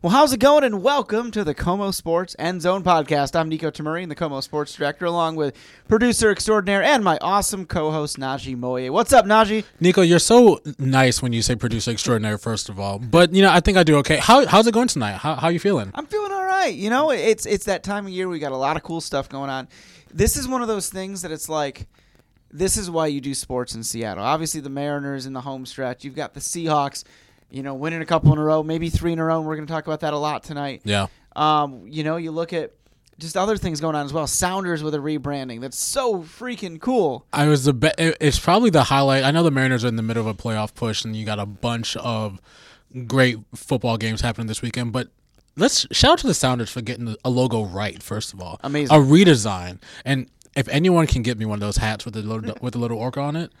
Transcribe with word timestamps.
Well, 0.00 0.12
how's 0.12 0.32
it 0.32 0.38
going? 0.38 0.62
And 0.62 0.80
welcome 0.80 1.32
to 1.32 1.42
the 1.42 1.56
KOMO 1.56 1.92
Sports 1.92 2.36
End 2.38 2.62
Zone 2.62 2.84
Podcast. 2.84 3.34
I'm 3.34 3.48
Nico 3.48 3.68
Tamuri, 3.68 4.08
the 4.08 4.14
KOMO 4.14 4.40
Sports 4.40 4.72
Director, 4.72 5.06
along 5.06 5.34
with 5.34 5.56
producer 5.88 6.30
extraordinaire 6.30 6.84
and 6.84 7.02
my 7.02 7.18
awesome 7.20 7.66
co-host 7.66 8.16
Najee 8.16 8.56
Moye. 8.56 8.90
What's 8.90 9.12
up, 9.12 9.24
Najee? 9.24 9.64
Nico, 9.80 10.02
you're 10.02 10.20
so 10.20 10.60
nice 10.78 11.20
when 11.20 11.32
you 11.32 11.42
say 11.42 11.56
producer 11.56 11.90
extraordinaire. 11.90 12.38
First 12.38 12.68
of 12.68 12.78
all, 12.78 13.00
but 13.00 13.32
you 13.32 13.42
know 13.42 13.50
I 13.50 13.58
think 13.58 13.76
I 13.76 13.82
do 13.82 13.96
okay. 13.96 14.18
How 14.18 14.46
how's 14.46 14.68
it 14.68 14.72
going 14.72 14.86
tonight? 14.86 15.16
How 15.16 15.34
how 15.34 15.48
you 15.48 15.58
feeling? 15.58 15.90
I'm 15.94 16.06
feeling 16.06 16.30
all 16.30 16.44
right. 16.44 16.72
You 16.72 16.90
know, 16.90 17.10
it's 17.10 17.44
it's 17.44 17.64
that 17.64 17.82
time 17.82 18.06
of 18.06 18.12
year. 18.12 18.28
We 18.28 18.38
got 18.38 18.52
a 18.52 18.56
lot 18.56 18.76
of 18.76 18.84
cool 18.84 19.00
stuff 19.00 19.28
going 19.28 19.50
on. 19.50 19.66
This 20.14 20.36
is 20.36 20.46
one 20.46 20.62
of 20.62 20.68
those 20.68 20.90
things 20.90 21.22
that 21.22 21.32
it's 21.32 21.48
like. 21.48 21.88
This 22.50 22.76
is 22.78 22.88
why 22.88 23.08
you 23.08 23.20
do 23.20 23.34
sports 23.34 23.74
in 23.74 23.82
Seattle. 23.82 24.24
Obviously, 24.24 24.60
the 24.60 24.70
Mariners 24.70 25.26
in 25.26 25.32
the 25.34 25.40
home 25.42 25.66
stretch. 25.66 26.04
You've 26.04 26.14
got 26.14 26.32
the 26.32 26.40
Seahawks 26.40 27.04
you 27.50 27.62
know, 27.62 27.74
winning 27.74 28.02
a 28.02 28.06
couple 28.06 28.32
in 28.32 28.38
a 28.38 28.42
row, 28.42 28.62
maybe 28.62 28.90
three 28.90 29.12
in 29.12 29.18
a 29.18 29.24
row. 29.24 29.38
And 29.38 29.46
we're 29.46 29.56
going 29.56 29.66
to 29.66 29.72
talk 29.72 29.86
about 29.86 30.00
that 30.00 30.12
a 30.12 30.18
lot 30.18 30.42
tonight. 30.44 30.82
Yeah. 30.84 31.06
Um, 31.34 31.86
you 31.86 32.04
know, 32.04 32.16
you 32.16 32.30
look 32.30 32.52
at 32.52 32.72
just 33.18 33.36
other 33.36 33.56
things 33.56 33.80
going 33.80 33.96
on 33.96 34.06
as 34.06 34.12
well. 34.12 34.26
Sounders 34.26 34.82
with 34.82 34.94
a 34.94 34.98
rebranding. 34.98 35.60
That's 35.60 35.78
so 35.78 36.22
freaking 36.22 36.80
cool. 36.80 37.26
I 37.32 37.46
was 37.46 37.64
the 37.64 37.72
be- 37.72 37.92
it's 37.98 38.38
probably 38.38 38.70
the 38.70 38.84
highlight. 38.84 39.24
I 39.24 39.30
know 39.30 39.42
the 39.42 39.50
Mariners 39.50 39.84
are 39.84 39.88
in 39.88 39.96
the 39.96 40.02
middle 40.02 40.26
of 40.26 40.26
a 40.26 40.40
playoff 40.40 40.74
push, 40.74 41.04
and 41.04 41.16
you 41.16 41.24
got 41.24 41.38
a 41.38 41.46
bunch 41.46 41.96
of 41.96 42.40
great 43.06 43.38
football 43.54 43.96
games 43.96 44.20
happening 44.20 44.46
this 44.46 44.62
weekend. 44.62 44.92
But 44.92 45.08
let's 45.56 45.86
shout 45.90 46.12
out 46.12 46.18
to 46.20 46.26
the 46.26 46.34
Sounders 46.34 46.70
for 46.70 46.80
getting 46.80 47.16
a 47.24 47.30
logo 47.30 47.64
right. 47.64 48.02
First 48.02 48.32
of 48.32 48.40
all, 48.40 48.60
amazing. 48.62 48.96
A 48.96 49.00
redesign, 49.00 49.80
and 50.04 50.30
if 50.54 50.68
anyone 50.68 51.06
can 51.06 51.22
get 51.22 51.38
me 51.38 51.44
one 51.44 51.56
of 51.56 51.60
those 51.60 51.78
hats 51.78 52.04
with 52.04 52.16
a 52.16 52.20
little 52.22 52.54
with 52.60 52.74
a 52.74 52.78
little 52.78 52.98
orca 52.98 53.20
on 53.20 53.36
it, 53.36 53.52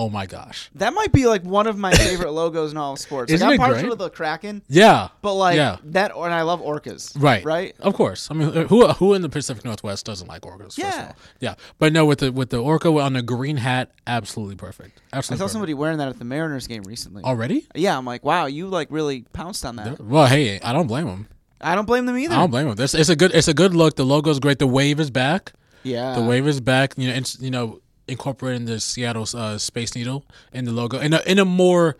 Oh 0.00 0.08
my 0.08 0.24
gosh, 0.24 0.70
that 0.76 0.94
might 0.94 1.12
be 1.12 1.26
like 1.26 1.42
one 1.42 1.66
of 1.66 1.76
my 1.76 1.92
favorite 1.92 2.30
logos 2.32 2.72
in 2.72 2.78
all 2.78 2.94
of 2.94 2.98
sports. 2.98 3.30
Isn't 3.30 3.46
like, 3.46 3.60
I'm 3.60 3.70
it 3.70 3.74
partial 3.74 3.90
to 3.90 3.96
the 3.96 4.08
Kraken. 4.08 4.62
Yeah, 4.66 5.08
but 5.20 5.34
like 5.34 5.56
yeah. 5.56 5.76
that, 5.84 6.16
and 6.16 6.32
I 6.32 6.40
love 6.40 6.62
orcas. 6.62 7.12
Right, 7.20 7.44
right. 7.44 7.76
Of 7.80 7.92
course. 7.92 8.30
I 8.30 8.34
mean, 8.34 8.50
who 8.68 8.88
who 8.88 9.12
in 9.12 9.20
the 9.20 9.28
Pacific 9.28 9.62
Northwest 9.62 10.06
doesn't 10.06 10.26
like 10.26 10.40
orcas? 10.40 10.78
Yeah, 10.78 11.12
yeah. 11.40 11.56
But 11.78 11.92
no, 11.92 12.06
with 12.06 12.20
the 12.20 12.32
with 12.32 12.48
the 12.48 12.62
orca 12.62 12.88
on 12.88 13.12
the 13.12 13.20
green 13.20 13.58
hat, 13.58 13.90
absolutely 14.06 14.56
perfect. 14.56 15.02
Absolutely. 15.12 15.34
I 15.34 15.36
saw 15.36 15.44
perfect. 15.44 15.52
somebody 15.52 15.74
wearing 15.74 15.98
that 15.98 16.08
at 16.08 16.18
the 16.18 16.24
Mariners 16.24 16.66
game 16.66 16.84
recently. 16.84 17.22
Already? 17.22 17.68
Yeah, 17.74 17.98
I'm 17.98 18.06
like, 18.06 18.24
wow, 18.24 18.46
you 18.46 18.68
like 18.68 18.88
really 18.90 19.26
pounced 19.34 19.66
on 19.66 19.76
that. 19.76 20.00
Well, 20.00 20.24
hey, 20.24 20.60
I 20.60 20.72
don't 20.72 20.86
blame 20.86 21.08
them. 21.08 21.28
I 21.60 21.74
don't 21.74 21.84
blame 21.84 22.06
them 22.06 22.16
either. 22.16 22.32
I 22.34 22.38
don't 22.38 22.50
blame 22.50 22.68
them. 22.68 22.76
This 22.76 22.94
it's 22.94 23.10
a 23.10 23.16
good 23.16 23.34
it's 23.34 23.48
a 23.48 23.54
good 23.54 23.74
look. 23.74 23.96
The 23.96 24.06
logo's 24.06 24.40
great. 24.40 24.60
The 24.60 24.66
wave 24.66 24.98
is 24.98 25.10
back. 25.10 25.52
Yeah, 25.82 26.14
the 26.14 26.22
wave 26.22 26.46
is 26.46 26.58
back. 26.62 26.94
You 26.96 27.08
know, 27.08 27.14
it's, 27.16 27.38
you 27.38 27.50
know 27.50 27.82
incorporating 28.08 28.66
the 28.66 28.80
Seattle 28.80 29.26
uh, 29.34 29.58
Space 29.58 29.94
Needle 29.94 30.24
in 30.52 30.64
the 30.64 30.72
logo 30.72 30.98
in 30.98 31.12
a 31.12 31.20
in 31.26 31.38
a 31.38 31.44
more 31.44 31.96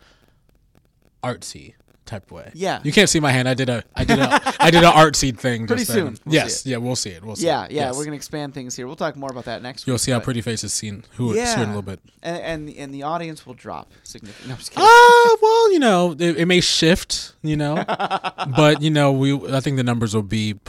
artsy 1.23 1.73
type 2.11 2.29
way. 2.29 2.51
Yeah, 2.53 2.81
you 2.83 2.91
can't 2.91 3.09
see 3.09 3.19
my 3.19 3.31
hand. 3.31 3.47
I 3.47 3.53
did 3.53 3.69
a 3.69 3.83
I 3.95 4.03
did 4.03 4.19
a 4.19 4.41
I 4.59 4.69
did 4.69 4.83
an 4.83 4.91
artsy 5.03 5.37
thing. 5.37 5.65
Pretty 5.65 5.85
soon. 5.85 6.17
We'll 6.25 6.35
yes, 6.35 6.65
yeah, 6.65 6.77
we'll 6.77 6.95
see 6.95 7.11
it. 7.11 7.23
We'll 7.23 7.35
see. 7.37 7.45
Yeah, 7.45 7.65
it. 7.65 7.71
yeah, 7.71 7.85
yes. 7.85 7.97
we're 7.97 8.03
gonna 8.03 8.17
expand 8.17 8.53
things 8.53 8.75
here. 8.75 8.85
We'll 8.85 8.95
talk 8.95 9.15
more 9.15 9.31
about 9.31 9.45
that 9.45 9.61
next. 9.61 9.87
You'll 9.87 9.95
week, 9.95 10.01
see 10.01 10.11
how 10.11 10.19
Pretty 10.19 10.41
Face 10.41 10.63
is 10.63 10.73
seen. 10.73 11.05
Who 11.15 11.35
yeah. 11.35 11.55
soon 11.55 11.63
a 11.63 11.67
little 11.67 11.81
bit, 11.81 11.99
and 12.21 12.41
and 12.41 12.69
the, 12.69 12.77
and 12.79 12.93
the 12.93 13.03
audience 13.03 13.45
will 13.45 13.53
drop 13.53 13.91
significantly. 14.03 14.53
No, 14.53 14.57
Ah, 14.77 15.31
uh, 15.31 15.37
well, 15.41 15.71
you 15.71 15.79
know, 15.79 16.11
it, 16.11 16.37
it, 16.37 16.45
may 16.45 16.59
shift, 16.59 17.33
you 17.41 17.55
know, 17.55 17.83
but 18.55 18.81
you 18.81 18.89
know, 18.89 19.11
we 19.11 19.33
I 19.49 19.61
think 19.61 19.77
the 19.77 19.83
numbers 19.83 20.13
will 20.13 20.21
be 20.21 20.59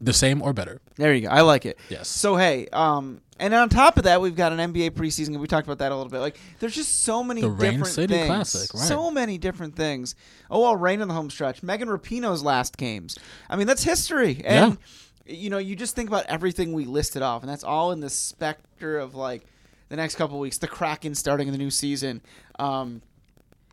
the 0.00 0.12
same 0.12 0.40
or 0.40 0.52
better. 0.52 0.80
There 0.96 1.14
you 1.14 1.22
go. 1.22 1.28
I 1.28 1.40
like 1.40 1.66
it. 1.66 1.78
Yes. 1.88 2.08
So 2.08 2.36
hey, 2.36 2.68
um, 2.72 3.20
and 3.42 3.52
on 3.54 3.68
top 3.68 3.96
of 3.96 4.04
that, 4.04 4.20
we've 4.20 4.36
got 4.36 4.52
an 4.52 4.72
NBA 4.72 4.92
preseason. 4.92 5.36
We 5.38 5.48
talked 5.48 5.66
about 5.66 5.78
that 5.78 5.90
a 5.90 5.96
little 5.96 6.10
bit. 6.10 6.20
Like, 6.20 6.38
there's 6.60 6.76
just 6.76 7.02
so 7.02 7.24
many 7.24 7.40
the 7.40 7.48
different 7.48 7.82
Rain 7.82 7.84
City 7.84 8.14
things. 8.14 8.26
Classic, 8.28 8.72
right? 8.72 8.82
So 8.84 9.10
many 9.10 9.36
different 9.36 9.74
things. 9.74 10.14
Oh, 10.48 10.60
well, 10.60 10.76
rain 10.76 11.00
in 11.00 11.08
the 11.08 11.14
home 11.14 11.28
stretch. 11.28 11.60
Megan 11.60 11.88
Rapinoe's 11.88 12.44
last 12.44 12.76
games. 12.76 13.18
I 13.50 13.56
mean, 13.56 13.66
that's 13.66 13.82
history. 13.82 14.42
And 14.44 14.78
yeah. 15.26 15.34
you 15.34 15.50
know, 15.50 15.58
you 15.58 15.74
just 15.74 15.96
think 15.96 16.08
about 16.08 16.24
everything 16.26 16.72
we 16.72 16.84
listed 16.84 17.20
off, 17.20 17.42
and 17.42 17.50
that's 17.50 17.64
all 17.64 17.90
in 17.90 17.98
the 17.98 18.10
specter 18.10 18.96
of 18.96 19.16
like 19.16 19.44
the 19.88 19.96
next 19.96 20.14
couple 20.14 20.38
weeks. 20.38 20.58
The 20.58 20.68
Kraken 20.68 21.16
starting 21.16 21.48
in 21.48 21.52
the 21.52 21.58
new 21.58 21.70
season. 21.70 22.22
Um, 22.60 23.02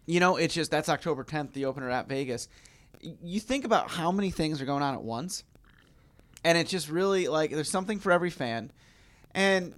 you 0.07 0.19
know, 0.19 0.38
it's 0.38 0.56
just 0.56 0.72
that's 0.72 0.90
October 0.90 1.24
10th, 1.24 1.53
the 1.53 1.66
opener 1.66 1.91
at 1.91 2.07
Vegas. 2.07 2.47
You 3.01 3.40
think 3.40 3.66
about 3.66 3.91
how 3.91 4.12
many 4.12 4.31
things 4.31 4.62
are 4.63 4.66
going 4.66 4.81
on 4.81 4.96
at 4.96 5.03
once 5.03 5.44
and 6.44 6.57
it's 6.57 6.72
just 6.72 6.90
really 6.90 7.28
like 7.28 7.51
there's 7.51 7.69
something 7.69 8.00
for 8.00 8.12
every 8.12 8.30
fan 8.30 8.72
and 9.34 9.74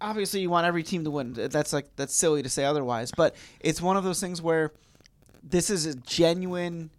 obviously 0.00 0.40
you 0.40 0.50
want 0.50 0.66
every 0.66 0.82
team 0.82 1.04
to 1.04 1.10
win. 1.10 1.32
That's 1.32 1.72
like 1.72 1.94
that's 1.96 2.14
silly 2.14 2.42
to 2.42 2.48
say 2.48 2.64
otherwise 2.64 3.10
but 3.16 3.34
it's 3.60 3.80
one 3.80 3.96
of 3.96 4.04
those 4.04 4.20
things 4.20 4.40
where 4.42 4.72
this 5.42 5.70
is 5.70 5.86
a 5.86 5.94
genuine 5.94 6.90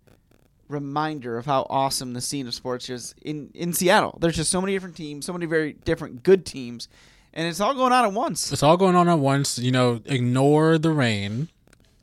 reminder 0.67 1.37
of 1.37 1.45
how 1.45 1.67
awesome 1.69 2.13
the 2.13 2.21
scene 2.21 2.47
of 2.47 2.53
sports 2.53 2.89
is 2.89 3.13
in 3.21 3.51
in 3.53 3.73
Seattle. 3.73 4.17
There's 4.19 4.35
just 4.35 4.51
so 4.51 4.61
many 4.61 4.73
different 4.73 4.95
teams 4.95 5.25
so 5.25 5.33
many 5.33 5.45
very 5.45 5.73
different 5.73 6.23
good 6.23 6.45
teams 6.45 6.87
and 7.33 7.47
it's 7.47 7.59
all 7.59 7.73
going 7.73 7.91
on 7.91 8.05
at 8.05 8.13
once. 8.13 8.51
It's 8.51 8.63
all 8.63 8.77
going 8.77 8.95
on 8.95 9.09
at 9.09 9.19
once. 9.19 9.59
You 9.59 9.71
know 9.71 10.01
ignore 10.05 10.77
the 10.77 10.91
rain 10.91 11.49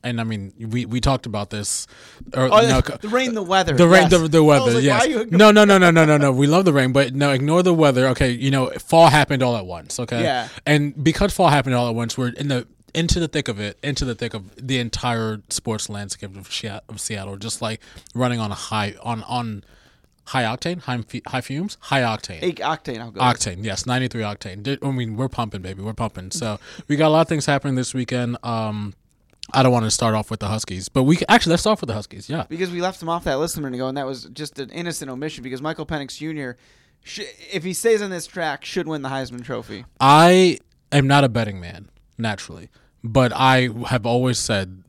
and 0.05 0.21
I 0.21 0.25
mean, 0.25 0.53
we, 0.59 0.87
we 0.87 1.01
talked 1.01 1.27
about 1.27 1.51
this. 1.51 1.87
Or, 2.35 2.45
oh, 2.53 2.61
no, 2.63 2.81
the 2.81 3.09
rain, 3.09 3.35
the 3.35 3.43
weather. 3.43 3.75
The 3.75 3.89
rain, 3.89 4.09
yes. 4.11 4.11
the, 4.11 4.29
the 4.29 4.45
weather. 4.45 4.73
Like, 4.75 4.83
yes. 4.83 5.31
No, 5.31 5.51
no, 5.51 5.65
no, 5.65 5.79
no, 5.79 5.91
no, 5.91 6.05
no, 6.05 6.17
no. 6.17 6.33
We 6.33 6.47
love 6.47 6.65
the 6.65 6.73
rain, 6.73 6.93
but 6.93 7.15
no, 7.15 7.31
ignore 7.31 7.63
the 7.63 7.75
weather. 7.75 8.09
Okay, 8.09 8.31
you 8.31 8.51
know, 8.51 8.71
fall 8.79 9.09
happened 9.09 9.43
all 9.43 9.57
at 9.57 9.67
once. 9.67 9.99
Okay. 10.01 10.23
Yeah. 10.23 10.49
And 10.67 11.03
because 11.03 11.33
fall 11.33 11.49
happened 11.49 11.75
all 11.75 11.89
at 11.89 11.95
once, 11.95 12.19
we're 12.19 12.31
in 12.31 12.49
the 12.49 12.67
into 12.95 13.19
the 13.21 13.29
thick 13.29 13.49
of 13.49 13.59
it, 13.59 13.79
into 13.83 14.05
the 14.05 14.15
thick 14.15 14.35
of 14.35 14.55
the 14.57 14.79
entire 14.79 15.43
sports 15.49 15.89
landscape 15.89 16.37
of, 16.37 16.47
of 16.89 17.01
Seattle, 17.01 17.37
just 17.37 17.63
like 17.63 17.81
running 18.15 18.39
on 18.39 18.51
a 18.51 18.55
high 18.55 18.95
on 19.03 19.23
on 19.23 19.65
high 20.27 20.45
octane, 20.45 20.81
high, 20.81 21.03
high 21.27 21.41
fumes, 21.41 21.77
high 21.81 22.03
octane. 22.03 22.39
Eight 22.43 22.59
octane, 22.59 23.01
I'll 23.01 23.11
go. 23.11 23.21
Octane, 23.21 23.65
yes, 23.65 23.87
ninety 23.87 24.09
three 24.09 24.23
octane. 24.23 24.79
I 24.83 24.91
mean, 24.91 25.17
we're 25.17 25.29
pumping, 25.29 25.63
baby, 25.63 25.83
we're 25.83 25.95
pumping. 25.95 26.31
So 26.31 26.59
we 26.87 26.97
got 26.97 27.09
a 27.09 27.11
lot 27.11 27.23
of 27.23 27.29
things 27.29 27.47
happening 27.47 27.75
this 27.75 27.93
weekend. 27.95 28.37
Um, 28.43 28.95
I 29.53 29.63
don't 29.63 29.73
want 29.73 29.85
to 29.85 29.91
start 29.91 30.15
off 30.15 30.31
with 30.31 30.41
the 30.41 30.49
Huskies, 30.49 30.89
but 30.89 31.03
we 31.03 31.19
actually 31.29 31.51
let's 31.53 31.63
start 31.63 31.81
with 31.81 31.89
the 31.89 31.95
Huskies. 31.95 32.29
Yeah, 32.29 32.45
because 32.49 32.71
we 32.71 32.81
left 32.81 33.01
them 33.01 33.09
off 33.09 33.25
that 33.25 33.39
list 33.39 33.57
a 33.57 33.61
minute 33.61 33.77
ago, 33.77 33.89
and 33.89 33.97
that 33.97 34.07
was 34.07 34.25
just 34.27 34.59
an 34.59 34.71
innocent 34.71 35.11
omission. 35.11 35.43
Because 35.43 35.61
Michael 35.61 35.85
Penix 35.87 36.17
Jr., 36.17 36.59
sh- 37.03 37.27
if 37.53 37.65
he 37.65 37.73
stays 37.73 38.01
on 38.03 38.11
this 38.11 38.27
track, 38.27 38.65
should 38.65 38.87
win 38.87 39.03
the 39.03 39.09
Heisman 39.09 39.45
Trophy. 39.45 39.85
I 40.01 40.59
am 40.91 41.07
not 41.07 41.25
a 41.25 41.29
betting 41.29 41.61
man 41.61 41.89
naturally, 42.19 42.71
but 43.03 43.33
I 43.35 43.69
have 43.89 44.07
always 44.07 44.39
said 44.39 44.85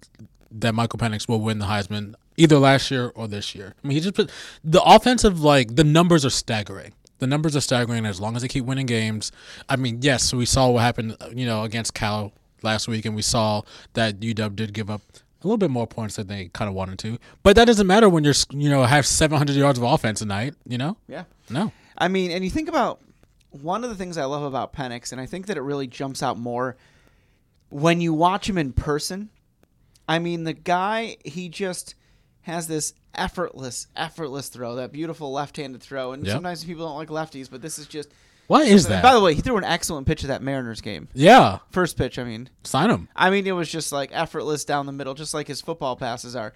that 0.51 0.73
Michael 0.73 0.99
Penix 0.99 1.27
will 1.27 1.41
win 1.41 1.59
the 1.59 1.65
Heisman 1.65 2.13
either 2.37 2.57
last 2.57 2.91
year 2.91 3.11
or 3.15 3.27
this 3.27 3.55
year. 3.55 3.73
I 3.83 3.87
mean, 3.87 3.95
he 3.95 4.01
just 4.01 4.15
put 4.15 4.31
the 4.63 4.81
offensive 4.83 5.41
like 5.41 5.75
the 5.75 5.83
numbers 5.83 6.25
are 6.25 6.29
staggering. 6.29 6.93
The 7.19 7.27
numbers 7.27 7.55
are 7.55 7.61
staggering 7.61 8.05
as 8.05 8.19
long 8.19 8.35
as 8.35 8.41
they 8.41 8.47
keep 8.47 8.65
winning 8.65 8.85
games. 8.85 9.31
I 9.69 9.77
mean, 9.77 9.99
yes, 10.01 10.33
we 10.33 10.45
saw 10.45 10.69
what 10.69 10.81
happened, 10.81 11.15
you 11.33 11.45
know, 11.45 11.63
against 11.63 11.93
Cal 11.93 12.33
last 12.63 12.87
week, 12.87 13.05
and 13.05 13.15
we 13.15 13.21
saw 13.21 13.61
that 13.93 14.19
UW 14.19 14.55
did 14.55 14.73
give 14.73 14.89
up 14.89 15.01
a 15.41 15.47
little 15.47 15.57
bit 15.57 15.69
more 15.69 15.85
points 15.87 16.15
than 16.15 16.27
they 16.27 16.49
kind 16.53 16.69
of 16.69 16.75
wanted 16.75 16.97
to. 16.99 17.17
But 17.43 17.55
that 17.57 17.65
doesn't 17.65 17.85
matter 17.87 18.07
when 18.07 18.23
you're, 18.23 18.33
you 18.51 18.69
know, 18.69 18.83
have 18.83 19.05
700 19.05 19.55
yards 19.55 19.77
of 19.77 19.83
offense 19.83 20.19
tonight. 20.19 20.55
You 20.67 20.77
know? 20.77 20.97
Yeah. 21.07 21.25
No. 21.49 21.71
I 21.97 22.07
mean, 22.07 22.31
and 22.31 22.43
you 22.43 22.49
think 22.49 22.69
about 22.69 23.01
one 23.51 23.83
of 23.83 23.89
the 23.89 23.95
things 23.95 24.17
I 24.17 24.25
love 24.25 24.43
about 24.43 24.73
Penix, 24.73 25.11
and 25.11 25.19
I 25.19 25.25
think 25.25 25.47
that 25.47 25.57
it 25.57 25.61
really 25.61 25.85
jumps 25.87 26.23
out 26.23 26.37
more 26.39 26.75
when 27.69 28.01
you 28.01 28.13
watch 28.13 28.49
him 28.49 28.57
in 28.57 28.71
person. 28.73 29.29
I 30.07 30.19
mean, 30.19 30.43
the 30.43 30.53
guy 30.53 31.17
he 31.23 31.49
just 31.49 31.95
has 32.41 32.67
this 32.67 32.93
effortless, 33.15 33.87
effortless 33.95 34.49
throw, 34.49 34.75
that 34.75 34.91
beautiful 34.91 35.31
left-handed 35.31 35.81
throw, 35.81 36.11
and 36.13 36.25
Yep. 36.25 36.33
sometimes 36.33 36.63
people 36.63 36.85
don't 36.87 36.97
like 36.97 37.09
lefties, 37.09 37.49
but 37.49 37.61
this 37.61 37.77
is 37.79 37.85
just. 37.87 38.09
What 38.47 38.67
is 38.67 38.87
that? 38.87 39.01
By 39.01 39.13
the 39.13 39.21
way, 39.21 39.33
he 39.33 39.41
threw 39.41 39.57
an 39.57 39.63
excellent 39.63 40.05
pitch 40.05 40.23
at 40.23 40.27
that 40.27 40.41
Mariners 40.41 40.81
game. 40.81 41.07
yeah. 41.13 41.59
First 41.71 41.97
pitch, 41.97 42.19
I 42.19 42.23
mean. 42.23 42.49
Sign 42.63 42.89
him. 42.89 43.07
I 43.15 43.29
mean, 43.29 43.47
it 43.47 43.53
was 43.53 43.69
just 43.71 43.91
like 43.91 44.09
effortless 44.13 44.65
down 44.65 44.85
the 44.85 44.91
middle, 44.91 45.13
just 45.13 45.33
like 45.33 45.47
his 45.47 45.61
football 45.61 45.95
passes 45.95 46.35
are. 46.35 46.53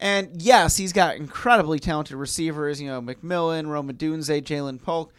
And 0.00 0.42
yes, 0.42 0.76
he's 0.76 0.92
got 0.92 1.16
incredibly 1.16 1.78
talented 1.78 2.16
receivers, 2.16 2.80
you 2.80 2.88
know, 2.88 3.00
McMillan, 3.00 3.68
Rome 3.68 3.90
Odunze, 3.90 4.42
Ja'Lynn 4.42 4.82
Polk. 4.82 5.12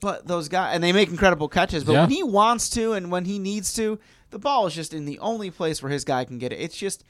But 0.00 0.26
those 0.26 0.48
guys, 0.48 0.74
and 0.74 0.82
they 0.84 0.92
make 0.92 1.08
incredible 1.08 1.48
catches. 1.48 1.84
But 1.84 1.92
Yeah. 1.92 2.00
when 2.02 2.10
he 2.10 2.22
wants 2.22 2.68
to 2.70 2.92
and 2.92 3.10
when 3.10 3.24
he 3.24 3.38
needs 3.38 3.72
to, 3.74 3.98
the 4.30 4.38
ball 4.38 4.66
is 4.66 4.74
just 4.74 4.92
in 4.94 5.04
the 5.06 5.18
only 5.20 5.50
place 5.50 5.82
where 5.82 5.90
his 5.90 6.04
guy 6.04 6.24
can 6.24 6.38
get 6.38 6.52
it. 6.52 6.60
It's 6.60 6.76
just, 6.76 7.02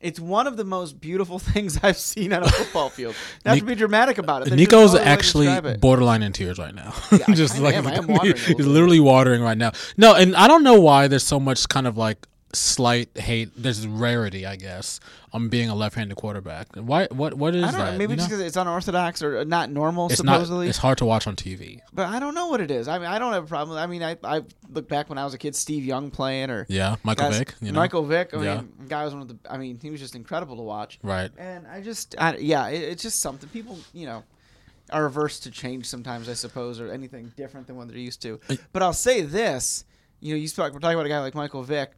It's 0.00 0.20
one 0.20 0.46
of 0.46 0.56
the 0.56 0.64
most 0.64 1.00
beautiful 1.00 1.38
things 1.52 1.80
I've 1.82 1.96
seen 1.96 2.32
on 2.32 2.42
a 2.42 2.48
football 2.48 2.90
field. 2.90 3.14
Not 3.44 3.58
to 3.58 3.64
be 3.64 3.74
dramatic 3.74 4.18
about 4.18 4.42
it. 4.42 4.48
there's 4.48 4.58
Nico's 4.58 4.92
no 4.92 4.98
other 4.98 4.98
way 4.98 5.04
to 5.04 5.10
actually 5.10 5.46
it. 5.48 5.80
borderline 5.80 6.22
in 6.22 6.32
tears 6.32 6.58
right 6.58 6.74
now. 6.74 6.92
I 7.28 7.32
just 7.34 7.58
like 7.58 7.74
am. 7.74 7.86
Am 7.86 8.06
watering 8.06 8.36
he's 8.36 8.66
literally 8.66 9.00
watering 9.00 9.42
right 9.42 9.56
now. 9.58 9.72
No, 9.96 10.14
and 10.14 10.36
I 10.36 10.48
don't 10.48 10.62
know 10.62 10.80
why 10.80 11.08
there's 11.08 11.22
so 11.24 11.40
much 11.40 11.68
kind 11.68 11.86
of 11.86 11.96
like 11.96 12.26
slight 12.54 13.16
hate. 13.16 13.50
There's 13.56 13.86
rarity, 13.86 14.46
I 14.46 14.56
guess, 14.56 15.00
on 15.32 15.48
being 15.48 15.68
a 15.68 15.74
left-handed 15.74 16.16
quarterback. 16.16 16.68
Why? 16.74 17.06
What? 17.10 17.34
What 17.34 17.54
is 17.54 17.64
I 17.64 17.70
don't 17.70 17.80
that? 17.80 17.92
know. 17.92 17.98
Maybe 17.98 18.12
you 18.12 18.16
just 18.16 18.28
because 18.28 18.40
it's 18.40 18.56
unorthodox 18.56 19.22
or 19.22 19.38
uh, 19.38 19.44
not 19.44 19.70
normal, 19.70 20.08
it's 20.10 20.22
not. 20.22 20.34
supposedly. 20.34 20.68
It's 20.68 20.78
hard 20.78 20.98
to 20.98 21.04
watch 21.04 21.26
on 21.26 21.36
TV. 21.36 21.80
but 21.92 22.06
I 22.06 22.18
don't 22.20 22.34
know 22.34 22.48
what 22.48 22.60
it 22.60 22.70
is. 22.70 22.88
I 22.88 22.98
mean, 22.98 23.08
I 23.08 23.18
don't 23.18 23.32
have 23.32 23.44
a 23.44 23.46
problem. 23.46 23.76
I 23.78 23.86
mean, 23.86 24.02
I, 24.02 24.16
I 24.24 24.42
look 24.72 24.88
back 24.88 25.08
when 25.08 25.18
I 25.18 25.24
was 25.24 25.34
a 25.34 25.38
kid, 25.38 25.54
Steve 25.56 25.84
Young 25.84 26.10
playing 26.10 26.50
or 26.50 26.66
Yeah, 26.68 26.96
Michael 27.02 27.28
guys- 27.30 27.38
Vick. 27.38 27.54
You 27.60 27.72
know? 27.72 27.78
Michael 27.80 28.04
Vick. 28.04 28.34
I 28.34 28.42
Yeah. 28.42 28.54
mean, 28.56 28.72
guy 28.88 29.04
was 29.04 29.12
one 29.14 29.22
of 29.22 29.28
the. 29.28 29.38
I 29.50 29.56
mean, 29.58 29.78
he 29.80 29.90
was 29.90 30.00
just 30.00 30.14
incredible 30.14 30.56
to 30.56 30.62
watch. 30.62 30.98
Right. 31.02 31.30
And 31.38 31.66
I 31.66 31.80
just, 31.80 32.14
I, 32.18 32.36
yeah, 32.36 32.68
it, 32.68 32.82
it's 32.82 33.02
just 33.02 33.20
something 33.20 33.48
people, 33.50 33.78
you 33.92 34.06
know, 34.06 34.22
are 34.90 35.06
averse 35.06 35.40
to 35.40 35.50
change 35.50 35.86
sometimes, 35.86 36.28
I 36.28 36.34
suppose, 36.34 36.78
or 36.78 36.90
anything 36.92 37.32
different 37.36 37.66
than 37.66 37.76
what 37.76 37.88
they're 37.88 37.96
used 37.96 38.20
to. 38.22 38.38
But 38.72 38.82
I'll 38.82 38.92
say 38.92 39.22
this, 39.22 39.84
you 40.20 40.34
know, 40.34 40.38
you 40.38 40.46
talk, 40.48 40.72
we're 40.74 40.78
talking 40.78 40.94
about 40.94 41.06
a 41.06 41.08
guy 41.08 41.20
like 41.20 41.34
Michael 41.34 41.62
Vick. 41.62 41.92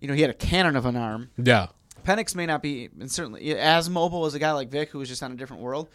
You 0.00 0.08
know, 0.08 0.14
he 0.14 0.20
had 0.20 0.30
a 0.30 0.34
cannon 0.34 0.76
of 0.76 0.86
an 0.86 0.96
arm. 0.96 1.30
Yeah. 1.36 1.68
Penix 2.04 2.34
may 2.36 2.46
not 2.46 2.62
be, 2.62 2.88
and 3.00 3.10
certainly 3.10 3.56
as 3.58 3.90
mobile 3.90 4.26
as 4.26 4.34
a 4.34 4.38
guy 4.38 4.52
like 4.52 4.68
Vick, 4.70 4.90
who 4.90 4.98
was 4.98 5.08
just 5.08 5.22
on 5.22 5.32
a 5.32 5.34
different 5.34 5.62
world. 5.62 5.88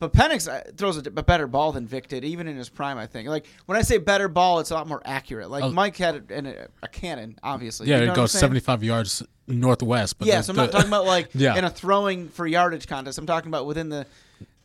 But 0.00 0.12
Penix 0.12 0.48
uh, 0.52 0.72
throws 0.76 0.96
a, 0.96 1.02
better 1.10 1.46
ball 1.46 1.70
than 1.70 1.86
Vick 1.86 2.08
did, 2.08 2.24
even 2.24 2.48
in 2.48 2.56
his 2.56 2.68
prime. 2.68 2.98
I 2.98 3.06
think. 3.06 3.28
Like 3.28 3.46
when 3.66 3.78
I 3.78 3.82
say 3.82 3.98
better 3.98 4.26
ball, 4.26 4.58
it's 4.58 4.72
a 4.72 4.74
lot 4.74 4.88
more 4.88 5.00
accurate. 5.04 5.48
Like 5.50 5.62
Oh. 5.62 5.70
Mike 5.70 5.96
had 5.96 6.24
a, 6.28 6.38
a, 6.62 6.66
a 6.82 6.88
cannon, 6.88 7.38
obviously. 7.44 7.86
Yeah, 7.86 8.00
You 8.00 8.06
know 8.06 8.12
it 8.12 8.16
goes 8.16 8.32
75 8.32 8.82
yards 8.82 9.22
northwest. 9.46 10.18
But 10.18 10.26
Yeah, 10.26 10.38
the- 10.38 10.42
so 10.42 10.52
I'm 10.52 10.56
not 10.56 10.66
the- 10.66 10.72
talking 10.72 10.88
about 10.88 11.04
like 11.06 11.30
Yeah. 11.34 11.56
in 11.56 11.62
a 11.64 11.70
throwing 11.70 12.28
for 12.30 12.46
yardage 12.48 12.88
contest. 12.88 13.16
I'm 13.18 13.26
talking 13.26 13.48
about 13.48 13.64
within 13.66 13.90
the 13.90 14.06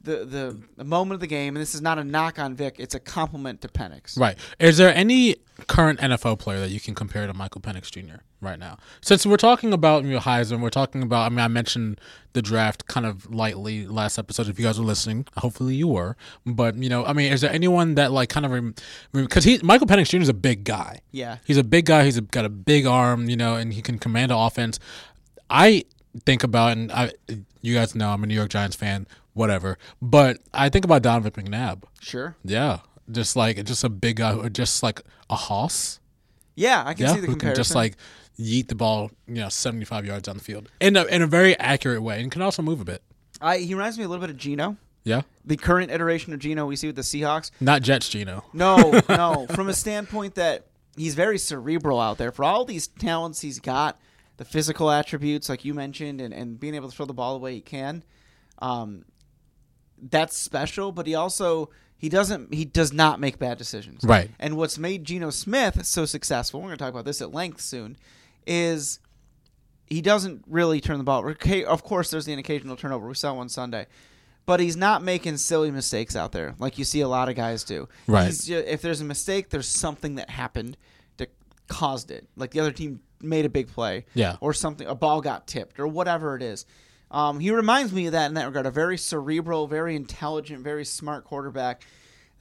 the, 0.02 0.26
the 0.26 0.58
the 0.78 0.84
moment 0.84 1.14
of 1.16 1.20
the 1.20 1.28
game, 1.28 1.56
and 1.56 1.62
this 1.62 1.76
is 1.76 1.82
not 1.82 2.00
a 2.00 2.04
knock 2.04 2.40
on 2.40 2.56
Vick. 2.56 2.78
It's 2.80 2.96
a 2.96 3.00
compliment 3.00 3.62
to 3.62 3.68
Penix. 3.68 4.18
Right. 4.18 4.38
Is 4.60 4.78
there 4.78 4.92
any 4.96 5.36
current 5.68 6.00
NFL 6.00 6.40
player 6.40 6.60
that 6.62 6.70
you 6.72 6.80
can 6.80 6.96
compare 6.96 7.28
to 7.28 7.34
Michael 7.36 7.62
Penix 7.62 7.92
Jr. 7.92 8.22
right 8.42 8.60
now? 8.60 8.78
Since 9.02 9.26
we're 9.26 9.38
talking 9.38 9.74
about 9.74 10.04
you 10.04 10.12
know, 10.12 10.20
Heisman, 10.20 10.62
we're 10.62 10.70
talking 10.70 11.02
about. 11.04 11.26
I 11.26 11.30
mean, 11.30 11.40
I 11.40 11.48
mentioned 11.48 12.00
the 12.34 12.42
draft 12.42 12.88
kind 12.88 13.06
of 13.06 13.34
lightly 13.34 13.88
last 13.88 14.18
episode. 14.20 14.48
If 14.48 14.60
you 14.60 14.66
guys 14.66 14.80
were 14.80 14.86
listening, 14.86 15.26
hopefully 15.38 15.76
you 15.76 15.88
were. 15.88 16.16
But 16.46 16.76
you 16.76 16.90
know, 16.90 17.06
I 17.06 17.14
mean, 17.14 17.32
is 17.32 17.42
there 17.42 17.52
anyone 17.52 17.96
that 17.96 18.12
like 18.12 18.30
kind 18.30 18.46
of 18.46 18.76
because 19.12 19.44
he 19.44 19.60
Michael 19.64 19.88
Penix 19.88 20.10
Jr. 20.10 20.18
is 20.18 20.30
a 20.30 20.34
big 20.34 20.64
guy. 20.64 21.00
Yeah. 21.12 21.38
He's 21.46 21.58
a 21.58 21.64
big 21.64 21.86
guy. 21.86 22.04
He's 22.06 22.18
a, 22.18 22.22
got 22.22 22.46
a 22.46 22.50
big 22.50 22.86
arm, 22.86 23.30
you 23.30 23.36
know, 23.38 23.56
and 23.56 23.74
he 23.74 23.82
can 23.82 23.98
command 24.00 24.32
an 24.32 24.38
offense. 24.38 24.80
I 25.50 25.86
think 26.26 26.44
about, 26.44 26.74
and 26.74 26.92
I, 26.92 27.12
you 27.62 27.74
guys 27.74 27.96
know, 27.96 28.10
I'm 28.10 28.24
a 28.24 28.28
New 28.28 28.34
York 28.36 28.50
Giants 28.50 28.76
fan, 28.76 29.08
whatever. 29.34 29.78
But 30.02 30.38
I 30.54 30.70
think 30.70 30.84
about 30.86 31.02
Donovan 31.02 31.32
McNabb. 31.32 31.84
Sure. 32.02 32.36
Yeah, 32.44 32.80
just 33.12 33.36
like 33.36 33.64
just 33.64 33.84
a 33.84 33.90
big 33.90 34.18
guy, 34.18 34.34
who 34.34 34.50
just 34.50 34.84
like 34.84 35.02
a 35.30 35.36
hoss. 35.36 36.00
Yeah, 36.56 36.84
I 36.86 36.94
can 36.94 37.06
Yeah, 37.06 37.14
see 37.14 37.20
the 37.22 37.28
who 37.28 37.34
comparison. 37.34 37.54
can 37.54 37.56
just 37.56 37.76
like 37.76 37.98
yeet 38.40 38.68
the 38.68 38.76
ball, 38.76 39.12
you 39.28 39.36
know, 39.36 39.50
seventy 39.50 39.86
five 39.86 40.06
yards 40.06 40.24
down 40.24 40.38
the 40.38 40.44
field 40.44 40.70
in 40.80 40.96
a 40.96 41.04
in 41.06 41.22
a 41.22 41.28
very 41.28 41.58
accurate 41.60 42.02
way, 42.02 42.22
and 42.22 42.32
can 42.32 42.42
also 42.42 42.62
move 42.62 42.80
a 42.82 42.86
bit. 42.86 43.02
I, 43.42 43.58
he 43.60 43.74
reminds 43.74 43.98
me 43.98 44.04
a 44.04 44.08
little 44.08 44.22
bit 44.22 44.32
of 44.32 44.38
Geno, 44.38 44.78
Yeah, 45.04 45.22
the 45.46 45.58
current 45.58 45.92
iteration 45.92 46.34
of 46.34 46.40
Geno 46.40 46.66
we 46.66 46.76
see 46.76 46.88
with 46.88 46.96
the 46.96 47.04
Seahawks. 47.04 47.52
not 47.60 47.82
Jets, 47.84 48.10
Geno. 48.10 48.44
No, 48.54 49.00
no, 49.10 49.46
from 49.52 49.70
a 49.70 49.74
standpoint 49.74 50.36
that 50.36 50.66
he's 50.96 51.14
very 51.16 51.38
cerebral 51.38 52.00
out 52.00 52.18
there. 52.18 52.32
For 52.32 52.44
all 52.44 52.66
these 52.66 52.88
talents 52.88 53.42
he's 53.42 53.60
got, 53.60 54.00
the 54.38 54.46
physical 54.46 54.90
attributes 54.90 55.50
like 55.50 55.64
you 55.66 55.74
mentioned, 55.74 56.20
and, 56.22 56.34
and 56.34 56.60
being 56.60 56.74
able 56.76 56.90
to 56.90 56.96
throw 56.96 57.06
the 57.06 57.14
ball 57.14 57.34
the 57.34 57.40
way 57.40 57.54
he 57.54 57.62
can, 57.62 58.04
um, 58.60 59.06
that's 60.02 60.36
special. 60.38 60.92
But 60.92 61.06
he 61.08 61.16
also 61.16 61.70
he 61.98 62.10
doesn't 62.10 62.54
he 62.54 62.66
does 62.66 62.94
not 62.94 63.20
make 63.20 63.38
bad 63.40 63.58
decisions. 63.58 64.04
Right. 64.04 64.32
And 64.40 64.58
what's 64.58 64.78
made 64.78 65.04
Geno 65.04 65.30
Smith 65.30 65.86
so 65.86 66.06
successful, 66.06 66.60
we're 66.62 66.70
going 66.70 66.78
to 66.78 66.84
talk 66.84 66.94
about 66.94 67.06
this 67.06 67.22
at 67.22 67.34
length 67.34 67.62
soon, 67.62 67.98
is 68.48 69.00
he 69.86 70.02
doesn't 70.02 70.44
really 70.48 70.82
turn 70.82 70.98
the 70.98 71.04
ball. 71.04 71.26
Okay, 71.30 71.64
Of 71.64 71.84
course, 71.84 72.10
there's 72.10 72.28
an 72.28 72.40
occasional 72.40 72.76
turnover. 72.76 73.08
We 73.08 73.14
saw 73.16 73.34
one 73.34 73.50
Sunday. 73.50 73.88
But 74.46 74.62
he's 74.62 74.78
not 74.78 75.04
making 75.04 75.38
silly 75.38 75.72
mistakes 75.72 76.16
out 76.16 76.32
there 76.32 76.56
like 76.58 76.78
you 76.78 76.86
see 76.86 77.02
a 77.02 77.08
lot 77.10 77.28
of 77.28 77.36
guys 77.36 77.66
do. 77.66 77.90
Right. 78.08 78.28
He's 78.28 78.46
ju- 78.46 78.64
if 78.66 78.82
there's 78.82 79.02
a 79.02 79.06
mistake, 79.06 79.50
there's 79.50 79.68
something 79.68 80.16
that 80.16 80.30
happened 80.30 80.78
that 81.18 81.32
caused 81.68 82.12
it. 82.12 82.30
Like 82.38 82.52
the 82.52 82.62
other 82.62 82.72
team 82.72 83.02
made 83.22 83.44
a 83.46 83.50
big 83.50 83.68
play. 83.68 84.06
Yeah. 84.14 84.38
Or 84.40 84.54
something, 84.54 84.88
a 84.88 84.96
ball 84.96 85.20
got 85.20 85.48
tipped 85.48 85.82
or 85.82 85.88
whatever 85.88 86.34
it 86.38 86.42
is. 86.42 86.66
Um, 87.12 87.42
he 87.42 87.52
reminds 87.52 87.92
me 87.92 88.06
of 88.06 88.14
that 88.14 88.28
in 88.28 88.36
that 88.36 88.46
regard. 88.46 88.66
A 88.66 88.72
very 88.72 88.98
cerebral, 88.98 89.68
very 89.68 89.98
intelligent, 89.98 90.64
very 90.64 90.86
smart 90.86 91.26
quarterback 91.26 91.84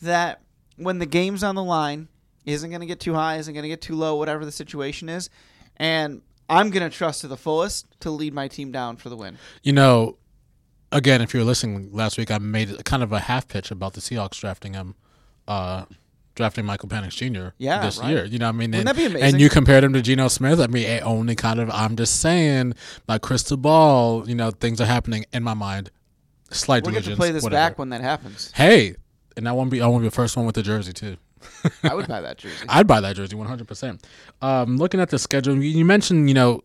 that 0.03 0.43
when 0.76 1.00
the 1.00 1.06
game's 1.06 1.43
on 1.43 1.56
the 1.56 1.64
line, 1.64 2.06
isn't 2.44 2.70
going 2.70 2.81
to 2.81 2.87
get 2.87 3.00
too 3.00 3.14
high, 3.14 3.38
isn't 3.38 3.53
going 3.53 3.62
to 3.64 3.69
get 3.69 3.81
too 3.81 3.97
low, 3.97 4.14
whatever 4.14 4.44
the 4.44 4.53
situation 4.53 5.08
is. 5.08 5.29
And 5.76 6.23
I'm 6.49 6.70
going 6.70 6.88
to 6.88 6.96
trust 6.96 7.23
to 7.23 7.28
the 7.28 7.37
fullest 7.37 7.87
to 8.00 8.11
lead 8.11 8.34
my 8.34 8.49
team 8.49 8.73
down 8.73 8.96
for 8.96 9.08
the 9.08 9.17
win. 9.17 9.38
You 9.62 9.73
know, 9.73 10.19
again, 10.93 11.20
if 11.20 11.34
you 11.34 11.40
were 11.40 11.46
listening 11.46 11.90
last 11.93 12.19
week, 12.19 12.31
I 12.31 12.38
made 12.38 12.84
kind 12.84 13.02
of 13.02 13.12
a 13.12 13.20
half 13.20 13.49
pitch 13.49 13.70
about 13.70 13.94
the 13.94 14.00
Seahawks 14.00 14.40
drafting 14.40 14.75
him, 14.75 14.94
uh, 15.49 15.84
drafting 16.34 16.64
Michael 16.64 16.88
Penix 16.88 17.12
Jr. 17.17 17.55
Yeah, 17.58 17.82
this 17.82 17.99
right. 17.99 18.11
year. 18.11 18.25
You 18.25 18.38
know, 18.38 18.46
what 18.46 18.55
I 18.55 18.58
mean, 18.58 18.75
and, 18.75 18.87
that 18.87 18.96
be 18.96 19.06
amazing? 19.06 19.34
and 19.34 19.40
you 19.40 19.49
compared 19.49 19.84
him 19.84 19.93
to 19.93 20.02
Geno 20.02 20.28
Smith. 20.28 20.61
I 20.61 20.67
mean, 20.67 20.87
it 20.87 21.02
only 21.02 21.34
kind 21.34 21.61
of. 21.61 21.70
I'm 21.70 21.96
just 21.96 22.20
saying, 22.20 22.75
my 23.08 23.19
crystal 23.19 23.56
ball. 23.56 24.29
You 24.29 24.34
know, 24.34 24.50
things 24.50 24.81
are 24.81 24.87
happening 24.87 25.25
in 25.32 25.43
my 25.43 25.55
mind. 25.55 25.90
Slight 26.50 26.84
We're 26.84 27.00
to 27.00 27.17
play 27.17 27.32
this 27.32 27.43
whatever. 27.43 27.70
back 27.70 27.79
when 27.79 27.88
that 27.88 28.02
happens. 28.02 28.52
Hey, 28.55 28.94
and 29.37 29.49
I 29.49 29.52
won't 29.52 29.70
be. 29.70 29.81
I 29.81 29.87
won't 29.87 30.02
be 30.02 30.08
the 30.08 30.14
first 30.14 30.37
one 30.37 30.46
with 30.46 30.55
the 30.55 30.62
jersey 30.62 30.93
too. 30.93 31.17
I 31.82 31.94
would 31.94 32.08
buy 32.08 32.20
that 32.20 32.38
jersey. 32.38 32.64
I'd 32.69 32.87
buy 32.87 33.00
that 33.00 33.16
jersey 33.16 33.37
100%. 33.37 34.02
Um, 34.43 34.76
looking 34.76 35.00
at 35.00 35.10
the 35.10 35.19
schedule, 35.19 35.54
you, 35.56 35.62
you 35.62 35.84
mentioned, 35.84 36.28
you 36.28 36.34
know, 36.34 36.62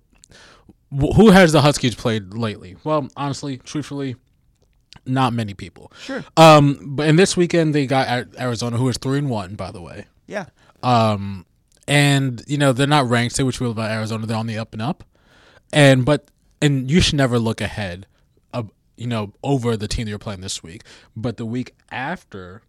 wh- 0.92 1.16
who 1.16 1.30
has 1.30 1.52
the 1.52 1.62
Huskies 1.62 1.96
played 1.96 2.34
lately? 2.34 2.78
Well, 2.84 3.08
honestly, 3.16 3.58
truthfully, 3.58 4.16
not 5.06 5.34
many 5.34 5.54
people. 5.54 5.92
Sure. 6.02 6.24
Um, 6.38 6.80
but 6.96 7.08
in 7.08 7.16
this 7.16 7.36
weekend 7.36 7.74
they 7.74 7.86
got 7.88 8.28
Arizona, 8.40 8.78
who 8.78 8.88
is 8.90 8.98
three 8.98 9.18
and 9.18 9.30
one, 9.30 9.56
by 9.56 9.72
the 9.72 9.82
way. 9.82 10.06
Yeah. 10.28 10.46
Um, 10.84 11.46
and 11.88 12.44
you 12.48 12.58
know 12.58 12.74
they're 12.74 12.88
not 12.88 13.10
ranked. 13.10 13.36
Say 13.36 13.44
what 13.44 13.60
you 13.60 13.66
will 13.66 13.72
about 13.72 13.92
Arizona, 13.92 14.26
they're 14.26 14.38
on 14.38 14.48
the 14.48 14.58
up 14.58 14.74
and 14.74 14.82
up. 14.82 15.04
And 15.74 16.06
but 16.06 16.30
and 16.62 16.90
you 16.90 17.02
should 17.02 17.16
never 17.16 17.40
look 17.40 17.60
ahead, 17.60 18.06
of, 18.54 18.70
you 18.96 19.08
know, 19.08 19.34
over 19.44 19.76
the 19.76 19.88
team 19.88 20.06
that 20.06 20.10
you're 20.10 20.20
playing 20.20 20.42
this 20.42 20.62
week. 20.62 20.84
But 21.16 21.38
the 21.38 21.46
week 21.46 21.74
after, 21.92 22.62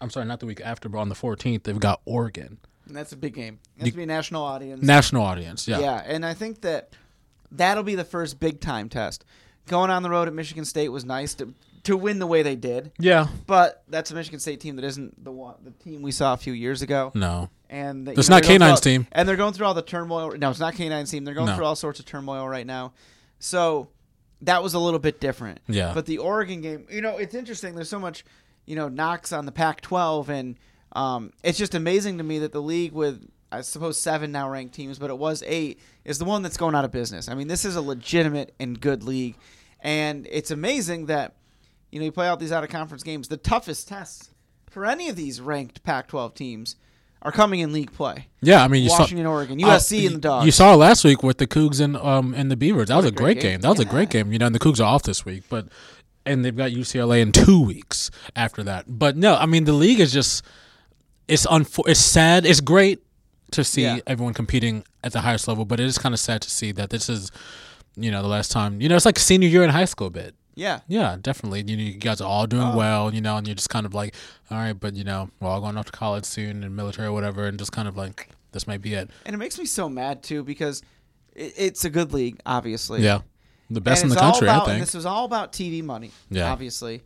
I'm 0.00 0.10
sorry, 0.10 0.26
not 0.26 0.40
the 0.40 0.46
week 0.46 0.60
after, 0.64 0.88
but 0.88 0.98
on 0.98 1.08
the 1.08 1.14
14th, 1.14 1.62
they've 1.64 1.78
got 1.78 2.00
Oregon, 2.04 2.58
And 2.86 2.96
that's 2.96 3.12
a 3.12 3.16
big 3.16 3.34
game. 3.34 3.58
It 3.76 3.82
has 3.82 3.90
to 3.90 3.96
be 3.96 4.02
a 4.02 4.06
national 4.06 4.42
audience. 4.42 4.82
national 4.82 5.22
audience. 5.22 5.68
Yeah, 5.68 5.78
Yeah, 5.80 6.02
and 6.04 6.24
I 6.26 6.34
think 6.34 6.62
that 6.62 6.90
that'll 7.50 7.82
be 7.84 7.94
the 7.94 8.04
first 8.04 8.40
big 8.40 8.60
time 8.60 8.88
test. 8.88 9.24
Going 9.68 9.90
on 9.90 10.02
the 10.02 10.10
road 10.10 10.26
at 10.26 10.34
Michigan 10.34 10.64
State 10.64 10.88
was 10.88 11.04
nice 11.04 11.34
to 11.34 11.54
to 11.84 11.96
win 11.96 12.20
the 12.20 12.26
way 12.28 12.42
they 12.44 12.54
did, 12.54 12.92
yeah. 13.00 13.26
but 13.48 13.82
that's 13.88 14.12
a 14.12 14.14
Michigan 14.14 14.38
State 14.38 14.60
team 14.60 14.76
that 14.76 14.84
isn't 14.84 15.24
the 15.24 15.32
one 15.32 15.54
the 15.64 15.72
team 15.72 16.00
we 16.02 16.12
saw 16.12 16.32
a 16.32 16.36
few 16.36 16.52
years 16.52 16.80
ago. 16.80 17.10
No, 17.12 17.50
And 17.68 18.08
It's 18.08 18.28
know, 18.28 18.36
not 18.36 18.44
they're 18.44 18.56
K9's 18.56 18.80
team. 18.80 19.08
and 19.10 19.28
they're 19.28 19.34
going 19.36 19.52
through 19.52 19.66
all 19.66 19.74
the 19.74 19.82
turmoil. 19.82 20.30
No, 20.38 20.50
it's 20.50 20.60
not 20.60 20.74
K9's 20.74 21.10
team. 21.10 21.24
They're 21.24 21.34
going 21.34 21.48
No. 21.48 21.56
through 21.56 21.64
all 21.64 21.74
sorts 21.74 21.98
of 21.98 22.06
turmoil 22.06 22.46
right 22.48 22.66
now. 22.66 22.92
So 23.40 23.88
that 24.42 24.62
was 24.62 24.74
a 24.74 24.78
little 24.78 25.00
bit 25.00 25.20
different. 25.20 25.60
Yeah. 25.66 25.92
But 25.92 26.06
the 26.06 26.18
Oregon 26.18 26.60
game, 26.60 26.86
you 26.88 27.00
know, 27.00 27.16
it's 27.18 27.34
interesting. 27.34 27.74
There's 27.74 27.88
so 27.88 27.98
much, 27.98 28.24
you 28.66 28.76
know, 28.76 28.88
knocks 28.88 29.32
on 29.32 29.46
the 29.46 29.52
Pac-12, 29.52 30.28
and 30.28 30.58
um, 30.92 31.32
it's 31.42 31.58
just 31.58 31.74
amazing 31.74 32.18
to 32.18 32.24
me 32.24 32.38
that 32.40 32.52
the 32.52 32.62
league 32.62 32.92
with 32.92 33.28
I 33.52 33.60
suppose 33.60 34.00
seven 34.00 34.32
now 34.32 34.48
ranked 34.48 34.74
teams, 34.74 34.98
but 34.98 35.10
it 35.10 35.18
was 35.18 35.42
eight, 35.46 35.78
is 36.04 36.18
the 36.18 36.24
one 36.24 36.42
that's 36.42 36.56
going 36.56 36.74
out 36.74 36.86
of 36.86 36.90
business. 36.90 37.28
I 37.28 37.34
mean, 37.34 37.48
this 37.48 37.64
is 37.66 37.76
a 37.76 37.82
legitimate 37.82 38.54
and 38.58 38.80
good 38.80 39.04
league, 39.04 39.36
and 39.80 40.26
it's 40.30 40.50
amazing 40.50 41.06
that 41.06 41.34
you 41.90 41.98
know 41.98 42.06
you 42.06 42.12
play 42.12 42.26
out 42.26 42.40
these 42.40 42.52
out 42.52 42.64
of 42.64 42.70
conference 42.70 43.02
games. 43.02 43.28
The 43.28 43.36
toughest 43.36 43.88
tests 43.88 44.30
for 44.70 44.86
any 44.86 45.10
of 45.10 45.16
these 45.16 45.40
ranked 45.40 45.82
Pac-12 45.82 46.34
teams 46.34 46.76
are 47.20 47.30
coming 47.30 47.60
in 47.60 47.72
league 47.72 47.92
play. 47.92 48.26
yeah. 48.40 48.64
I 48.64 48.68
mean, 48.68 48.82
you 48.82 48.90
Washington, 48.90 49.26
saw 49.26 49.30
Oregon, 49.30 49.58
USC, 49.60 50.02
uh, 50.02 50.06
and 50.06 50.16
the 50.16 50.20
Dogs. 50.20 50.46
You 50.46 50.52
saw 50.52 50.74
last 50.74 51.04
week 51.04 51.22
with 51.22 51.38
the 51.38 51.46
Cougs 51.46 51.80
and 51.80 51.96
um 51.96 52.34
and 52.34 52.50
the 52.50 52.56
Beavers. 52.56 52.88
That 52.88 52.96
was 52.96 53.04
a 53.04 53.10
great 53.10 53.34
great 53.34 53.42
game. 53.42 53.52
game. 53.52 53.60
That 53.60 53.68
was 53.68 53.80
a 53.80 53.84
great 53.84 54.10
game. 54.10 54.32
You 54.32 54.38
know, 54.38 54.46
and 54.46 54.54
the 54.54 54.58
Cougs 54.58 54.80
are 54.80 54.84
off 54.84 55.02
this 55.02 55.24
week, 55.24 55.44
but 55.48 55.68
and 56.24 56.44
they've 56.44 56.56
got 56.56 56.70
UCLA 56.70 57.20
in 57.20 57.32
two 57.32 57.60
weeks 57.64 58.10
after 58.36 58.62
that. 58.64 58.84
But 58.88 59.16
no, 59.16 59.34
I 59.36 59.46
mean 59.46 59.64
the 59.64 59.72
league 59.72 60.00
is 60.00 60.12
just 60.12 60.44
it's 61.28 61.46
unfor- 61.46 61.88
it's 61.88 62.00
sad. 62.00 62.44
It's 62.46 62.60
great 62.60 63.02
to 63.52 63.62
see 63.64 63.82
Yeah. 63.82 63.98
everyone 64.06 64.34
competing 64.34 64.84
at 65.04 65.12
the 65.12 65.20
highest 65.20 65.46
level, 65.48 65.64
but 65.64 65.78
it 65.80 65.86
is 65.86 65.98
kind 65.98 66.14
of 66.14 66.20
sad 66.20 66.42
to 66.42 66.50
see 66.50 66.72
that 66.72 66.90
this 66.90 67.08
is 67.08 67.30
you 67.96 68.10
know 68.10 68.22
the 68.22 68.28
last 68.28 68.50
time. 68.50 68.80
You 68.80 68.88
know, 68.88 68.96
it's 68.96 69.04
like 69.06 69.18
senior 69.18 69.48
year 69.48 69.62
in 69.64 69.70
high 69.70 69.84
school 69.84 70.06
a 70.06 70.10
bit. 70.10 70.34
yeah, 70.54 70.80
Yeah, 70.88 71.16
definitely. 71.20 71.64
You, 71.66 71.76
know, 71.76 71.82
you 71.82 71.92
guys 71.94 72.20
are 72.20 72.28
all 72.28 72.46
doing 72.46 72.68
Oh. 72.72 72.76
well, 72.76 73.14
you 73.14 73.20
know, 73.20 73.36
and 73.36 73.46
you're 73.46 73.54
just 73.54 73.70
kind 73.70 73.86
of 73.86 73.94
like, 73.94 74.14
all 74.50 74.58
right, 74.58 74.72
but 74.78 74.94
you 74.94 75.02
know, 75.04 75.30
we're 75.40 75.48
all 75.48 75.60
going 75.60 75.76
off 75.78 75.86
to 75.86 75.92
college 75.92 76.24
soon 76.26 76.62
and 76.64 76.74
military 76.76 77.08
or 77.08 77.12
whatever, 77.12 77.46
and 77.46 77.58
just 77.58 77.72
kind 77.72 77.88
of 77.88 77.96
like, 77.96 78.28
this 78.52 78.66
might 78.66 78.82
be 78.82 78.92
it. 78.94 79.10
and 79.26 79.34
it 79.34 79.38
makes 79.38 79.58
me 79.58 79.64
so 79.64 79.88
mad 79.88 80.22
too 80.22 80.42
because 80.44 80.82
it, 81.34 81.54
it's 81.56 81.84
a 81.86 81.90
good 81.90 82.12
league, 82.12 82.38
obviously. 82.44 83.02
Yeah, 83.02 83.20
the 83.74 83.80
best 83.80 84.02
in 84.02 84.08
the 84.08 84.16
country, 84.16 84.46
about- 84.48 84.62
I 84.68 84.72
think. 84.72 84.80
this 84.84 84.94
was 84.94 85.06
all 85.06 85.24
about 85.24 85.52
TV 85.52 85.82
money, 85.82 86.10
Yeah. 86.30 86.50
obviously. 86.50 87.02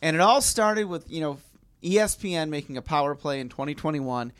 And 0.00 0.14
it 0.16 0.20
all 0.20 0.40
started 0.40 0.84
with, 0.84 1.10
you 1.10 1.20
know, 1.20 1.38
ESPN 1.82 2.50
making 2.50 2.76
a 2.76 2.82
power 2.82 3.14
play 3.14 3.40
in 3.40 3.48
2021, 3.48 4.32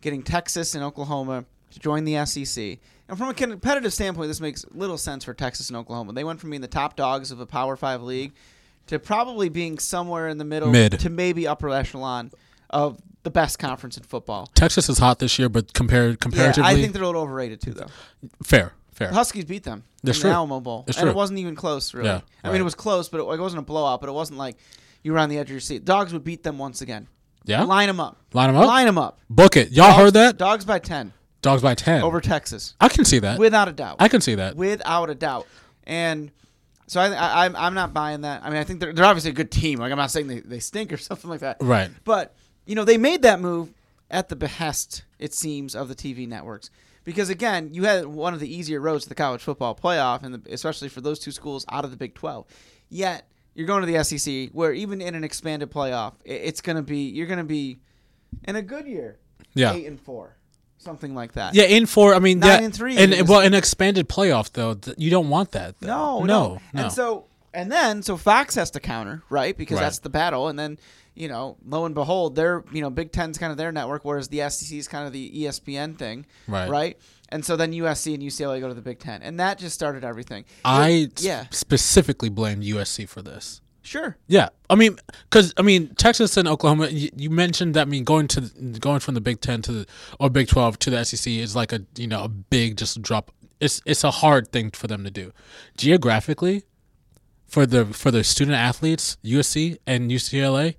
getting 0.00 0.22
Texas 0.22 0.74
and 0.74 0.82
Oklahoma 0.84 1.44
to 1.72 1.78
join 1.78 2.04
the 2.04 2.16
SEC. 2.16 2.78
And 3.08 3.18
from 3.18 3.28
a 3.28 3.34
competitive 3.34 3.92
standpoint, 3.92 4.28
this 4.28 4.40
makes 4.40 4.64
little 4.72 4.96
sense 4.98 5.24
for 5.24 5.34
Texas 5.34 5.68
and 5.68 5.76
Oklahoma. 5.76 6.12
They 6.12 6.24
went 6.24 6.40
from 6.40 6.50
being 6.50 6.62
the 6.62 6.68
top 6.68 6.96
dogs 6.96 7.30
of 7.30 7.40
a 7.40 7.46
Power 7.46 7.76
5 7.76 8.02
league 8.02 8.32
to 8.86 8.98
probably 8.98 9.48
being 9.48 9.78
somewhere 9.78 10.28
in 10.28 10.38
the 10.38 10.44
middle 10.44 10.70
Mid. 10.70 10.98
to 11.00 11.10
maybe 11.10 11.46
upper 11.46 11.68
echelon 11.70 12.30
of 12.70 12.98
the 13.22 13.30
best 13.30 13.58
conference 13.58 13.96
in 13.96 14.02
football. 14.04 14.46
Texas 14.54 14.88
is 14.88 14.98
hot 14.98 15.18
this 15.18 15.38
year, 15.38 15.48
but 15.48 15.74
compared 15.74 16.12
Yeah, 16.12 16.16
comparatively, 16.16 16.70
I 16.70 16.74
think 16.76 16.92
they're 16.94 17.02
a 17.02 17.06
little 17.06 17.22
overrated 17.22 17.60
too, 17.60 17.72
though. 17.72 17.88
fair, 18.42 18.72
fair. 19.00 19.08
The 19.08 19.14
Huskies 19.14 19.44
beat 19.44 19.64
them 19.64 19.82
That's 20.02 20.18
in 20.18 20.22
true. 20.22 20.30
the 20.30 20.36
Alamo 20.36 20.60
Bowl, 20.60 20.84
That's 20.86 20.98
and 20.98 21.08
it 21.08 21.14
wasn't 21.16 21.38
even 21.40 21.56
close, 21.56 21.92
really. 21.94 22.08
Yeah, 22.08 22.20
I 22.44 22.52
mean, 22.52 22.60
it 22.60 22.64
was 22.64 22.74
close, 22.74 23.08
but 23.08 23.18
it, 23.18 23.22
it 23.38 23.40
wasn't 23.40 23.60
a 23.60 23.64
blowout. 23.64 24.00
But 24.00 24.08
it 24.08 24.12
wasn't 24.12 24.38
like 24.38 24.56
you 25.02 25.12
were 25.12 25.18
on 25.18 25.28
the 25.28 25.38
edge 25.38 25.46
of 25.48 25.52
your 25.52 25.60
seat. 25.60 25.84
Dogs 25.84 26.12
would 26.12 26.22
beat 26.24 26.42
them 26.42 26.58
once 26.58 26.80
again. 26.82 27.08
yeah, 27.44 27.64
Line 27.64 27.88
them 27.88 27.98
up. 28.00 28.18
line 28.32 28.48
them 28.48 28.56
up, 28.56 28.66
Line 28.66 28.86
them 28.86 28.98
up. 28.98 29.18
book 29.28 29.56
it. 29.56 29.70
Y'all 29.72 29.92
heard 29.94 30.12
that? 30.14 30.36
Dogs 30.36 30.64
by 30.64 30.78
ten 30.78 31.12
Dogs 31.42 31.62
by 31.62 31.74
ten 31.74 32.02
over 32.02 32.20
Texas, 32.20 32.74
I 32.80 32.88
can 32.88 33.04
see 33.04 33.18
that. 33.20 33.38
without 33.38 33.66
a 33.68 33.72
doubt. 33.72 33.96
I 33.98 34.08
can 34.08 34.20
see 34.20 34.34
that. 34.36 34.56
without 34.56 35.08
a 35.10 35.14
doubt. 35.14 35.46
And 35.84 36.30
so 36.86 37.00
I, 37.00 37.08
I, 37.12 37.44
I'm, 37.46 37.56
I'm 37.56 37.74
not 37.74 37.94
buying 37.94 38.20
that. 38.22 38.42
I 38.44 38.50
mean, 38.50 38.58
I 38.58 38.64
think 38.64 38.80
they're, 38.80 38.92
they're 38.92 39.04
obviously 39.06 39.30
a 39.30 39.34
good 39.34 39.50
team. 39.50 39.78
Like 39.78 39.90
I'm 39.90 39.98
not 39.98 40.10
saying 40.10 40.26
they, 40.26 40.40
they 40.40 40.60
stink 40.60 40.92
or 40.92 40.96
something 40.98 41.30
like 41.30 41.40
that. 41.40 41.56
Right. 41.60 41.90
But 42.04 42.34
you 42.66 42.74
know, 42.74 42.84
they 42.84 42.98
made 42.98 43.22
that 43.22 43.40
move 43.40 43.72
at 44.10 44.28
the 44.28 44.36
behest, 44.36 45.04
it 45.18 45.32
seems, 45.32 45.74
of 45.74 45.88
the 45.88 45.94
TV 45.94 46.28
networks. 46.28 46.68
Because 47.04 47.30
again, 47.30 47.70
you 47.72 47.84
had 47.84 48.06
one 48.06 48.34
of 48.34 48.40
the 48.40 48.54
easier 48.54 48.80
roads 48.80 49.04
to 49.04 49.08
the 49.08 49.14
college 49.14 49.42
football 49.42 49.74
playoff, 49.74 50.22
and 50.22 50.46
especially 50.48 50.88
for 50.88 51.00
those 51.00 51.18
two 51.18 51.30
schools 51.32 51.64
out 51.70 51.84
of 51.84 51.90
the 51.90 51.96
Big 51.96 52.14
12. 52.14 52.46
Yet 52.90 53.26
you're 53.54 53.66
going 53.66 53.84
to 53.84 53.90
the 53.92 54.04
SEC, 54.04 54.50
where 54.52 54.72
even 54.72 55.00
in 55.00 55.14
an 55.14 55.24
expanded 55.24 55.70
playoff, 55.70 56.14
it's 56.24 56.60
going 56.60 56.76
to 56.76 56.82
be 56.82 57.08
you're 57.08 57.26
going 57.26 57.38
to 57.38 57.44
be 57.44 57.78
in 58.44 58.54
a 58.56 58.62
good 58.62 58.86
year, 58.86 59.18
Yeah. 59.54 59.72
eight 59.72 59.86
and 59.86 59.98
four, 60.00 60.36
something 60.78 61.14
like 61.14 61.32
that. 61.32 61.54
Yeah, 61.54 61.64
in 61.64 61.86
four. 61.86 62.14
I 62.14 62.18
mean, 62.18 62.38
Nine 62.40 62.48
yeah, 62.60 62.64
and 62.66 62.74
three 62.74 62.96
and 62.96 63.28
well, 63.28 63.40
an 63.40 63.54
expanded 63.54 64.08
playoff 64.08 64.52
though, 64.52 64.74
th- 64.74 64.96
you 64.98 65.10
don't 65.10 65.30
want 65.30 65.52
that. 65.52 65.80
though. 65.80 65.86
No, 65.88 66.24
no, 66.24 66.60
no, 66.74 66.82
And 66.82 66.92
so 66.92 67.26
and 67.52 67.70
then 67.70 68.02
so 68.02 68.16
Fox 68.16 68.54
has 68.54 68.70
to 68.72 68.80
counter, 68.80 69.22
right? 69.28 69.56
Because 69.56 69.76
Right. 69.76 69.82
that's 69.82 69.98
the 70.00 70.10
battle. 70.10 70.48
And 70.48 70.58
then, 70.58 70.78
you 71.14 71.28
know, 71.28 71.56
lo 71.66 71.84
and 71.84 71.94
behold, 71.94 72.36
they're 72.36 72.64
you 72.72 72.80
know, 72.80 72.90
Big 72.90 73.12
Ten's 73.12 73.38
kind 73.38 73.50
of 73.50 73.58
their 73.58 73.72
network, 73.72 74.04
whereas 74.04 74.28
the 74.28 74.40
SEC 74.48 74.76
is 74.78 74.88
kind 74.88 75.06
of 75.06 75.12
the 75.12 75.30
ESPN 75.44 75.96
thing. 75.98 76.26
Right. 76.46 76.68
Right? 76.68 76.98
And 77.28 77.44
so 77.44 77.56
then 77.56 77.72
USC 77.72 78.14
and 78.14 78.22
UCLA 78.22 78.60
go 78.60 78.68
to 78.68 78.74
the 78.74 78.82
Big 78.82 78.98
Ten. 78.98 79.22
And 79.22 79.38
that 79.38 79.58
just 79.58 79.74
started 79.74 80.04
everything. 80.04 80.44
I 80.64 81.10
yeah. 81.18 81.46
specifically 81.50 82.28
blamed 82.28 82.64
USC 82.64 83.08
for 83.08 83.22
this. 83.22 83.60
Sure. 83.82 84.16
Yeah, 84.26 84.50
I 84.68 84.74
mean, 84.74 84.98
because 85.24 85.54
I 85.56 85.62
mean, 85.62 85.94
Texas 85.94 86.36
and 86.36 86.46
Oklahoma. 86.46 86.88
You, 86.88 87.08
you 87.16 87.30
mentioned 87.30 87.74
that. 87.74 87.82
I 87.82 87.84
mean, 87.86 88.04
going 88.04 88.28
to 88.28 88.42
going 88.78 89.00
from 89.00 89.14
the 89.14 89.20
Big 89.22 89.40
Ten 89.40 89.62
to 89.62 89.72
the 89.72 89.86
or 90.18 90.28
Big 90.28 90.48
Twelve 90.48 90.78
to 90.80 90.90
the 90.90 91.02
SEC 91.02 91.32
is 91.32 91.56
like 91.56 91.72
a 91.72 91.80
you 91.96 92.06
know 92.06 92.22
a 92.24 92.28
big 92.28 92.76
just 92.76 93.00
drop. 93.00 93.30
It's 93.58 93.80
it's 93.86 94.04
a 94.04 94.10
hard 94.10 94.52
thing 94.52 94.70
for 94.70 94.86
them 94.86 95.02
to 95.04 95.10
do, 95.10 95.32
geographically, 95.78 96.64
for 97.50 97.66
the 97.66 97.84
for 97.86 98.10
the 98.10 98.24
student 98.24 98.56
athletes 98.56 99.18
USC 99.24 99.76
and 99.86 100.10
UCLA 100.10 100.76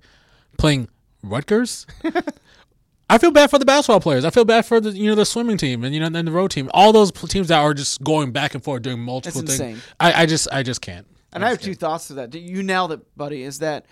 playing 0.58 0.88
Rutgers. 1.22 1.86
I 3.10 3.18
feel 3.18 3.30
bad 3.30 3.50
for 3.50 3.58
the 3.58 3.66
basketball 3.66 4.00
players. 4.00 4.24
I 4.24 4.30
feel 4.30 4.44
bad 4.46 4.64
for 4.64 4.80
the 4.80 4.90
you 4.90 5.06
know 5.08 5.14
the 5.14 5.26
swimming 5.26 5.58
team 5.58 5.84
and 5.84 5.94
you 5.94 6.00
know 6.00 6.06
and 6.06 6.26
the 6.26 6.32
row 6.32 6.48
team. 6.48 6.70
All 6.72 6.92
those 6.92 7.12
teams 7.12 7.48
that 7.48 7.58
are 7.58 7.74
just 7.74 8.02
going 8.02 8.32
back 8.32 8.54
and 8.54 8.64
forth 8.64 8.82
doing 8.82 8.98
multiple 9.00 9.42
That's 9.42 9.58
things. 9.58 9.74
insane. 9.76 9.82
I, 10.00 10.22
I 10.22 10.26
just 10.26 10.48
I 10.50 10.62
just 10.62 10.80
can't. 10.80 11.06
And 11.34 11.44
I 11.44 11.50
have 11.50 11.60
two 11.60 11.74
thoughts 11.74 12.08
to 12.08 12.14
that. 12.14 12.34
You 12.34 12.62
nailed 12.62 12.92
it, 12.92 13.00
buddy. 13.16 13.42
Is 13.42 13.58
that 13.60 13.86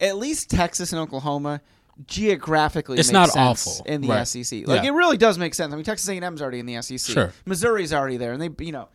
at 0.00 0.16
least 0.16 0.50
Texas 0.50 0.92
and 0.92 1.00
Oklahoma 1.00 1.60
geographically 2.06 2.98
It's 2.98 3.10
not 3.10 3.30
awful. 3.36 3.82
in 3.86 4.00
the 4.02 4.08
Right. 4.08 4.26
SEC. 4.26 4.66
Like 4.66 4.82
Yeah. 4.82 4.90
it 4.90 4.92
really 4.94 5.16
does 5.16 5.38
make 5.38 5.54
sense. 5.54 5.72
I 5.72 5.76
mean, 5.76 5.84
Texas 5.84 6.08
A&M's 6.08 6.40
already 6.40 6.60
in 6.60 6.66
the 6.66 6.80
SEC. 6.82 7.00
Sure. 7.12 7.32
Missouri's 7.44 7.92
already 7.92 8.16
there, 8.16 8.32
and 8.32 8.40
they, 8.40 8.64
you 8.64 8.72
know, 8.72 8.88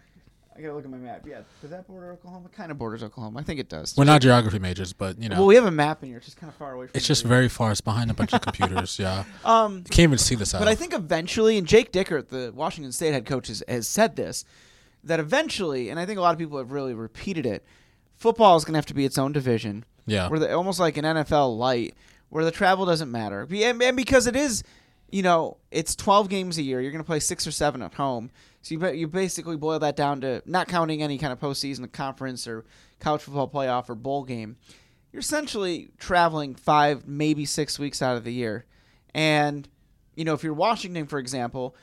I 0.56 0.62
gotta 0.62 0.76
look 0.76 0.86
at 0.86 0.92
my 0.92 0.98
map. 0.98 1.26
Yeah, 1.26 1.42
does 1.62 1.72
that 1.72 1.88
border 1.88 2.12
Oklahoma? 2.12 2.50
Kind 2.50 2.72
of 2.72 2.78
borders 2.78 3.04
Oklahoma. 3.04 3.40
I 3.40 3.44
think 3.44 3.60
it 3.60 3.70
does. 3.70 3.96
We're 3.98 4.04
not 4.04 4.22
geography 4.22 4.60
majors, 4.60 4.94
but 4.94 5.20
you 5.22 5.30
know. 5.30 5.38
Well, 5.38 5.48
we 5.48 5.56
have 5.56 5.66
a 5.66 5.72
map 5.72 6.04
in 6.04 6.10
here. 6.10 6.18
It's 6.18 6.28
just 6.28 6.38
kind 6.38 6.50
of 6.50 6.56
far 6.56 6.74
away 6.74 6.88
from. 6.88 6.96
It's 6.96 7.08
just 7.08 7.24
very 7.24 7.50
far. 7.50 7.72
It's 7.72 7.82
behind 7.82 8.12
a 8.12 8.14
bunch 8.14 8.34
of 8.34 8.42
computers. 8.42 9.00
Yeah, 9.00 9.24
Um, 9.46 9.78
you 9.78 9.84
can't 9.84 10.00
even 10.00 10.18
see 10.18 10.36
this 10.36 10.54
out. 10.54 10.60
But 10.60 10.68
I 10.68 10.76
think 10.76 10.94
eventually, 10.94 11.58
and 11.58 11.66
Jake 11.66 11.92
Dickert, 11.92 12.30
the 12.30 12.52
Washington 12.54 12.92
State 12.92 13.14
head 13.14 13.26
coach, 13.26 13.48
has, 13.48 13.64
has 13.68 13.88
said 13.88 14.16
this, 14.16 14.46
that 15.04 15.20
eventually, 15.20 15.90
and 15.90 16.00
I 16.00 16.06
think 16.06 16.20
a 16.20 16.22
lot 16.22 16.34
of 16.34 16.40
people 16.40 16.58
have 16.58 16.72
really 16.72 16.94
repeated 16.94 17.46
it, 17.46 17.66
football 18.16 18.56
is 18.56 18.64
going 18.64 18.74
to 18.74 18.78
have 18.78 18.86
to 18.88 18.94
be 18.94 19.06
its 19.06 19.18
own 19.18 19.32
division. 19.32 19.86
Yeah. 20.06 20.28
Where 20.30 20.40
the, 20.40 20.54
almost 20.54 20.80
like 20.80 20.98
an 20.98 21.06
NFL 21.06 21.58
light, 21.58 21.96
where 22.30 22.46
the 22.46 22.52
travel 22.52 22.86
doesn't 22.86 23.12
matter. 23.12 23.48
And 23.52 23.98
because 23.98 24.28
it 24.28 24.36
is, 24.36 24.64
you 25.14 25.22
know, 25.22 25.58
it's 25.70 25.96
12 25.96 26.28
games 26.28 26.58
a 26.58 26.64
year. 26.64 26.82
You're 26.82 26.92
going 26.92 27.04
to 27.04 27.08
play 27.08 27.20
six 27.20 27.46
or 27.46 27.52
seven 27.52 27.84
at 27.84 27.94
home. 27.94 28.32
So 28.64 28.74
you, 28.74 28.88
you 28.94 29.08
basically 29.08 29.58
boil 29.58 29.78
that 29.78 29.96
down 29.96 30.22
to 30.22 30.42
not 30.48 30.68
counting 30.68 31.04
any 31.04 31.20
kind 31.20 31.32
of 31.32 31.40
postseason 31.40 31.90
conference 31.92 32.48
or 32.48 32.66
college 33.00 33.22
football 33.22 33.48
playoff 33.48 33.90
or 33.90 33.96
bowl 33.96 34.24
game. 34.24 34.58
You're 35.12 35.20
essentially 35.20 35.92
traveling 36.00 36.56
five, 36.56 37.08
maybe 37.08 37.46
six 37.46 37.78
weeks 37.78 38.02
out 38.02 38.18
of 38.18 38.24
the 38.24 38.34
year. 38.34 38.66
And, 39.14 39.70
you 40.16 40.26
know, 40.26 40.34
if 40.34 40.44
you're 40.44 40.56
Washington, 40.56 41.06
for 41.06 41.20
example, 41.20 41.76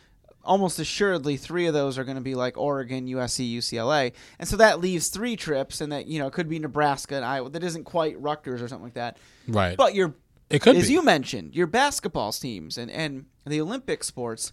almost 0.42 0.80
assuredly 0.80 1.36
three 1.36 1.66
of 1.66 1.72
those 1.72 1.98
are 1.98 2.04
going 2.04 2.16
to 2.16 2.22
be 2.22 2.34
like 2.34 2.58
Oregon, 2.58 3.06
USC, 3.06 3.54
UCLA. 3.58 4.12
And 4.40 4.48
so 4.48 4.56
that 4.56 4.80
leaves 4.80 5.06
three 5.06 5.36
trips, 5.36 5.80
and 5.80 5.92
that, 5.92 6.06
you 6.06 6.18
know, 6.18 6.26
it 6.26 6.32
could 6.32 6.48
be 6.48 6.58
Nebraska 6.58 7.14
and 7.14 7.24
Iowa. 7.24 7.48
That 7.48 7.62
isn't 7.62 7.84
quite 7.84 8.20
Rutgers 8.20 8.60
or 8.60 8.66
something 8.66 8.86
like 8.86 8.94
that. 8.94 9.18
right. 9.46 9.76
But 9.76 9.94
your, 9.94 10.16
It 10.50 10.60
could 10.62 10.76
as 10.76 10.88
be. 10.88 10.94
you 10.94 11.02
mentioned, 11.02 11.54
your 11.54 11.66
basketball 11.66 12.32
teams 12.32 12.76
and, 12.76 12.90
and 12.90 13.26
the 13.46 13.60
Olympic 13.60 14.02
sports, 14.04 14.52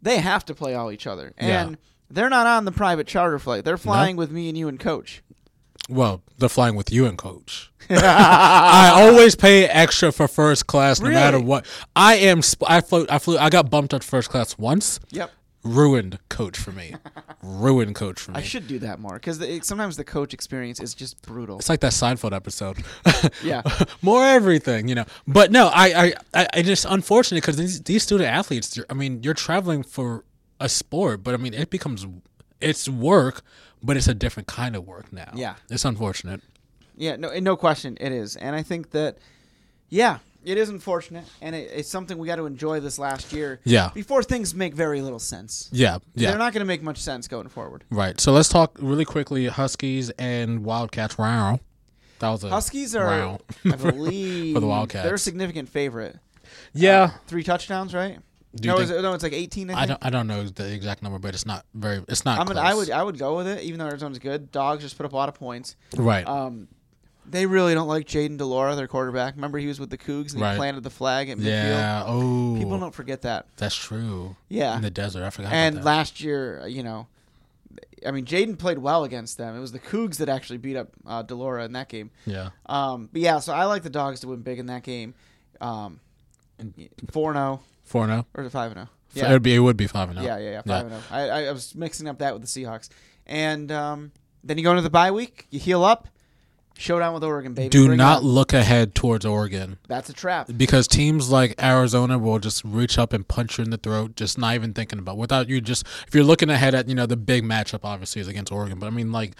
they 0.00 0.18
have 0.18 0.44
to 0.46 0.54
play 0.54 0.74
all 0.74 0.90
each 0.90 1.06
other. 1.06 1.32
Yeah. 1.40 1.64
And 1.64 1.78
they're 2.08 2.30
not 2.30 2.46
on 2.46 2.64
the 2.64 2.72
private 2.72 3.06
charter 3.06 3.38
flight. 3.38 3.64
They're 3.64 3.76
flying 3.76 4.16
with 4.16 4.30
me 4.30 4.48
and 4.48 4.56
you 4.56 4.68
and 4.68 4.78
coach. 4.78 5.22
well, 5.88 6.22
they're 6.38 6.48
flying 6.48 6.76
with 6.76 6.92
you 6.92 7.06
and 7.06 7.18
coach. 7.18 7.70
I 7.90 8.92
always 8.94 9.34
pay 9.34 9.64
extra 9.64 10.12
for 10.12 10.28
first 10.28 10.66
class, 10.66 11.00
no 11.00 11.10
matter 11.10 11.40
what. 11.40 11.66
I 11.96 12.14
am. 12.16 12.40
I 12.66 12.80
flew. 12.80 13.06
I 13.10 13.18
flew. 13.18 13.36
I 13.38 13.50
got 13.50 13.70
bumped 13.70 13.92
up 13.92 14.02
to 14.02 14.06
first 14.06 14.30
class 14.30 14.56
once. 14.56 15.00
Yep. 15.10 15.30
Ruined 15.64 16.18
coach 16.28 16.58
for 16.58 16.72
me. 16.72 16.94
Ruined 17.42 17.94
coach 17.94 18.20
for 18.20 18.32
me. 18.32 18.38
I 18.38 18.42
should 18.42 18.66
do 18.66 18.78
that 18.80 18.98
more 18.98 19.14
because 19.14 19.38
sometimes 19.64 19.96
the 19.96 20.04
coach 20.04 20.34
experience 20.34 20.80
is 20.80 20.94
just 20.94 21.22
brutal. 21.22 21.58
It's 21.58 21.68
like 21.68 21.80
that 21.80 21.92
Seinfeld 21.92 22.34
episode. 22.34 22.78
Yeah. 23.42 23.62
more 24.02 24.24
everything, 24.24 24.88
you 24.88 24.94
know. 24.94 25.04
But 25.26 25.50
no, 25.50 25.70
I, 25.72 26.14
I, 26.34 26.46
I, 26.54 26.62
just 26.62 26.84
unfortunate 26.88 27.40
because 27.40 27.56
these, 27.56 27.80
these 27.82 28.02
student 28.02 28.28
athletes. 28.28 28.78
I 28.90 28.94
mean, 28.94 29.22
you're 29.22 29.34
traveling 29.34 29.82
for 29.82 30.24
a 30.60 30.68
sport, 30.68 31.22
but 31.22 31.34
I 31.34 31.36
mean, 31.36 31.54
it 31.54 31.70
becomes 31.70 32.06
it's 32.60 32.88
work, 32.88 33.42
but 33.82 33.96
it's 33.96 34.08
a 34.08 34.14
different 34.14 34.48
kind 34.48 34.76
of 34.76 34.86
work 34.86 35.12
now. 35.12 35.30
Yeah. 35.34 35.54
it's 35.70 35.84
unfortunate. 35.84 36.40
Yeah, 36.96 37.16
no, 37.16 37.32
no 37.38 37.56
question, 37.56 37.96
it 38.00 38.12
is, 38.12 38.36
and 38.36 38.54
I 38.54 38.62
think 38.62 38.90
that, 38.90 39.18
yeah, 39.88 40.18
it 40.44 40.58
is 40.58 40.68
unfortunate, 40.68 41.24
and 41.40 41.54
it, 41.54 41.70
it's 41.74 41.88
something 41.88 42.18
we 42.18 42.26
got 42.26 42.36
to 42.36 42.46
enjoy 42.46 42.80
this 42.80 42.98
last 42.98 43.32
year. 43.32 43.60
Yeah. 43.64 43.90
Before 43.94 44.22
things 44.22 44.54
make 44.54 44.74
very 44.74 45.00
little 45.00 45.18
sense. 45.18 45.68
Yeah, 45.72 45.98
yeah. 46.14 46.30
They're 46.30 46.38
not 46.38 46.52
going 46.52 46.60
to 46.60 46.66
make 46.66 46.82
much 46.82 46.98
sense 46.98 47.28
going 47.28 47.48
forward. 47.48 47.84
right. 47.90 48.20
So 48.20 48.32
let's 48.32 48.48
talk 48.48 48.76
really 48.80 49.04
quickly. 49.04 49.46
Huskies 49.46 50.10
and 50.18 50.64
Wildcats. 50.64 51.16
Wow, 51.18 51.60
that 52.18 52.28
was 52.30 52.44
a 52.44 52.48
Huskies 52.50 52.94
are, 52.96 53.06
wow. 53.06 53.38
I 53.64 53.76
believe, 53.76 54.54
for 54.56 54.60
the 54.60 54.66
Wildcats. 54.66 55.04
They're 55.04 55.14
a 55.14 55.18
significant 55.18 55.68
favorite. 55.68 56.18
yeah. 56.72 57.12
Three 57.26 57.42
touchdowns, 57.44 57.94
right? 57.94 58.18
Do 58.54 58.68
no, 58.68 58.76
think- 58.78 58.90
it, 58.90 59.00
no, 59.02 59.14
it's 59.14 59.22
like 59.22 59.32
eighteen. 59.32 59.70
I, 59.70 59.82
I 59.82 59.86
don't. 59.86 60.04
I 60.04 60.10
don't 60.10 60.26
know 60.26 60.44
the 60.44 60.74
exact 60.74 61.02
number, 61.02 61.18
but 61.18 61.32
it's 61.34 61.46
not 61.46 61.64
very. 61.72 62.04
It's 62.08 62.26
not. 62.26 62.38
I 62.38 62.44
mean, 62.44 62.52
close. 62.52 62.58
I 62.58 62.74
would, 62.74 62.90
I 62.90 63.02
would 63.02 63.18
go 63.18 63.36
with 63.38 63.46
it, 63.48 63.62
even 63.62 63.78
though 63.78 63.86
Arizona's 63.86 64.18
good. 64.18 64.52
Dogs 64.52 64.82
just 64.82 64.98
put 64.98 65.06
up 65.06 65.14
a 65.14 65.16
lot 65.16 65.30
of 65.30 65.34
points. 65.36 65.74
Right. 65.96 66.26
Um, 66.28 66.68
they 67.24 67.46
really 67.46 67.74
don't 67.74 67.88
like 67.88 68.06
Jayden 68.06 68.36
de 68.38 68.44
Laura, 68.44 68.74
their 68.74 68.88
quarterback. 68.88 69.34
Remember, 69.36 69.58
he 69.58 69.66
was 69.66 69.78
with 69.80 69.90
the 69.90 69.98
Cougs 69.98 70.32
and 70.32 70.40
Right. 70.42 70.52
he 70.52 70.56
planted 70.58 70.82
the 70.82 70.90
flag 70.90 71.28
at 71.30 71.38
midfield. 71.38 71.44
yeah. 71.46 72.04
Oh. 72.06 72.54
People 72.58 72.78
don't 72.78 72.94
forget 72.94 73.22
that. 73.22 73.46
That's 73.56 73.76
true. 73.76 74.36
Yeah. 74.48 74.74
In 74.76 74.82
the 74.82 74.90
desert, 74.90 75.22
I 75.24 75.30
forgot. 75.30 75.52
And 75.52 75.76
about 75.76 75.84
that. 75.84 75.90
last 75.90 76.20
year, 76.20 76.66
you 76.66 76.82
know, 76.82 77.06
I 78.06 78.10
mean, 78.10 78.24
Jayden 78.24 78.58
played 78.58 78.78
well 78.78 79.04
against 79.04 79.38
them. 79.38 79.56
It 79.56 79.60
was 79.60 79.70
the 79.72 79.78
Cougs 79.78 80.16
that 80.16 80.28
actually 80.28 80.58
beat 80.58 80.76
up 80.76 80.88
uh, 81.06 81.22
de 81.22 81.34
Laura 81.34 81.64
in 81.64 81.72
that 81.72 81.88
game. 81.88 82.10
yeah. 82.26 82.50
Um, 82.66 83.08
but 83.12 83.22
yeah, 83.22 83.38
so 83.38 83.52
I 83.54 83.64
like 83.66 83.82
the 83.84 83.90
Dogs 83.90 84.20
to 84.20 84.28
win 84.28 84.40
big 84.42 84.58
in 84.58 84.66
that 84.66 84.82
game. 84.82 85.14
Um, 85.60 86.00
four 87.10 87.32
zero 87.32 87.60
Four 87.84 88.06
zero. 88.06 88.26
or 88.34 88.48
five 88.50 88.72
zero. 88.72 88.88
Yeah. 89.14 89.28
It 89.28 89.32
would 89.32 89.42
be. 89.42 89.54
It 89.54 89.58
would 89.60 89.76
be 89.76 89.86
five 89.86 90.10
oh. 90.16 90.20
yeah, 90.22 90.38
yeah, 90.38 90.50
yeah, 90.50 90.62
five 90.62 90.88
zero. 90.88 91.00
I, 91.10 91.20
I 91.28 91.42
I 91.44 91.52
was 91.52 91.74
mixing 91.74 92.08
up 92.08 92.18
that 92.18 92.32
with 92.32 92.42
the 92.42 92.48
Seahawks, 92.48 92.88
and 93.26 93.70
um, 93.70 94.12
then 94.42 94.58
you 94.58 94.64
go 94.64 94.70
into 94.70 94.82
the 94.82 94.90
bye 94.90 95.10
week. 95.10 95.46
You 95.50 95.60
heal 95.60 95.84
up. 95.84 96.08
Showdown 96.78 97.14
with 97.14 97.22
Oregon, 97.24 97.54
baby. 97.54 97.68
Do 97.68 97.86
Bring 97.86 97.98
not 97.98 98.18
on. 98.22 98.24
look 98.28 98.52
ahead 98.52 98.94
towards 98.94 99.24
Oregon 99.24 99.78
That's 99.88 100.08
a 100.10 100.12
trap. 100.12 100.50
because 100.56 100.88
teams 100.88 101.30
like 101.30 101.54
Arizona 101.62 102.18
will 102.18 102.38
just 102.38 102.64
reach 102.64 102.98
up 102.98 103.12
and 103.12 103.26
punch 103.26 103.58
you 103.58 103.64
in 103.64 103.70
the 103.70 103.76
throat, 103.76 104.16
just 104.16 104.36
not 104.38 104.54
even 104.54 104.72
thinking 104.72 104.98
about. 104.98 105.16
Without 105.16 105.48
you, 105.48 105.60
just 105.60 105.86
if 106.08 106.14
you're 106.14 106.24
looking 106.24 106.50
ahead 106.50 106.74
at 106.74 106.88
you 106.88 106.94
know 106.94 107.06
the 107.06 107.16
big 107.16 107.44
matchup, 107.44 107.80
obviously 107.84 108.20
is 108.20 108.28
against 108.28 108.50
Oregon. 108.50 108.78
But 108.78 108.86
I 108.86 108.90
mean, 108.90 109.12
like 109.12 109.32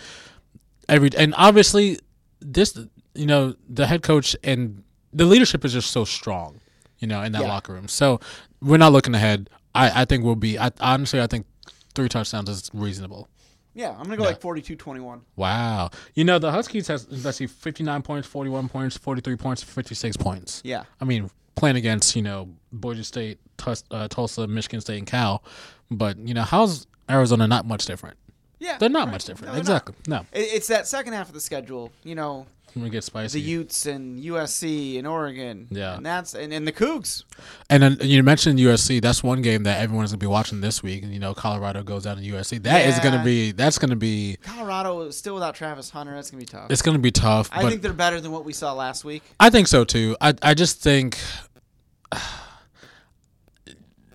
every 0.89 1.11
and 1.17 1.35
obviously 1.37 1.99
this 2.41 2.79
you 3.15 3.27
know 3.27 3.55
the 3.69 3.87
head 3.87 4.03
coach 4.03 4.37
and 4.45 4.83
the 5.13 5.25
leadership 5.25 5.65
is 5.65 5.73
just 5.73 5.91
so 5.91 6.05
strong, 6.05 6.61
you 6.99 7.07
know, 7.09 7.23
in 7.23 7.33
that 7.33 7.43
Yeah. 7.43 7.49
locker 7.49 7.73
room. 7.73 7.89
So 7.89 8.21
we're 8.61 8.79
not 8.79 8.93
looking 8.93 9.15
ahead. 9.15 9.51
I 9.75 10.03
I 10.03 10.05
think 10.05 10.25
we'll 10.25 10.37
be. 10.37 10.59
I 10.59 10.71
honestly 10.81 11.21
I 11.21 11.27
think 11.27 11.47
three 11.95 12.09
touchdowns 12.09 12.49
is 12.49 12.71
reasonable. 12.73 13.29
Yeah, 13.75 13.91
I'm 13.91 14.05
gonna 14.05 14.17
go 14.17 14.25
Yeah. 14.25 14.31
like 14.31 14.41
42-21. 14.41 15.21
Wow. 15.37 15.91
You 16.15 16.25
know, 16.25 16.39
the 16.39 16.51
Huskies 16.53 16.89
has 16.89 17.07
let's 17.25 17.39
see, 17.39 17.47
fifty 17.47 17.83
nine 17.85 18.03
points, 18.03 18.29
forty 18.29 18.51
one 18.51 18.69
points, 18.69 18.97
forty 18.97 19.21
three 19.21 19.37
points, 19.37 19.63
fifty 19.63 19.95
six 19.95 20.17
points. 20.17 20.61
Yeah. 20.65 20.85
I 21.01 21.05
mean, 21.05 21.31
playing 21.55 21.77
against, 21.77 22.15
you 22.17 22.23
know, 22.23 22.49
Boise 22.73 23.03
State, 23.03 23.39
Tus- 23.57 23.85
uh, 23.91 24.09
Tulsa, 24.09 24.47
Michigan 24.47 24.81
State, 24.81 24.99
and 24.99 25.07
Cal. 25.07 25.43
But, 25.91 26.19
you 26.19 26.35
know, 26.35 26.43
how's 26.43 26.87
Arizona 27.11 27.47
not 27.47 27.67
much 27.67 27.85
different? 27.87 28.17
Yeah, 28.63 28.79
They're 28.79 28.89
not 28.89 29.07
right. 29.07 29.13
much 29.13 29.25
different. 29.25 29.53
No, 29.53 29.61
they're 29.61 29.65
not. 29.75 29.83
exactly. 29.83 29.95
No. 30.07 30.27
It's 30.33 30.69
that 30.69 30.87
second 30.87 31.15
half 31.15 31.27
of 31.29 31.35
the 31.35 31.41
schedule. 31.41 31.91
You 32.05 32.15
know, 32.15 32.47
When 32.75 32.85
we 32.85 32.91
get 32.91 33.03
spicy. 33.03 33.41
the 33.41 33.45
Utes 33.45 33.87
and 33.87 34.23
USC 34.23 34.99
and 34.99 35.07
Oregon. 35.07 35.67
Yeah. 35.71 35.97
and 35.97 36.07
that's 36.07 36.33
and, 36.35 36.53
and 36.53 36.65
the 36.67 36.71
Cougs. 36.73 37.25
and 37.69 37.83
then 37.83 37.99
you 38.03 38.23
mentioned 38.23 38.61
USC. 38.61 39.03
That's 39.03 39.21
one 39.23 39.43
game 39.43 39.65
that 39.65 39.81
everyone's 39.81 40.11
going 40.13 40.21
to 40.21 40.25
be 40.25 40.29
watching 40.29 40.61
this 40.61 40.81
week. 40.81 41.03
And, 41.03 41.13
you 41.13 41.19
know, 41.19 41.35
Colorado 41.35 41.83
goes 41.83 42.05
down 42.05 42.19
to 42.19 42.23
USC. 42.23 42.63
That 42.63 42.87
is 42.87 42.99
gonna 43.01 43.25
be, 43.25 43.51
that's 43.51 43.79
going 43.79 43.91
to 43.91 43.97
be, 43.97 44.37
Colorado 44.43 45.01
is 45.03 45.17
still 45.17 45.35
without 45.35 45.57
Travis 45.57 45.91
Hunter. 45.91 46.15
That's 46.15 46.31
gonna 46.31 46.41
be 46.41 46.47
tough. 46.47 46.71
it's 46.71 46.83
going 46.83 46.97
to 46.97 47.03
be 47.03 47.11
tough. 47.11 47.51
I 47.53 47.69
think 47.69 47.83
they're 47.83 47.93
better 47.93 48.21
than 48.21 48.31
what 48.31 48.45
we 48.45 48.53
saw 48.53 48.73
last 48.75 49.05
week. 49.05 49.23
I 49.41 49.51
think 49.51 49.67
so 49.67 49.85
too. 49.85 50.17
I 50.21 50.35
I 50.41 50.55
just 50.55 50.81
think 50.81 51.19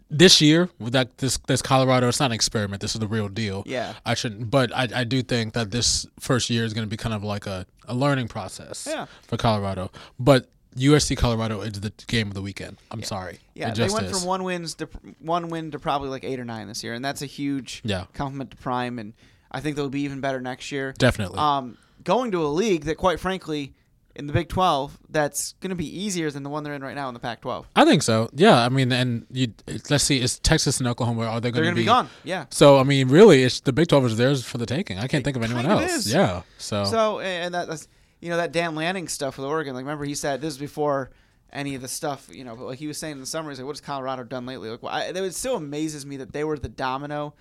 this 0.09 0.41
year 0.41 0.69
with 0.79 0.93
that 0.93 1.17
this 1.17 1.37
this 1.47 1.61
Colorado, 1.61 2.07
it's 2.07 2.19
not 2.19 2.27
an 2.27 2.31
experiment. 2.33 2.81
This 2.81 2.93
is 2.95 2.99
the 2.99 3.07
real 3.07 3.27
deal. 3.29 3.63
Yeah. 3.65 3.93
I 4.05 4.13
shouldn't, 4.13 4.49
but 4.49 4.73
I 4.75 4.87
I 4.95 5.03
do 5.03 5.21
think 5.21 5.53
that 5.53 5.71
this 5.71 6.05
first 6.19 6.49
year 6.49 6.63
is 6.63 6.73
going 6.73 6.85
to 6.85 6.89
be 6.89 6.97
kind 6.97 7.13
of 7.13 7.23
like 7.23 7.45
a 7.45 7.65
a 7.87 7.93
learning 7.93 8.27
process. 8.27 8.87
Yeah. 8.89 9.05
For 9.23 9.37
Colorado, 9.37 9.91
but 10.19 10.49
USC 10.75 11.17
Colorado 11.17 11.61
is 11.61 11.73
the 11.73 11.91
game 12.07 12.27
of 12.27 12.35
the 12.35 12.41
weekend. 12.41 12.77
I'm 12.91 13.01
sorry. 13.01 13.39
Yeah, 13.55 13.73
they 13.73 13.89
went 13.89 14.05
is. 14.05 14.11
from 14.19 14.27
one 14.27 14.43
wins 14.43 14.75
to 14.75 14.87
one 15.19 15.49
win 15.49 15.71
to 15.71 15.79
probably 15.79 16.09
like 16.09 16.23
eight 16.23 16.39
or 16.39 16.45
nine 16.45 16.67
this 16.67 16.83
year, 16.83 16.93
and 16.93 17.03
that's 17.03 17.21
a 17.21 17.25
huge 17.25 17.81
Yeah. 17.83 18.05
compliment 18.13 18.51
to 18.51 18.57
Prime. 18.57 18.99
And 18.99 19.13
I 19.51 19.59
think 19.59 19.75
they'll 19.75 19.89
be 19.89 20.01
even 20.01 20.19
better 20.21 20.39
next 20.39 20.71
year. 20.71 20.93
Definitely. 20.97 21.39
Um, 21.39 21.77
going 22.03 22.31
to 22.31 22.45
a 22.45 22.47
league 22.47 22.85
that, 22.85 22.97
quite 22.97 23.19
frankly, 23.19 23.73
in 24.17 24.27
the 24.27 24.33
Big 24.33 24.49
Twelve, 24.49 24.97
that's 25.09 25.53
going 25.61 25.69
to 25.69 25.75
be 25.75 25.85
easier 25.85 26.29
than 26.31 26.43
the 26.43 26.49
one 26.49 26.63
they're 26.63 26.73
in 26.73 26.81
right 26.81 26.95
now 26.95 27.07
in 27.07 27.13
the 27.13 27.19
Pac 27.19 27.41
twelve. 27.41 27.67
I 27.75 27.85
think 27.85 28.01
so. 28.01 28.29
Yeah. 28.33 28.57
I 28.63 28.69
mean, 28.69 28.91
and 28.91 29.25
you 29.31 29.53
let's 29.89 30.03
see, 30.03 30.19
is 30.19 30.39
Texas 30.39 30.79
and 30.79 30.87
Oklahoma 30.87 31.25
are 31.25 31.39
they 31.39 31.51
going 31.51 31.63
going 31.63 31.75
to 31.75 31.81
be 31.81 31.85
gone. 31.85 32.09
Yeah. 32.23 32.45
So 32.49 32.77
I 32.77 32.83
mean, 32.83 33.09
really, 33.09 33.43
it's 33.43 33.59
the 33.61 33.73
Big 33.73 33.87
Twelve 33.87 34.05
is 34.05 34.17
theirs 34.17 34.43
for 34.45 34.57
the 34.57 34.65
taking. 34.65 34.97
I 34.99 35.07
can't 35.07 35.23
think 35.23 35.37
of 35.37 35.43
anyone 35.43 35.65
else. 35.65 35.91
is. 35.91 36.13
Yeah. 36.13 36.41
So, 36.57 36.85
So 36.85 37.19
and 37.19 37.53
that, 37.53 37.67
that's 37.67 37.87
you 38.19 38.29
know 38.29 38.37
that 38.37 38.51
Dan 38.51 38.75
Lanning 38.75 39.07
stuff 39.07 39.37
with 39.37 39.45
Oregon. 39.45 39.73
Like 39.73 39.83
remember 39.83 40.05
he 40.05 40.15
said 40.15 40.41
this 40.41 40.53
is 40.53 40.59
before 40.59 41.11
any 41.53 41.75
of 41.75 41.81
the 41.81 41.87
stuff 41.87 42.27
you 42.31 42.43
know. 42.43 42.55
But 42.55 42.65
like 42.65 42.79
he 42.79 42.87
was 42.87 42.97
saying 42.97 43.13
in 43.13 43.19
the 43.19 43.25
summer, 43.25 43.49
he's 43.49 43.59
like, 43.59 43.65
"What 43.65 43.75
has 43.75 43.81
Colorado 43.81 44.23
done 44.23 44.45
lately?" 44.45 44.69
Like, 44.69 44.83
well, 44.83 44.93
I, 44.93 45.03
it 45.05 45.35
still 45.35 45.55
amazes 45.55 46.05
me 46.05 46.17
that 46.17 46.33
they 46.33 46.43
were 46.43 46.57
the 46.57 46.69
domino 46.69 47.33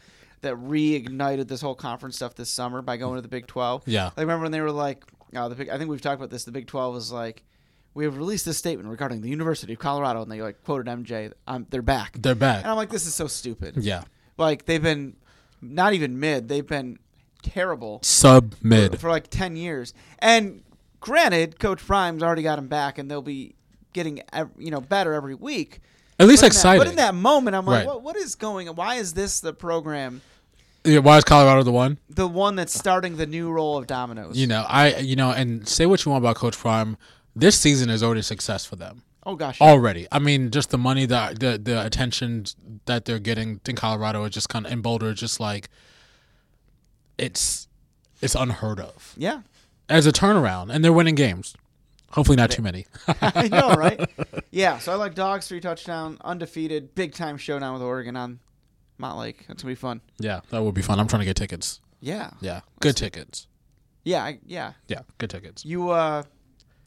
that 0.43 0.55
reignited 0.55 1.49
this 1.49 1.61
whole 1.61 1.75
conference 1.75 2.17
stuff 2.17 2.35
this 2.35 2.51
summer 2.51 2.83
by 2.83 2.97
going 2.97 3.17
to 3.17 3.23
the 3.23 3.29
Big 3.29 3.47
Twelve. 3.47 3.83
Yeah. 3.87 4.07
Like 4.07 4.19
remember 4.19 4.45
when 4.45 4.53
they 4.53 4.61
were 4.61 4.71
like, 4.71 5.05
uh, 5.37 5.49
the 5.49 5.73
I 5.75 5.79
think 5.79 5.91
we've 5.91 6.01
talked 6.01 6.17
about 6.17 6.31
this. 6.31 6.45
The 6.45 6.53
Big 6.53 6.67
Twelve 6.67 6.95
was 6.95 7.13
like. 7.13 7.45
We 7.95 8.05
have 8.05 8.19
released 8.19 8.45
this 8.45 8.59
statement 8.59 8.91
regarding 8.91 9.23
the 9.23 9.31
University 9.31 9.73
of 9.73 9.79
Colorado, 9.79 10.21
and 10.21 10.31
they 10.31 10.43
like 10.43 10.63
quoted 10.65 10.87
MJ. 10.87 11.33
Um, 11.47 11.67
they're 11.71 11.81
back, 11.81 12.19
they're 12.21 12.35
back. 12.35 12.59
and 12.63 12.67
I'm 12.71 12.77
like, 12.77 12.91
this 12.91 13.07
is 13.07 13.15
so 13.15 13.27
stupid. 13.27 13.79
Yeah. 13.79 14.03
Like 14.37 14.67
they've 14.67 14.83
been 14.83 15.17
not 15.63 15.95
even 15.95 16.21
mid; 16.21 16.47
they've 16.49 16.67
been 16.67 16.99
terrible 17.43 18.01
Sub 18.03 18.55
mid. 18.63 19.01
for 19.01 19.09
like 19.09 19.29
10 19.29 19.57
years. 19.57 19.95
And 20.19 20.63
granted, 21.01 21.59
Coach 21.59 21.87
Prime's 21.87 22.23
already 22.23 22.43
got 22.43 22.59
him 22.59 22.69
back, 22.69 22.99
and 22.99 23.11
they'll 23.11 23.23
be 23.23 23.55
getting 23.95 24.21
you 24.59 24.71
know 24.71 24.83
better 24.83 25.15
every 25.15 25.35
week. 25.35 25.81
At 26.19 26.29
least 26.29 26.43
But 26.43 26.55
in 26.55 26.63
that- 26.63 26.79
but 26.79 26.87
in 26.89 26.97
that 26.97 27.15
moment, 27.15 27.57
I'm 27.57 27.65
like, 27.65 27.79
Right. 27.79 27.87
what, 27.87 28.03
what 28.03 28.17
is 28.17 28.35
going 28.35 28.69
on? 28.69 28.77
Why 28.77 28.97
is 28.97 29.15
this 29.15 29.41
the 29.41 29.53
program, 29.55 30.21
Yeah, 30.87 31.01
why 31.01 31.19
is 31.19 31.25
Colorado 31.25 31.63
the 31.63 31.73
one? 31.73 31.99
the 32.09 32.27
one 32.29 32.57
that's 32.57 32.73
starting 32.79 33.17
the 33.17 33.27
new 33.27 33.51
role 33.51 33.77
of 33.77 33.87
dominoes? 33.87 34.39
You 34.39 34.47
know, 34.47 34.65
I 34.69 34.97
you 34.99 35.17
know, 35.17 35.31
and 35.33 35.69
say 35.69 35.85
what 35.87 36.05
you 36.05 36.13
want 36.13 36.23
about 36.25 36.37
Coach 36.37 36.57
Prime. 36.57 36.97
This 37.35 37.59
season 37.59 37.91
is 37.91 38.03
already 38.03 38.21
a 38.21 38.23
success 38.23 38.65
for 38.65 38.77
them. 38.77 39.03
oh 39.25 39.35
gosh. 39.37 39.61
Already. 39.61 40.07
I 40.11 40.19
mean, 40.19 40.51
just 40.51 40.71
the 40.71 40.79
money, 40.79 41.05
that 41.07 41.41
the, 41.41 41.59
the 41.59 41.85
attention 41.85 42.47
that 42.87 43.05
they're 43.05 43.19
getting 43.19 43.61
in 43.67 43.77
Colorado 43.77 44.25
is 44.25 44.31
just 44.31 44.49
kind 44.49 44.65
of 44.65 44.73
in 44.73 44.81
Boulder, 44.81 45.13
just 45.13 45.39
like 45.41 45.69
it's 47.19 47.69
it's 48.23 48.35
unheard 48.35 48.81
of 48.81 49.15
Yeah. 49.17 49.43
as 49.89 50.07
a 50.07 50.13
turnaround, 50.13 50.73
and 50.75 50.85
they're 50.85 50.93
winning 50.93 51.15
games. 51.15 51.55
Hopefully, 52.13 52.37
not 52.37 52.51
too 52.51 52.63
many. 52.63 52.87
I 53.21 53.49
know, 53.49 53.75
right? 53.75 54.01
Yeah, 54.51 54.79
so 54.79 54.93
I 54.93 54.95
like 54.95 55.15
dogs, 55.15 55.49
three 55.49 55.61
touchdown, 55.61 56.17
undefeated, 56.25 56.95
big 56.95 57.13
time 57.13 57.37
showdown 57.37 57.75
with 57.75 57.83
Oregon 57.83 58.17
on 58.17 58.39
Lake. 58.99 59.39
That's 59.49 59.49
going 59.49 59.57
to 59.59 59.67
be 59.67 59.75
fun. 59.75 60.01
yeah, 60.19 60.41
that 60.51 60.63
would 60.63 60.75
be 60.75 60.83
fun. 60.83 60.99
I'm 61.01 61.07
trying 61.09 61.21
to 61.21 61.27
get 61.27 61.37
tickets. 61.37 61.81
Yeah. 62.01 62.31
Yeah, 62.41 62.61
good 62.81 62.97
tickets. 62.97 63.47
Yeah, 64.05 64.23
I, 64.25 64.39
yeah. 64.47 64.73
Yeah, 64.89 65.01
good 65.19 65.31
tickets. 65.31 65.65
You 65.65 65.91
uh 65.91 66.23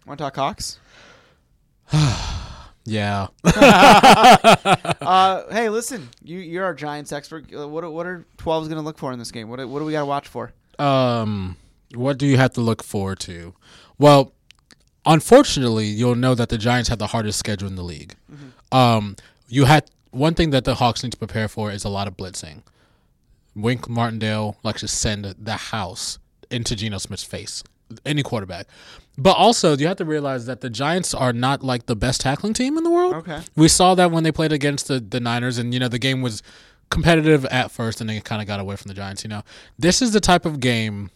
want 0.06 0.18
to 0.18 0.24
talk 0.24 0.36
Hawks? 0.36 0.80
Yeah. 2.86 3.28
Uh, 5.02 5.44
hey, 5.52 5.70
listen, 5.70 6.10
you 6.24 6.40
you're 6.40 6.64
our 6.66 6.74
Giants 6.74 7.12
expert. 7.12 7.46
Uh, 7.54 7.68
What 7.68 7.84
are- 7.84 7.90
what 7.90 8.06
are 8.06 8.26
12s 8.38 8.64
going 8.66 8.76
to 8.78 8.82
look 8.82 8.98
for 8.98 9.12
in 9.12 9.20
this 9.20 9.32
game? 9.32 9.50
What 9.50 9.58
do- 9.60 9.68
what 9.68 9.80
do 9.80 9.86
we 9.86 9.92
got 9.92 10.00
to 10.02 10.06
watch 10.06 10.28
for? 10.28 10.52
Um, 10.78 11.58
what 11.96 12.18
do 12.18 12.26
you 12.28 12.38
have 12.38 12.54
to 12.54 12.62
look 12.62 12.84
forward 12.84 13.20
to? 13.22 13.54
Well, 13.98 14.34
unfortunately, 15.06 15.86
you'll 15.88 16.16
know 16.16 16.36
that 16.36 16.50
the 16.50 16.58
Giants 16.58 16.90
have 16.90 17.00
the 17.00 17.08
hardest 17.08 17.40
schedule 17.40 17.68
in 17.68 17.76
the 17.76 17.84
league. 17.84 18.16
Um, 18.72 19.16
you 19.48 19.66
had 19.66 19.90
one 20.12 20.34
thing 20.34 20.50
that 20.52 20.66
the 20.66 20.76
Hawks 20.76 21.04
need 21.04 21.12
to 21.12 21.18
prepare 21.18 21.48
for 21.48 21.72
is 21.72 21.84
a 21.84 21.90
lot 21.90 22.08
of 22.08 22.18
blitzing. 22.18 22.64
Wink 23.56 23.90
Martindale 23.90 24.58
likes 24.64 24.82
to 24.82 24.88
send 24.88 25.26
the 25.26 25.54
house 25.54 26.20
into 26.50 26.76
Geno 26.76 26.98
Smith's 26.98 27.24
face, 27.24 27.64
any 28.06 28.24
quarterback. 28.24 28.68
But 29.18 29.36
also, 29.36 29.76
you 29.76 29.88
have 29.88 29.98
to 29.98 30.06
realize 30.06 30.46
that 30.46 30.62
the 30.62 30.70
Giants 30.70 31.14
are 31.14 31.34
not 31.34 31.62
like 31.62 31.88
the 31.88 31.96
best 31.96 32.22
tackling 32.22 32.54
team 32.54 32.78
in 32.78 32.84
the 32.84 32.90
world. 32.90 33.16
Okay. 33.16 33.42
We 33.56 33.68
saw 33.68 33.94
that 33.96 34.12
when 34.12 34.24
they 34.24 34.32
played 34.32 34.54
against 34.54 34.88
the, 34.88 35.00
the 35.00 35.20
Niners, 35.20 35.58
and 35.58 35.74
you 35.74 35.80
know 35.80 35.90
the 35.90 36.00
game 36.00 36.22
was 36.22 36.42
competitive 36.90 37.46
at 37.46 37.70
first, 37.70 38.00
and 38.00 38.10
then 38.10 38.18
it 38.18 38.24
kind 38.24 38.42
of 38.42 38.48
got 38.48 38.60
away 38.60 38.78
from 38.78 38.88
the 38.88 38.94
Giants. 38.94 39.24
You 39.24 39.30
know, 39.30 39.44
this 39.78 40.02
is 40.02 40.14
the 40.14 40.22
type 40.22 40.46
of 40.46 40.62
game, 40.62 41.12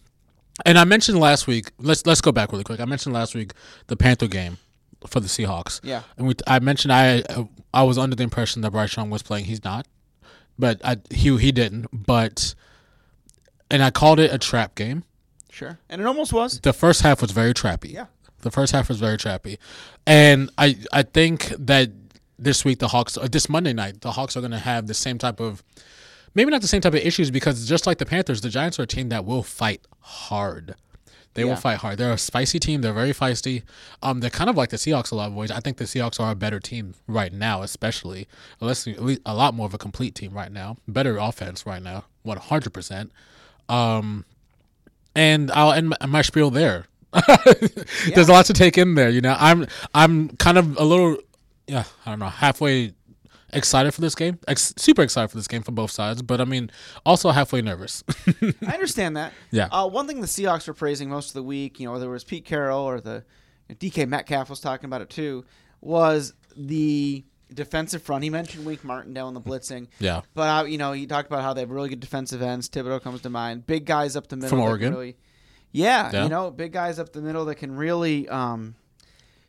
and 0.66 0.78
I 0.78 0.84
mentioned 0.84 1.18
last 1.20 1.48
week. 1.48 1.72
Let's 1.80 2.06
let's 2.06 2.20
go 2.20 2.34
back 2.34 2.52
really 2.52 2.66
quick. 2.66 2.82
I 2.82 2.86
mentioned 2.86 3.16
last 3.16 3.36
week 3.36 3.54
the 3.88 3.96
Panther 3.96 4.28
game 4.28 4.58
for 5.08 5.20
the 5.20 5.28
Seahawks. 5.28 5.80
Yeah. 5.84 6.04
and 6.18 6.28
we 6.28 6.36
I 6.48 6.60
mentioned 6.60 6.92
I 6.94 7.24
I 7.74 7.84
was 7.84 7.98
under 7.98 8.16
the 8.16 8.24
impression 8.24 8.62
that 8.62 8.72
Bryce 8.72 8.96
Young 8.96 9.10
was 9.10 9.22
playing. 9.24 9.46
He's 9.46 9.64
not, 9.64 9.88
but 10.58 10.82
I 10.84 10.98
he 11.10 11.36
he 11.38 11.52
didn't. 11.52 11.88
But 11.92 12.56
and 13.72 13.84
I 13.84 13.92
called 13.92 14.20
it 14.20 14.34
a 14.34 14.38
trap 14.38 14.76
game. 14.76 15.04
Sure. 15.50 15.78
And 15.90 16.02
it 16.02 16.06
almost 16.08 16.34
was. 16.34 16.60
The 16.62 16.74
first 16.74 17.02
half 17.02 17.22
was 17.22 17.32
very 17.32 17.54
trappy. 17.54 17.94
Yeah. 17.94 18.06
The 18.42 18.52
first 18.52 18.74
half 18.74 18.90
was 18.90 19.00
very 19.00 19.18
trappy, 19.18 19.58
and 20.06 20.50
I 20.58 20.78
I 20.92 21.04
think 21.04 21.48
that 21.58 21.92
this 22.38 22.66
week 22.66 22.80
the 22.80 22.90
Hawks, 22.90 23.18
this 23.32 23.48
Monday 23.48 23.72
night, 23.74 24.02
the 24.02 24.12
Hawks 24.12 24.36
are 24.36 24.42
going 24.42 24.52
to 24.52 24.60
have 24.60 24.88
the 24.88 24.94
same 24.94 25.18
type 25.18 25.40
of, 25.40 25.64
maybe 26.36 26.52
not 26.52 26.62
the 26.62 26.68
same 26.68 26.82
type 26.82 26.94
of 26.94 27.00
issues 27.00 27.32
because 27.32 27.68
just 27.68 27.88
like 27.88 28.00
the 28.00 28.06
Panthers, 28.06 28.42
the 28.42 28.50
Giants 28.50 28.78
are 28.80 28.84
a 28.84 28.88
team 28.88 29.10
that 29.10 29.24
will 29.24 29.44
fight 29.44 29.88
hard. 30.02 30.76
They 31.36 31.42
Yeah. 31.44 31.50
will 31.50 31.56
fight 31.56 31.80
hard. 31.80 31.98
They're 31.98 32.14
a 32.14 32.18
spicy 32.18 32.60
team. 32.60 32.82
They're 32.82 32.94
very 32.94 33.12
feisty. 33.14 33.64
Um, 34.02 34.20
they're 34.20 34.30
kind 34.30 34.50
of 34.50 34.56
like 34.56 34.70
the 34.70 34.78
Seahawks 34.78 35.12
a 35.12 35.16
lot 35.16 35.28
of 35.30 35.34
ways. 35.34 35.50
I 35.52 35.60
think 35.60 35.78
the 35.78 35.86
Seahawks 35.86 36.20
are 36.20 36.32
a 36.32 36.36
better 36.36 36.60
team 36.60 36.94
right 37.08 37.34
now, 37.34 37.62
especially 37.64 38.28
unless 38.62 38.88
at 38.88 39.02
least 39.02 39.22
a 39.26 39.34
lot 39.34 39.54
more 39.54 39.66
of 39.66 39.74
a 39.74 39.78
complete 39.80 40.14
team 40.16 40.34
right 40.34 40.52
now. 40.52 40.78
Better 40.88 41.18
offense 41.18 41.66
right 41.66 41.82
now, 41.82 42.06
one 42.22 42.38
hundred 42.38 42.74
percent. 42.74 43.12
Um, 43.70 44.26
and 45.16 45.52
I'll 45.52 45.72
end 45.74 45.90
my, 45.90 45.98
my 46.08 46.22
spiel 46.22 46.50
there. 46.52 46.86
There's 48.16 48.30
a 48.30 48.32
lot 48.34 48.46
to 48.48 48.54
take 48.54 48.78
in 48.78 48.96
there. 48.96 49.10
You 49.10 49.22
know, 49.22 49.36
I'm 49.40 49.68
I'm 49.94 50.30
kind 50.38 50.58
of 50.58 50.78
a 50.78 50.84
little, 50.84 51.18
yeah, 51.68 51.84
I 52.06 52.10
don't 52.10 52.20
know, 52.20 52.26
halfway 52.30 52.94
excited 53.54 53.94
for 53.94 54.02
this 54.02 54.16
game. 54.16 54.40
Ex- 54.48 54.74
super 54.78 55.02
excited 55.02 55.30
for 55.30 55.38
this 55.38 55.48
game 55.48 55.62
for 55.64 55.72
both 55.72 55.92
sides, 55.92 56.22
but 56.22 56.42
I 56.42 56.46
mean, 56.46 56.70
also 57.06 57.30
halfway 57.32 57.62
nervous. 57.62 58.04
I 58.68 58.74
understand 58.74 59.18
that. 59.18 59.34
Yeah. 59.52 59.68
Uh, 59.72 59.88
one 59.88 60.08
thing 60.08 60.22
the 60.22 60.28
Seahawks 60.28 60.68
were 60.68 60.74
praising 60.74 61.10
most 61.10 61.30
of 61.30 61.34
the 61.34 61.44
week, 61.44 61.80
you 61.80 61.86
know, 61.86 61.94
whether 61.94 62.08
it 62.08 62.12
was 62.12 62.24
Pete 62.24 62.46
Carroll 62.46 62.82
or 62.84 63.00
the 63.02 63.24
DK 63.70 64.08
Metcalf 64.08 64.50
was 64.50 64.60
talking 64.60 64.86
about 64.86 65.02
it 65.02 65.10
too, 65.10 65.46
was 65.82 66.34
the 66.56 67.24
defensive 67.54 68.02
front. 68.02 68.24
He 68.24 68.30
mentioned 68.30 68.66
Wink 68.66 68.84
Martindale 68.84 69.28
in 69.28 69.34
the 69.34 69.42
blitzing. 69.42 69.88
yeah, 70.00 70.22
But 70.34 70.42
uh, 70.64 70.66
you 70.66 70.78
know, 70.78 70.92
he 70.92 71.06
talked 71.06 71.28
about 71.28 71.42
how 71.44 71.54
they 71.54 71.62
have 71.62 71.72
really 71.72 71.90
good 71.90 72.00
defensive 72.00 72.42
ends. 72.42 72.70
Thibodeaux 72.70 73.02
comes 73.02 73.22
to 73.22 73.30
mind. 73.30 73.66
Big 73.68 73.86
guys 73.86 74.16
up 74.16 74.28
the 74.28 74.36
middle 74.36 74.50
From 74.50 74.60
Oregon? 74.62 74.92
Really, 74.94 75.18
yeah, 75.72 76.10
Yeah. 76.12 76.24
you 76.24 76.30
know, 76.30 76.52
big 76.52 76.72
guys 76.72 77.00
up 77.00 77.14
the 77.14 77.22
middle 77.22 77.46
that 77.46 77.56
can 77.56 77.76
really 77.76 78.28
um, 78.30 78.76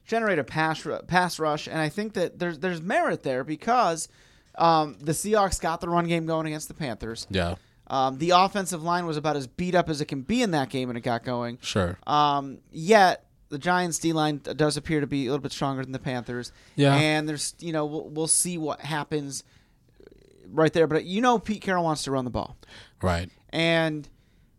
generate 0.05 0.39
a 0.39 0.45
pass 0.45 0.87
pass 1.07 1.39
rush. 1.39 1.67
And 1.67 1.79
I 1.79 1.89
think 1.89 2.15
that 2.15 2.39
there's 2.39 2.59
there's 2.59 2.81
merit 2.83 3.23
there 3.23 3.45
because 3.45 4.09
um, 4.57 4.97
the 5.01 5.13
Seahawks 5.13 5.61
got 5.61 5.81
the 5.81 5.89
run 5.89 6.07
game 6.07 6.27
going 6.27 6.47
against 6.47 6.69
the 6.69 6.75
Panthers. 6.75 7.27
yeah, 7.31 7.55
Um, 7.89 8.19
the 8.19 8.31
offensive 8.31 8.83
line 8.83 9.05
was 9.07 9.17
about 9.17 9.37
as 9.37 9.47
beat 9.47 9.75
up 9.75 9.89
as 9.89 10.01
it 10.01 10.05
can 10.07 10.23
be 10.23 10.43
in 10.43 10.53
that 10.53 10.71
game 10.71 10.89
and 10.91 10.97
it 10.97 11.01
got 11.03 11.25
going. 11.25 11.59
Sure. 11.61 11.99
Um, 12.07 12.59
yet 12.71 13.25
the 13.49 13.59
Giants 13.59 13.99
D 13.99 14.13
line 14.13 14.41
does 14.57 14.77
appear 14.77 15.01
to 15.01 15.07
be 15.07 15.27
a 15.27 15.31
little 15.31 15.43
bit 15.43 15.53
stronger 15.53 15.83
than 15.83 15.93
the 15.93 15.99
Panthers. 15.99 16.53
Yeah. 16.77 16.95
and 16.95 17.29
there's 17.29 17.55
you 17.59 17.73
know 17.73 17.85
we'll, 17.87 18.09
we'll 18.11 18.27
see 18.27 18.59
what 18.59 18.81
happens 18.81 19.43
right 20.51 20.73
there. 20.73 20.87
But 20.87 21.05
you 21.05 21.21
know 21.21 21.39
Pete 21.39 21.63
Carroll 21.63 21.85
wants 21.85 22.05
to 22.05 22.11
run 22.11 22.25
the 22.25 22.31
ball, 22.31 22.57
Right. 23.03 23.31
and 23.51 24.09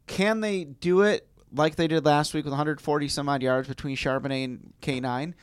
can 0.08 0.42
they 0.42 0.64
do 0.66 1.02
it 1.02 1.28
like 1.56 1.76
they 1.76 1.88
did 1.88 2.06
last 2.06 2.34
week 2.34 2.46
with 2.46 2.52
140 2.52 3.08
some 3.08 3.30
odd 3.30 3.42
yards 3.42 3.68
between 3.68 3.96
Charbonnet 3.96 4.44
and 4.44 4.74
K9? 4.82 5.34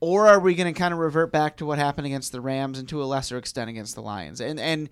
Or 0.00 0.28
are 0.28 0.38
we 0.38 0.54
going 0.54 0.72
to 0.72 0.78
kind 0.78 0.94
of 0.94 1.00
revert 1.00 1.32
back 1.32 1.56
to 1.56 1.66
what 1.66 1.78
happened 1.78 2.06
against 2.06 2.30
the 2.30 2.40
Rams 2.40 2.78
and 2.78 2.88
to 2.88 3.02
a 3.02 3.04
lesser 3.04 3.36
extent 3.36 3.68
against 3.68 3.94
the 3.94 4.02
Lions? 4.02 4.40
And 4.40 4.60
and 4.60 4.88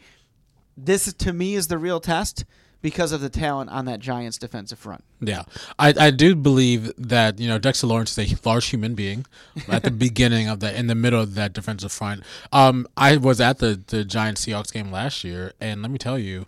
this 0.76 1.12
to 1.12 1.32
me 1.32 1.54
is 1.54 1.68
the 1.68 1.78
real 1.78 2.00
test 2.00 2.44
because 2.82 3.10
of 3.12 3.20
the 3.20 3.28
talent 3.28 3.70
on 3.70 3.86
that 3.86 4.00
Giants 4.00 4.38
defensive 4.38 4.78
front. 4.78 5.02
Yeah, 5.20 5.42
I, 5.78 5.94
I 5.98 6.10
do 6.10 6.34
believe 6.34 6.92
that 6.98 7.38
you 7.38 7.48
know 7.48 7.58
Dexter 7.58 7.86
Lawrence 7.86 8.16
is 8.16 8.32
a 8.32 8.48
large 8.48 8.66
human 8.66 8.94
being 8.94 9.26
at 9.68 9.82
the 9.82 9.90
beginning 10.06 10.48
of 10.48 10.60
that, 10.60 10.74
in 10.74 10.86
the 10.86 10.94
middle 10.94 11.20
of 11.20 11.34
that 11.34 11.52
defensive 11.52 11.92
front. 11.92 12.22
Um, 12.52 12.86
I 12.96 13.16
was 13.16 13.40
at 13.40 13.58
the 13.58 13.80
the 13.86 14.04
Giants 14.04 14.44
Seahawks 14.44 14.72
game 14.72 14.90
last 14.90 15.24
year, 15.24 15.52
and 15.60 15.82
let 15.82 15.90
me 15.90 15.98
tell 15.98 16.18
you, 16.18 16.46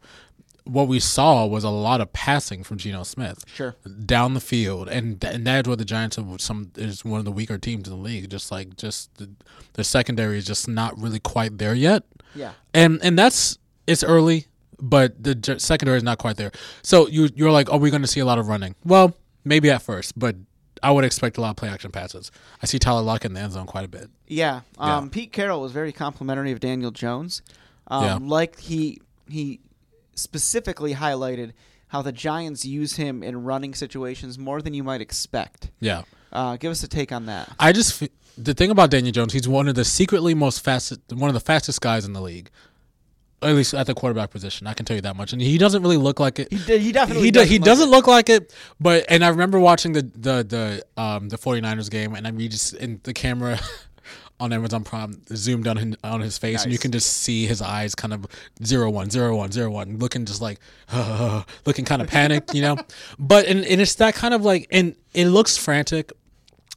what 0.68 0.86
we 0.88 1.00
saw 1.00 1.46
was 1.46 1.64
a 1.64 1.70
lot 1.70 2.00
of 2.00 2.12
passing 2.12 2.62
from 2.62 2.78
Geno 2.78 3.02
Smith. 3.02 3.44
Sure. 3.54 3.74
down 4.04 4.34
the 4.34 4.40
field, 4.40 4.88
and 4.88 5.20
th- 5.20 5.34
and 5.34 5.46
that's 5.46 5.66
where 5.66 5.76
the 5.76 5.84
Giants 5.84 6.18
are 6.18 6.38
some 6.38 6.70
is 6.76 7.04
one 7.04 7.18
of 7.18 7.24
the 7.24 7.32
weaker 7.32 7.58
teams 7.58 7.88
in 7.88 7.94
the 7.96 8.00
league. 8.02 8.28
Just 8.30 8.50
like 8.52 8.76
just 8.76 9.14
the, 9.16 9.30
the 9.72 9.84
secondary 9.84 10.38
is 10.38 10.44
just 10.46 10.68
not 10.68 10.98
really 11.00 11.20
quite 11.20 11.58
there 11.58 11.74
yet. 11.74 12.04
Yeah. 12.34 12.52
and 12.74 13.00
and 13.02 13.18
that's 13.18 13.58
it's 13.86 14.04
early, 14.04 14.46
but 14.78 15.22
the 15.22 15.34
j- 15.34 15.58
secondary 15.58 15.96
is 15.96 16.02
not 16.04 16.18
quite 16.18 16.36
there. 16.36 16.52
So 16.82 17.08
you 17.08 17.28
you're 17.34 17.50
like, 17.50 17.70
are 17.72 17.78
we 17.78 17.90
going 17.90 18.02
to 18.02 18.08
see 18.08 18.20
a 18.20 18.26
lot 18.26 18.38
of 18.38 18.48
running? 18.48 18.74
Well, 18.84 19.14
maybe 19.44 19.70
at 19.70 19.80
first, 19.82 20.18
but 20.18 20.36
I 20.82 20.90
would 20.92 21.04
expect 21.04 21.38
a 21.38 21.40
lot 21.40 21.50
of 21.50 21.56
play 21.56 21.70
action 21.70 21.90
passes. 21.90 22.30
I 22.62 22.66
see 22.66 22.78
Tyler 22.78 23.00
Lockett 23.02 23.30
in 23.30 23.34
the 23.34 23.40
end 23.40 23.52
zone 23.52 23.66
quite 23.66 23.84
a 23.84 23.88
bit. 23.88 24.10
Yeah. 24.28 24.60
Um, 24.78 25.04
Yeah. 25.04 25.08
Pete 25.10 25.32
Carroll 25.32 25.60
was 25.62 25.72
very 25.72 25.90
complimentary 25.92 26.52
of 26.52 26.60
Daniel 26.60 26.90
Jones. 26.92 27.42
Um, 27.88 28.04
Yeah. 28.04 28.18
Like 28.20 28.60
he 28.60 29.00
he 29.28 29.60
specifically 30.18 30.94
highlighted 30.94 31.52
how 31.88 32.02
the 32.02 32.12
Giants 32.12 32.64
use 32.64 32.96
him 32.96 33.22
in 33.22 33.44
running 33.44 33.74
situations 33.74 34.38
more 34.38 34.60
than 34.60 34.74
you 34.74 34.84
might 34.84 35.00
expect. 35.00 35.70
Yeah. 35.80 36.02
Uh, 36.32 36.56
give 36.56 36.70
us 36.70 36.82
a 36.82 36.88
take 36.88 37.12
on 37.12 37.26
that. 37.26 37.50
I 37.58 37.72
just 37.72 38.02
the 38.36 38.54
thing 38.54 38.70
about 38.70 38.90
Daniel 38.90 39.12
Jones, 39.12 39.32
he's 39.32 39.48
one 39.48 39.68
of 39.68 39.74
the 39.74 39.84
secretly 39.84 40.34
most 40.34 40.62
fastest, 40.62 41.00
one 41.12 41.28
of 41.28 41.34
the 41.34 41.40
fastest 41.40 41.80
guys 41.80 42.04
in 42.04 42.12
the 42.12 42.20
league, 42.20 42.50
at 43.42 43.54
least 43.54 43.74
at 43.74 43.86
the 43.86 43.94
quarterback 43.94 44.30
position. 44.30 44.66
I 44.66 44.74
can 44.74 44.84
tell 44.84 44.96
you 44.96 45.02
that 45.02 45.16
much. 45.16 45.32
And 45.32 45.40
he 45.40 45.58
doesn't 45.58 45.82
really 45.82 45.96
look 45.96 46.20
like 46.20 46.38
it. 46.38 46.52
He, 46.52 46.78
he 46.78 46.92
definitely 46.92 47.24
he, 47.24 47.30
doesn't 47.30 47.48
he 47.48 47.58
look 47.58 47.66
doesn't 47.66 47.90
look 47.90 48.06
like 48.06 48.28
it, 48.28 48.54
but 48.78 49.06
and 49.08 49.24
I 49.24 49.28
remember 49.28 49.58
watching 49.58 49.92
the 49.92 50.02
the 50.02 50.44
the 50.96 51.02
um 51.02 51.28
the 51.28 51.38
49ers 51.38 51.90
game, 51.90 52.14
and 52.14 52.26
I 52.26 52.30
mean 52.30 52.50
just 52.50 52.74
in 52.74 53.00
the 53.02 53.14
camera. 53.14 53.58
On 54.40 54.52
Amazon 54.52 54.84
Prime, 54.84 55.20
zoomed 55.34 55.66
on 55.66 55.76
his, 55.76 55.96
on 56.04 56.20
his 56.20 56.38
face, 56.38 56.62
and 56.62 56.72
you 56.72 56.78
can 56.78 56.92
just 56.92 57.08
see 57.08 57.46
his 57.46 57.60
eyes 57.60 57.96
kind 57.96 58.14
of 58.14 58.24
zero 58.64 58.88
one 58.88 59.10
zero 59.10 59.36
one 59.36 59.50
zero 59.50 59.68
one, 59.68 59.98
looking 59.98 60.24
just 60.26 60.40
like 60.40 60.60
looking 61.66 61.84
kind 61.84 62.00
of 62.00 62.06
panicked, 62.08 62.54
you 62.54 62.62
know. 62.62 62.76
But 63.18 63.46
and, 63.46 63.64
and 63.64 63.80
it's 63.80 63.96
that 63.96 64.14
kind 64.14 64.34
of 64.34 64.44
like, 64.44 64.68
and 64.70 64.94
it 65.12 65.26
looks 65.26 65.56
frantic, 65.56 66.12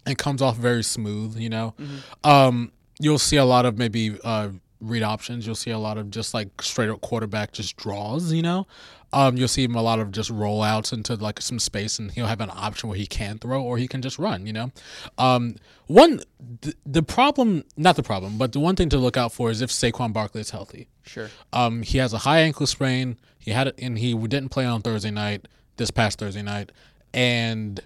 and 0.08 0.18
comes 0.18 0.42
off 0.42 0.58
very 0.58 0.84
smooth, 0.84 1.38
you 1.38 1.50
know. 1.50 1.76
Um, 2.24 2.72
you'll 3.00 3.20
see 3.20 3.38
a 3.38 3.46
lot 3.46 3.66
of 3.68 3.78
maybe 3.78 4.18
uh, 4.24 4.50
read 4.80 5.04
options. 5.04 5.46
You'll 5.46 5.56
see 5.56 5.72
a 5.72 5.78
lot 5.78 5.98
of 5.98 6.10
just 6.10 6.34
like 6.34 6.62
straight 6.62 6.90
up 6.90 7.02
quarterback 7.02 7.52
just 7.52 7.78
draws, 7.78 8.34
you 8.34 8.42
know. 8.42 8.66
Um, 9.14 9.38
you'll 9.38 9.48
see 9.48 9.64
him 9.64 9.76
a 9.76 9.82
lot 9.82 10.00
of 10.00 10.12
just 10.12 10.32
rollouts 10.32 10.94
into 10.94 11.16
like 11.16 11.42
some 11.42 11.60
space, 11.60 12.00
and 12.00 12.12
he'll 12.12 12.28
have 12.28 12.42
an 12.42 12.52
option 12.52 12.90
where 12.90 12.98
he 12.98 13.06
can 13.06 13.38
throw 13.38 13.62
or 13.62 13.78
he 13.78 13.88
can 13.88 14.02
just 14.02 14.18
run, 14.18 14.46
you 14.46 14.54
know. 14.54 14.72
Um, 15.18 15.56
one 15.88 16.22
the, 16.62 16.74
the 16.86 17.04
problem, 17.04 17.64
not 17.76 17.96
the 17.96 18.04
problem, 18.04 18.38
but 18.38 18.54
the 18.54 18.60
one 18.60 18.76
thing 18.76 18.90
to 18.90 18.98
look 18.98 19.18
out 19.18 19.34
for 19.34 19.52
is 19.52 19.62
if 19.62 19.70
Saquon 19.70 20.14
Barkley 20.14 20.42
is 20.42 20.52
healthy. 20.52 20.88
Sure. 21.04 21.30
Um, 21.52 21.82
he 21.82 21.98
has 21.98 22.14
a 22.14 22.20
high 22.20 22.40
ankle 22.40 22.68
sprain. 22.68 23.18
He 23.38 23.52
had 23.52 23.68
it, 23.68 23.76
and 23.78 23.98
he 23.98 24.14
didn't 24.14 24.50
play 24.50 24.66
on 24.66 24.82
Thursday 24.82 25.12
night, 25.12 25.48
this 25.78 25.92
past 25.92 26.20
Thursday 26.20 26.44
night, 26.44 26.72
and 27.14 27.82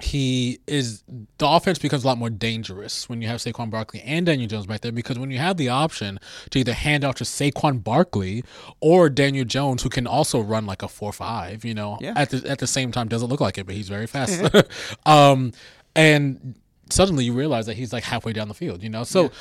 he 0.00 0.60
is 0.68 1.02
the 1.38 1.46
offense 1.48 1.78
becomes 1.78 2.04
a 2.04 2.06
lot 2.06 2.18
more 2.18 2.30
dangerous 2.30 3.08
when 3.08 3.20
you 3.20 3.26
have 3.26 3.40
Saquon 3.40 3.68
Barkley 3.68 4.00
and 4.02 4.26
Daniel 4.26 4.48
Jones 4.48 4.66
back 4.66 4.80
there 4.80 4.92
because 4.92 5.18
when 5.18 5.30
you 5.32 5.38
have 5.38 5.56
the 5.56 5.68
option 5.68 6.20
to 6.50 6.58
either 6.60 6.72
hand 6.72 7.04
off 7.04 7.16
to 7.16 7.24
Saquon 7.24 7.82
Barkley 7.82 8.44
or 8.80 9.08
Daniel 9.10 9.44
Jones, 9.44 9.82
who 9.82 9.88
can 9.88 10.06
also 10.06 10.40
run 10.40 10.66
like 10.66 10.82
a 10.82 10.88
four 10.88 11.12
five, 11.12 11.64
you 11.64 11.74
know, 11.74 11.98
Yeah. 12.00 12.12
at 12.16 12.30
the 12.30 12.48
at 12.48 12.58
the 12.58 12.66
same 12.68 12.92
time 12.92 13.08
doesn't 13.08 13.28
look 13.28 13.40
like 13.40 13.58
it, 13.58 13.66
but 13.66 13.74
he's 13.74 13.88
very 13.88 14.06
fast. 14.06 14.40
um, 15.06 15.52
and 15.96 16.54
suddenly 16.90 17.24
you 17.24 17.32
realize 17.32 17.66
that 17.66 17.76
he's 17.76 17.92
like 17.92 18.04
halfway 18.04 18.32
down 18.32 18.46
the 18.48 18.54
field, 18.54 18.82
you 18.84 18.88
know. 18.88 19.02
So, 19.02 19.32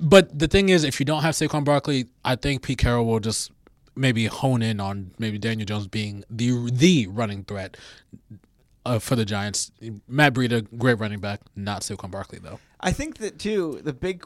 but 0.00 0.36
the 0.36 0.48
thing 0.48 0.70
is, 0.70 0.82
if 0.82 0.98
you 0.98 1.06
don't 1.06 1.22
have 1.22 1.34
Saquon 1.34 1.64
Barkley, 1.64 2.06
I 2.24 2.34
think 2.34 2.62
Pete 2.62 2.78
Carroll 2.78 3.06
will 3.06 3.20
just 3.20 3.52
maybe 3.96 4.26
hone 4.26 4.60
in 4.60 4.80
on 4.80 5.12
maybe 5.20 5.38
Daniel 5.38 5.66
Jones 5.66 5.86
being 5.86 6.24
the 6.28 6.68
the 6.72 7.06
running 7.06 7.44
threat 7.44 7.76
uh, 8.84 8.98
for 8.98 9.16
the 9.16 9.24
Giants. 9.24 9.72
Matt 10.08 10.34
Breida, 10.34 10.66
great 10.78 10.98
running 10.98 11.20
back, 11.20 11.40
not 11.56 11.82
Saquon 11.82 12.10
Barkley 12.10 12.38
though. 12.38 12.60
I 12.80 12.92
think 12.92 13.18
that 13.18 13.38
too. 13.38 13.80
The 13.82 13.92
big 13.92 14.24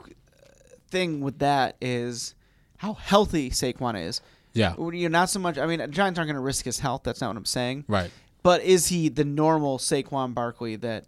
thing 0.91 1.21
with 1.21 1.39
that 1.39 1.77
is 1.81 2.35
how 2.79 2.95
healthy 2.95 3.51
Saquon 3.51 4.01
is. 4.01 4.21
Yeah, 4.55 4.75
You're 4.77 5.11
not 5.11 5.31
so 5.31 5.39
much. 5.39 5.59
I 5.59 5.67
mean, 5.67 5.79
Giants 5.91 6.19
aren't 6.19 6.29
going 6.29 6.35
to 6.35 6.41
risk 6.41 6.65
his 6.65 6.81
health. 6.81 7.03
That's 7.05 7.21
not 7.21 7.29
what 7.29 7.37
I'm 7.37 7.45
saying. 7.45 7.85
right. 7.89 8.11
But 8.43 8.63
is 8.63 8.87
he 8.87 9.09
the 9.09 9.25
normal 9.25 9.79
Saquon 9.79 10.33
Barkley 10.33 10.77
that 10.77 11.05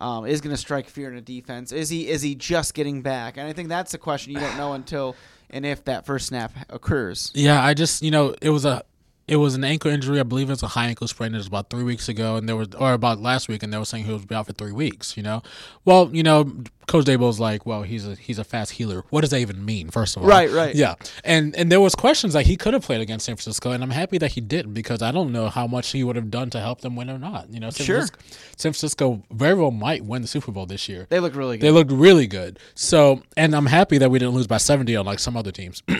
um, 0.00 0.26
is 0.26 0.40
going 0.42 0.54
to 0.54 0.56
strike 0.60 0.88
fear 0.88 1.10
in 1.10 1.16
a 1.16 1.20
defense? 1.20 1.72
Is 1.72 1.88
he 1.88 2.08
is 2.08 2.22
he 2.22 2.34
just 2.34 2.74
getting 2.74 3.02
back? 3.02 3.36
And 3.36 3.48
I 3.48 3.52
think 3.52 3.68
that's 3.68 3.92
the 3.92 3.98
question 3.98 4.32
you 4.32 4.38
don't 4.38 4.56
know 4.56 4.74
until 4.74 5.16
and 5.50 5.64
if 5.64 5.84
that 5.84 6.04
first 6.06 6.26
snap 6.26 6.52
occurs. 6.68 7.32
Yeah, 7.34 7.62
I 7.64 7.74
just 7.74 8.02
you 8.02 8.10
know 8.10 8.34
it 8.40 8.50
was 8.50 8.64
a 8.64 8.84
it 9.26 9.36
was 9.36 9.54
an 9.54 9.64
ankle 9.64 9.90
injury. 9.90 10.20
I 10.20 10.22
believe 10.22 10.50
it's 10.50 10.62
a 10.62 10.68
high 10.68 10.86
ankle 10.86 11.08
sprain. 11.08 11.34
It 11.34 11.38
was 11.38 11.46
about 11.46 11.70
three 11.70 11.82
weeks 11.82 12.08
ago, 12.08 12.36
and 12.36 12.46
there 12.48 12.56
was 12.56 12.68
or 12.78 12.92
about 12.92 13.20
last 13.20 13.48
week, 13.48 13.62
and 13.62 13.72
they 13.72 13.78
were 13.78 13.84
saying 13.86 14.04
he 14.04 14.12
was 14.12 14.24
out 14.30 14.46
for 14.46 14.52
three 14.52 14.72
weeks. 14.72 15.16
You 15.16 15.22
know, 15.22 15.42
well, 15.86 16.10
you 16.12 16.22
know, 16.22 16.44
Coach 16.86 17.06
Daboll's 17.06 17.40
like, 17.40 17.64
well, 17.64 17.82
he's 17.82 18.06
a 18.06 18.16
he's 18.16 18.38
a 18.38 18.44
fast 18.44 18.72
healer. 18.72 19.02
What 19.08 19.22
does 19.22 19.30
that 19.30 19.38
even 19.40 19.64
mean? 19.64 19.88
First 19.90 20.16
of 20.16 20.22
all, 20.22 20.28
Right, 20.28 20.50
right. 20.50 20.74
yeah, 20.74 20.96
and 21.24 21.56
and 21.56 21.72
there 21.72 21.80
was 21.80 21.94
questions 21.94 22.34
that 22.34 22.44
he 22.46 22.56
could 22.56 22.74
have 22.74 22.82
played 22.82 23.00
against 23.00 23.24
San 23.24 23.36
Francisco, 23.36 23.70
and 23.70 23.82
I'm 23.82 23.90
happy 23.90 24.18
that 24.18 24.32
he 24.32 24.42
didn't 24.42 24.74
because 24.74 25.00
I 25.00 25.10
don't 25.10 25.32
know 25.32 25.48
how 25.48 25.66
much 25.66 25.92
he 25.92 26.04
would 26.04 26.16
have 26.16 26.30
done 26.30 26.50
to 26.50 26.60
help 26.60 26.82
them 26.82 26.94
win 26.94 27.08
or 27.08 27.18
not. 27.18 27.48
You 27.50 27.60
know, 27.60 27.70
San 27.70 27.86
Sure. 27.86 27.96
Francisco, 28.06 28.18
San 28.56 28.72
Francisco 28.72 29.22
very 29.30 29.54
well 29.54 29.70
might 29.70 30.04
win 30.04 30.20
the 30.20 30.28
Super 30.28 30.52
Bowl 30.52 30.66
this 30.66 30.86
year. 30.88 31.06
They 31.08 31.20
look 31.20 31.34
really 31.34 31.56
good. 31.56 31.66
They 31.66 31.70
looked 31.70 31.92
really 31.92 32.26
good. 32.26 32.58
So, 32.74 33.22
and 33.38 33.56
I'm 33.56 33.66
happy 33.66 33.96
that 33.98 34.10
we 34.10 34.18
didn't 34.18 34.34
lose 34.34 34.46
by 34.46 34.58
70 34.58 34.94
on 34.96 35.06
like 35.06 35.18
some 35.18 35.34
other 35.36 35.50
teams. 35.50 35.82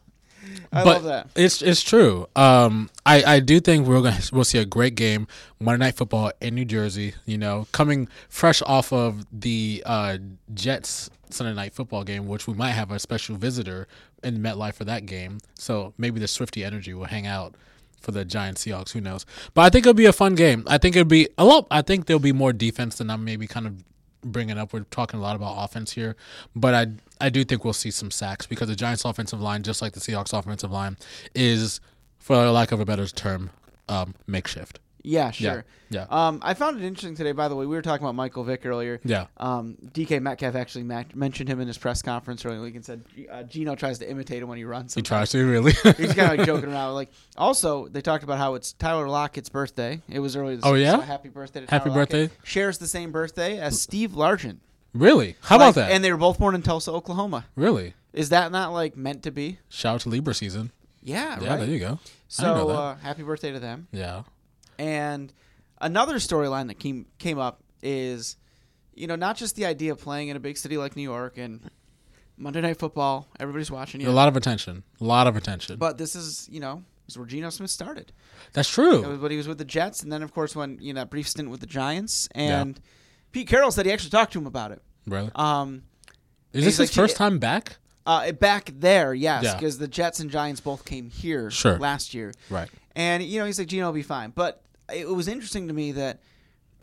I 0.72 0.84
but 0.84 0.94
love 0.96 1.04
that. 1.06 1.30
It's 1.36 1.62
it's 1.62 1.82
true. 1.82 2.28
Um, 2.36 2.90
I 3.06 3.24
I 3.24 3.40
do 3.40 3.60
think 3.60 3.88
we're 3.88 4.02
gonna 4.02 4.20
we'll 4.32 4.44
see 4.44 4.60
a 4.60 4.66
great 4.66 4.96
game 4.96 5.28
Monday 5.60 5.86
Night 5.86 5.96
Football 5.96 6.32
in 6.42 6.56
New 6.56 6.66
Jersey. 6.66 7.16
You 7.26 7.38
know, 7.38 7.68
coming 7.72 8.08
fresh 8.30 8.62
off 8.64 8.94
of 8.94 9.26
the 9.32 9.82
uh, 9.86 10.18
Jets 10.54 11.10
Sunday 11.30 11.54
Night 11.54 11.74
Football 11.74 12.04
game, 12.04 12.28
which 12.28 12.48
we 12.48 12.54
might 12.54 12.72
have 12.72 12.92
a 12.92 13.00
special 13.00 13.36
visitor 13.36 13.88
in 14.24 14.40
MetLife 14.40 14.76
for 14.76 14.86
that 14.86 15.06
game. 15.06 15.40
So 15.56 15.94
maybe 15.98 16.20
the 16.20 16.28
Swifty 16.28 16.64
energy 16.64 16.94
will 16.94 17.06
hang 17.06 17.26
out 17.26 17.56
for 18.00 18.12
the 18.12 18.24
Giants 18.26 18.66
Seahawks. 18.66 18.92
Who 18.92 19.02
knows? 19.02 19.26
But 19.54 19.64
I 19.64 19.70
think 19.70 19.86
it'll 19.86 19.94
be 19.94 20.06
a 20.06 20.14
fun 20.14 20.36
game. 20.36 20.64
I 20.68 20.78
think 20.78 20.96
it'll 20.96 21.08
be 21.08 21.30
a 21.38 21.46
lot. 21.46 21.68
I 21.72 21.82
think 21.82 22.06
there'll 22.06 22.20
be 22.20 22.34
more 22.34 22.54
defense 22.54 22.98
than 22.98 23.10
I'm 23.10 23.24
maybe 23.26 23.48
kind 23.48 23.68
of 23.68 23.84
bringing 24.24 24.58
up. 24.58 24.74
We're 24.74 24.82
talking 24.82 25.20
a 25.20 25.24
lot 25.24 25.36
about 25.36 25.64
offense 25.64 25.94
here, 25.94 26.16
but 26.56 26.74
I 26.74 26.88
I 27.22 27.30
do 27.30 27.44
think 27.44 27.64
we'll 27.64 27.74
see 27.74 27.92
some 27.92 28.12
sacks 28.12 28.46
because 28.46 28.68
the 28.68 28.76
Giants' 28.76 29.06
offensive 29.06 29.42
line, 29.42 29.64
just 29.64 29.82
like 29.82 29.94
the 29.94 30.00
Seahawks' 30.00 30.38
offensive 30.38 30.72
line, 30.72 30.98
is, 31.36 31.82
for 32.18 32.50
lack 32.50 32.72
of 32.72 32.80
a 32.80 32.86
better 32.86 33.08
term, 33.08 33.52
um, 33.88 34.16
makeshift. 34.28 34.80
Yeah, 35.10 35.32
sure. 35.32 35.66
yeah. 35.90 36.06
Um, 36.10 36.40
I 36.44 36.54
found 36.54 36.80
it 36.80 36.86
interesting 36.86 37.16
today. 37.16 37.32
By 37.32 37.48
the 37.48 37.56
way, 37.56 37.66
we 37.66 37.76
were 37.76 37.82
talking 37.82 38.06
about 38.06 38.14
Michael 38.16 38.44
Vick 38.44 38.66
earlier. 38.66 39.00
Yeah. 39.04 39.26
Um, 39.38 39.76
DK 39.92 40.22
Metcalf 40.22 40.54
actually 40.56 40.84
mentioned 40.84 41.50
him 41.50 41.60
in 41.60 41.68
his 41.68 41.78
press 41.80 42.02
conference 42.04 42.46
earlier 42.46 42.58
in 42.58 42.62
the 42.62 42.66
week 42.68 42.76
and 42.76 42.86
said 42.86 43.04
uh, 43.32 43.42
Geno 43.44 43.74
tries 43.76 43.98
to 44.00 44.10
imitate 44.10 44.44
him 44.44 44.50
when 44.50 44.58
he 44.60 44.66
runs. 44.66 44.94
He 44.94 45.02
tries 45.02 45.32
to 45.32 45.44
really. 45.50 45.72
He's 45.98 46.14
kind 46.14 46.32
of 46.32 46.38
like 46.38 46.46
joking 46.46 46.72
around. 46.72 46.94
Like, 46.94 47.10
also, 47.38 47.88
they 47.88 48.02
talked 48.02 48.24
about 48.24 48.38
how 48.38 48.54
it's 48.54 48.74
Tyler 48.74 49.08
Lockett's 49.10 49.50
birthday. 49.50 50.02
It 50.08 50.20
was 50.20 50.36
earlier 50.36 50.58
this 50.58 50.66
Oh, 50.66 50.74
week, 50.74 50.84
yeah? 50.84 50.92
so 50.98 51.02
happy 51.02 51.30
birthday 51.30 51.62
to 51.62 51.72
Happy 51.72 51.90
Tyler 51.90 52.02
Lockett. 52.02 52.30
birthday. 52.30 52.36
Shares 52.44 52.78
the 52.78 52.88
same 52.88 53.12
birthday 53.12 53.58
as 53.60 53.82
Steve 53.82 54.12
Largent. 54.12 54.58
really? 54.94 55.38
How 55.42 55.58
Like, 55.58 55.70
about 55.70 55.76
that? 55.82 55.92
And 55.92 56.04
they 56.04 56.12
were 56.12 56.18
both 56.20 56.38
born 56.38 56.54
in 56.54 56.62
Tulsa, 56.62 56.92
Oklahoma. 56.92 57.46
really? 57.56 57.96
Is 58.14 58.30
that 58.30 58.52
not 58.52 58.74
like 58.74 58.96
meant 58.98 59.24
to 59.24 59.32
be? 59.32 59.58
Shout 59.70 59.96
out 59.96 60.02
to 60.02 60.10
Libra 60.10 60.34
season. 60.36 60.72
Yeah, 61.02 61.40
Yeah, 61.42 61.50
right. 61.52 61.60
there 61.62 61.68
you 61.70 61.80
go. 61.80 61.86
I 62.40 62.44
didn't 62.44 62.58
know 62.58 62.68
So 62.68 62.70
uh, 62.70 62.96
happy 62.98 63.24
birthday 63.24 63.52
to 63.54 63.60
them. 63.60 63.88
yeah. 63.92 64.24
And 64.80 65.32
another 65.82 66.16
storyline 66.16 66.68
that 66.68 66.80
came 66.80 67.06
came 67.20 67.38
up 67.38 67.62
is, 67.84 68.38
you 68.96 69.06
know, 69.08 69.16
not 69.16 69.36
just 69.38 69.56
the 69.56 69.66
idea 69.66 69.92
of 69.92 70.00
playing 70.00 70.30
in 70.30 70.38
a 70.38 70.40
big 70.40 70.58
city 70.58 70.78
like 70.78 70.96
New 70.96 71.04
York 71.04 71.38
and 71.38 71.70
Monday 72.38 72.62
Night 72.62 72.78
Football. 72.80 73.28
Everybody's 73.40 73.70
watching 73.70 74.02
you. 74.02 74.10
A 74.10 74.12
lot 74.12 74.28
of 74.30 74.36
attention. 74.38 74.84
A 75.00 75.04
lot 75.04 75.28
of 75.28 75.36
attention. 75.36 75.78
But 75.78 75.98
this 75.98 76.16
is, 76.16 76.48
you 76.50 76.60
know, 76.62 76.84
is 77.08 77.18
where 77.18 77.28
Geno 77.28 77.50
Smith 77.50 77.70
started. 77.70 78.12
That's 78.54 78.70
true. 78.70 79.02
was 79.08 79.20
when 79.20 79.32
he 79.32 79.38
was 79.38 79.48
with 79.48 79.58
the 79.58 79.66
Jets, 79.66 80.02
and 80.02 80.12
then 80.12 80.24
of 80.24 80.34
course 80.34 80.56
when 80.56 80.78
you 80.82 80.94
know 80.94 81.02
that 81.02 81.10
brief 81.10 81.28
stint 81.28 81.50
with 81.50 81.60
the 81.60 81.68
Giants. 81.68 82.30
And 82.34 82.80
Pete 83.32 83.48
Carroll 83.48 83.72
said 83.72 83.86
he 83.86 83.92
actually 83.92 84.12
talked 84.12 84.34
to 84.34 84.40
him 84.40 84.48
about 84.48 84.72
it. 84.72 84.82
Really? 85.06 85.30
Um, 85.36 85.84
Is 86.54 86.64
this 86.66 86.78
his 86.78 86.90
like, 86.90 86.96
first 86.96 87.18
time 87.18 87.38
back? 87.40 87.78
uh, 88.06 88.32
back 88.32 88.72
there, 88.76 89.14
yes, 89.14 89.44
Yeah. 89.44 89.56
because 89.56 89.78
the 89.78 89.88
Jets 89.88 90.20
and 90.20 90.32
Giants 90.32 90.62
both 90.62 90.86
came 90.86 91.10
here 91.10 91.52
Sure. 91.52 91.78
last 91.78 92.14
year. 92.14 92.32
Right. 92.50 92.70
And 92.96 93.22
you 93.24 93.40
know, 93.40 93.46
he's 93.46 93.60
like, 93.60 93.68
Geno 93.68 93.86
will 93.88 93.94
be 93.94 94.02
fine. 94.04 94.32
But 94.36 94.62
it 94.94 95.08
was 95.08 95.28
interesting 95.28 95.68
to 95.68 95.74
me 95.74 95.92
that, 95.94 96.20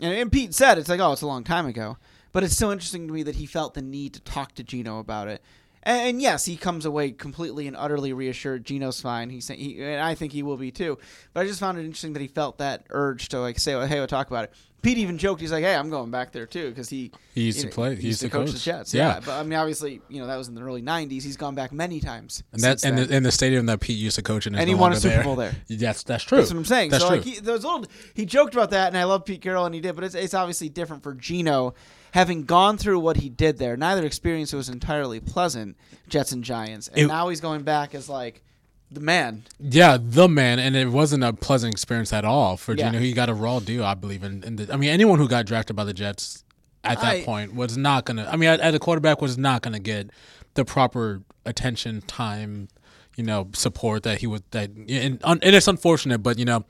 and, 0.01 0.31
Pete 0.31 0.55
said 0.55 0.79
it's 0.79 0.88
like, 0.88 1.01
oh, 1.01 1.12
it's 1.12 1.23
a 1.23 1.27
long 1.27 1.45
time 1.45 1.66
ago. 1.66 1.97
But 2.33 2.45
it's 2.45 2.55
still 2.55 2.71
interesting 2.71 3.07
to 3.07 3.14
me 3.14 3.23
that 3.23 3.37
he 3.37 3.47
felt 3.47 3.75
the 3.75 3.83
need 3.83 4.12
to 4.14 4.21
talk 4.21 4.55
to 4.57 4.62
Geno 4.62 4.99
about 4.99 5.29
it. 5.29 5.42
And, 5.83 6.09
and 6.09 6.23
yes, 6.23 6.45
he 6.45 6.57
comes 6.57 6.85
away 6.85 7.12
completely 7.12 7.66
and 7.66 7.77
utterly 7.77 8.12
reassured. 8.12 8.66
Geno's 8.66 9.01
fine. 9.01 9.31
He's 9.31 9.49
he, 9.49 9.83
and 9.83 10.03
I 10.03 10.14
think 10.14 10.33
he 10.33 10.42
will 10.42 10.59
be 10.59 10.71
too. 10.71 10.99
But 11.33 11.40
I 11.40 11.47
just 11.47 11.61
found 11.61 11.79
it 11.79 11.85
interesting 11.85 12.12
that 12.12 12.21
he 12.21 12.29
felt 12.29 12.59
that 12.59 12.85
urge 12.90 13.29
to 13.31 13.40
like 13.40 13.59
say, 13.59 13.73
oh, 13.73 13.87
hey, 13.87 13.99
we'll 13.99 14.07
talk 14.07 14.27
about 14.29 14.45
it. 14.45 14.53
Pete 14.87 14.99
even 14.99 15.18
joked, 15.18 15.40
he's 15.40 15.51
like, 15.51 15.64
hey, 15.64 15.75
I'm 15.75 15.90
going 15.90 16.12
back 16.12 16.31
there 16.31 16.46
too 16.46 16.68
because 16.68 16.88
he 16.88 17.11
He 17.35 17.42
used 17.42 17.59
you 17.59 17.62
to 17.64 17.68
know, 17.70 17.75
play- 17.75 17.96
he 17.96 18.07
used 18.07 18.20
to 18.20 18.29
coach 18.29 18.53
the. 18.53 18.59
Jets. 18.59 18.94
Yeah. 18.94 19.09
Yeah. 19.14 19.20
but 19.25 19.33
I 19.33 19.42
mean, 19.42 19.55
obviously, 19.59 20.01
you 20.09 20.20
know 20.20 20.29
that 20.29 20.37
was 20.37 20.46
in 20.46 20.55
the 20.55 20.61
early 20.62 20.81
'90s. 20.83 21.22
He's 21.25 21.37
gone 21.37 21.57
back 21.57 21.72
many 21.72 21.99
times. 21.99 22.44
And 22.53 22.62
that 22.62 22.85
and 22.85 22.96
the, 22.96 23.12
and 23.14 23.27
the 23.27 23.33
stadium 23.33 23.66
that 23.66 23.81
Pete 23.81 23.99
used 23.99 24.14
to 24.14 24.22
coach 24.22 24.46
in 24.46 24.55
And 24.55 24.68
he 24.68 24.75
no 24.75 24.81
won 24.81 24.92
a 24.92 24.96
Super 24.96 25.14
there. 25.16 25.25
Bowl 25.25 25.35
there. 25.37 25.55
Yes, 25.66 26.05
that's 26.05 26.22
true. 26.22 26.38
That's 26.38 26.53
what 26.53 26.59
I'm 26.59 26.64
saying. 26.64 26.90
That's 26.90 27.03
so 27.03 27.09
true. 27.09 27.16
like 27.16 27.27
he, 27.27 27.40
was 27.40 27.64
little, 27.64 27.85
he 28.14 28.25
joked 28.27 28.55
about 28.55 28.70
that, 28.70 28.87
and 28.88 28.96
I 28.96 29.03
love 29.05 29.25
Pete 29.25 29.42
Carroll, 29.42 29.66
and 29.66 29.75
he 29.75 29.81
did. 29.81 29.94
But 29.96 30.05
it's, 30.05 30.14
it's 30.14 30.35
obviously 30.35 30.68
different 30.68 31.03
for 31.03 31.14
Geno, 31.14 31.75
having 32.12 32.44
gone 32.44 32.79
through 32.79 33.01
what 33.01 33.16
he 33.16 33.29
did 33.29 33.59
there. 33.59 33.77
Neither 33.77 34.07
experience 34.07 34.53
was 34.53 34.68
entirely 34.68 35.18
pleasant. 35.18 35.77
Jets 36.09 36.31
and 36.31 36.44
Giants, 36.44 36.87
and 36.88 36.99
It- 36.99 37.07
now 37.09 37.29
he's 37.29 37.40
going 37.40 37.62
back 37.64 37.92
as 37.94 38.09
like 38.09 38.42
the 38.90 39.01
man. 39.01 39.42
Yeah, 39.59 39.99
the 40.01 40.29
man, 40.29 40.59
and 40.59 40.77
it 40.77 40.88
wasn't 40.88 41.25
a 41.25 41.33
pleasant 41.33 41.72
experience 41.75 42.12
at 42.12 42.25
all 42.25 42.57
for 42.57 42.75
Yeah. 42.75 42.90
Geno. 42.90 42.99
He 43.01 43.12
got 43.12 43.29
a 43.29 43.35
raw 43.35 43.59
deal, 43.61 43.85
I 43.85 43.94
believe. 43.94 44.22
In, 44.22 44.42
in 44.44 44.70
I 44.70 44.77
mean, 44.77 44.90
anyone 44.90 45.18
who 45.18 45.29
got 45.29 45.46
drafted 45.46 45.77
by 45.77 45.85
the 45.85 45.94
Jets 45.94 46.44
at 46.85 47.01
that 47.01 47.07
I- 47.16 47.22
point 47.25 47.55
was 47.55 47.77
not 47.77 48.05
gonna. 48.05 48.29
I 48.31 48.37
mean, 48.37 48.49
at, 48.49 48.61
at 48.61 48.75
a 48.75 48.79
quarterback 48.79 49.20
was 49.20 49.37
not 49.37 49.62
gonna 49.62 49.81
get 49.81 50.11
the 50.55 50.64
proper 50.64 51.22
attention, 51.44 52.01
time, 52.03 52.68
you 53.16 53.25
know, 53.25 53.49
support 53.55 54.03
that 54.05 54.18
he 54.18 54.27
would. 54.27 54.42
That 54.53 54.70
and, 54.70 55.20
and 55.25 55.40
it's 55.42 55.68
unfortunate, 55.68 56.18
but 56.22 56.38
you 56.38 56.44
know, 56.44 56.64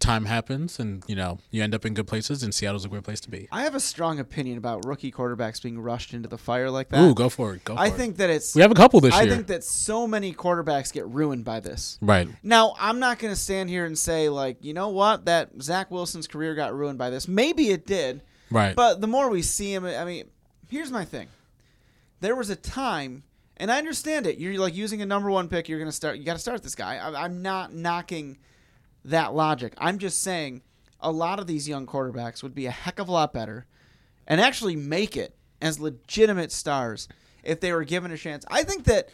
time 0.00 0.24
happens, 0.26 0.78
and 0.78 1.02
you 1.06 1.16
know, 1.16 1.38
you 1.50 1.62
end 1.62 1.74
up 1.74 1.84
in 1.84 1.94
good 1.94 2.06
places, 2.06 2.42
and 2.42 2.54
Seattle's 2.54 2.84
a 2.84 2.88
great 2.88 3.02
place 3.04 3.20
to 3.20 3.30
be. 3.30 3.48
I 3.50 3.62
have 3.62 3.74
a 3.74 3.80
strong 3.80 4.18
opinion 4.18 4.58
about 4.58 4.84
rookie 4.86 5.10
quarterbacks 5.12 5.62
being 5.62 5.78
rushed 5.78 6.14
into 6.14 6.28
the 6.28 6.38
fire 6.38 6.70
like 6.70 6.88
that. 6.90 7.00
Ooh, 7.00 7.14
go 7.14 7.28
for 7.28 7.54
it. 7.54 7.64
Go 7.64 7.74
for 7.74 7.80
I 7.80 7.86
it. 7.88 7.94
think 7.94 8.16
that 8.18 8.30
it's. 8.30 8.54
we 8.54 8.62
have 8.62 8.70
a 8.70 8.74
couple 8.74 9.00
this 9.00 9.14
I 9.14 9.22
year. 9.22 9.32
I 9.32 9.34
think 9.36 9.48
that 9.48 9.64
so 9.64 10.06
many 10.06 10.32
quarterbacks 10.32 10.92
get 10.92 11.06
ruined 11.06 11.44
by 11.44 11.60
this. 11.60 11.98
right. 12.00 12.28
Now, 12.42 12.74
I'm 12.78 12.98
not 12.98 13.18
going 13.18 13.32
to 13.34 13.40
stand 13.40 13.68
here 13.70 13.84
and 13.84 13.98
say, 13.98 14.28
like, 14.28 14.64
you 14.64 14.74
know 14.74 14.88
what, 14.88 15.24
that 15.26 15.50
Zach 15.60 15.90
Wilson's 15.90 16.26
career 16.26 16.54
got 16.54 16.74
ruined 16.74 16.98
by 16.98 17.10
this. 17.10 17.28
Maybe 17.28 17.70
it 17.70 17.86
did. 17.86 18.22
Right. 18.50 18.74
But 18.74 19.00
the 19.00 19.06
more 19.06 19.28
we 19.28 19.42
see 19.42 19.74
him, 19.74 19.84
I 19.84 20.04
mean, 20.04 20.30
here's 20.68 20.90
my 20.90 21.04
thing. 21.04 21.28
There 22.20 22.34
was 22.34 22.50
a 22.50 22.56
time, 22.56 23.22
and 23.58 23.70
I 23.70 23.78
understand 23.78 24.26
it. 24.26 24.38
You're 24.38 24.58
like 24.58 24.74
using 24.74 25.02
a 25.02 25.06
number 25.06 25.30
one 25.30 25.48
pick. 25.48 25.68
You're 25.68 25.78
going 25.78 25.90
to 25.90 25.94
start. 25.96 26.16
You 26.18 26.24
got 26.24 26.32
to 26.34 26.38
start 26.38 26.62
this 26.62 26.74
guy. 26.74 26.96
I, 26.96 27.24
I'm 27.24 27.42
not 27.42 27.72
knocking 27.72 28.38
that 29.04 29.34
logic. 29.34 29.74
I'm 29.78 29.98
just 29.98 30.22
saying 30.22 30.62
a 31.00 31.10
lot 31.10 31.38
of 31.38 31.46
these 31.46 31.68
young 31.68 31.86
quarterbacks 31.86 32.42
would 32.42 32.54
be 32.54 32.66
a 32.66 32.70
heck 32.70 32.98
of 32.98 33.08
a 33.08 33.12
lot 33.12 33.32
better, 33.32 33.66
and 34.26 34.40
actually 34.40 34.76
make 34.76 35.16
it 35.16 35.36
as 35.60 35.80
legitimate 35.80 36.52
stars 36.52 37.08
if 37.42 37.60
they 37.60 37.72
were 37.72 37.84
given 37.84 38.10
a 38.10 38.16
chance. 38.16 38.44
I 38.48 38.62
think 38.62 38.84
that 38.84 39.08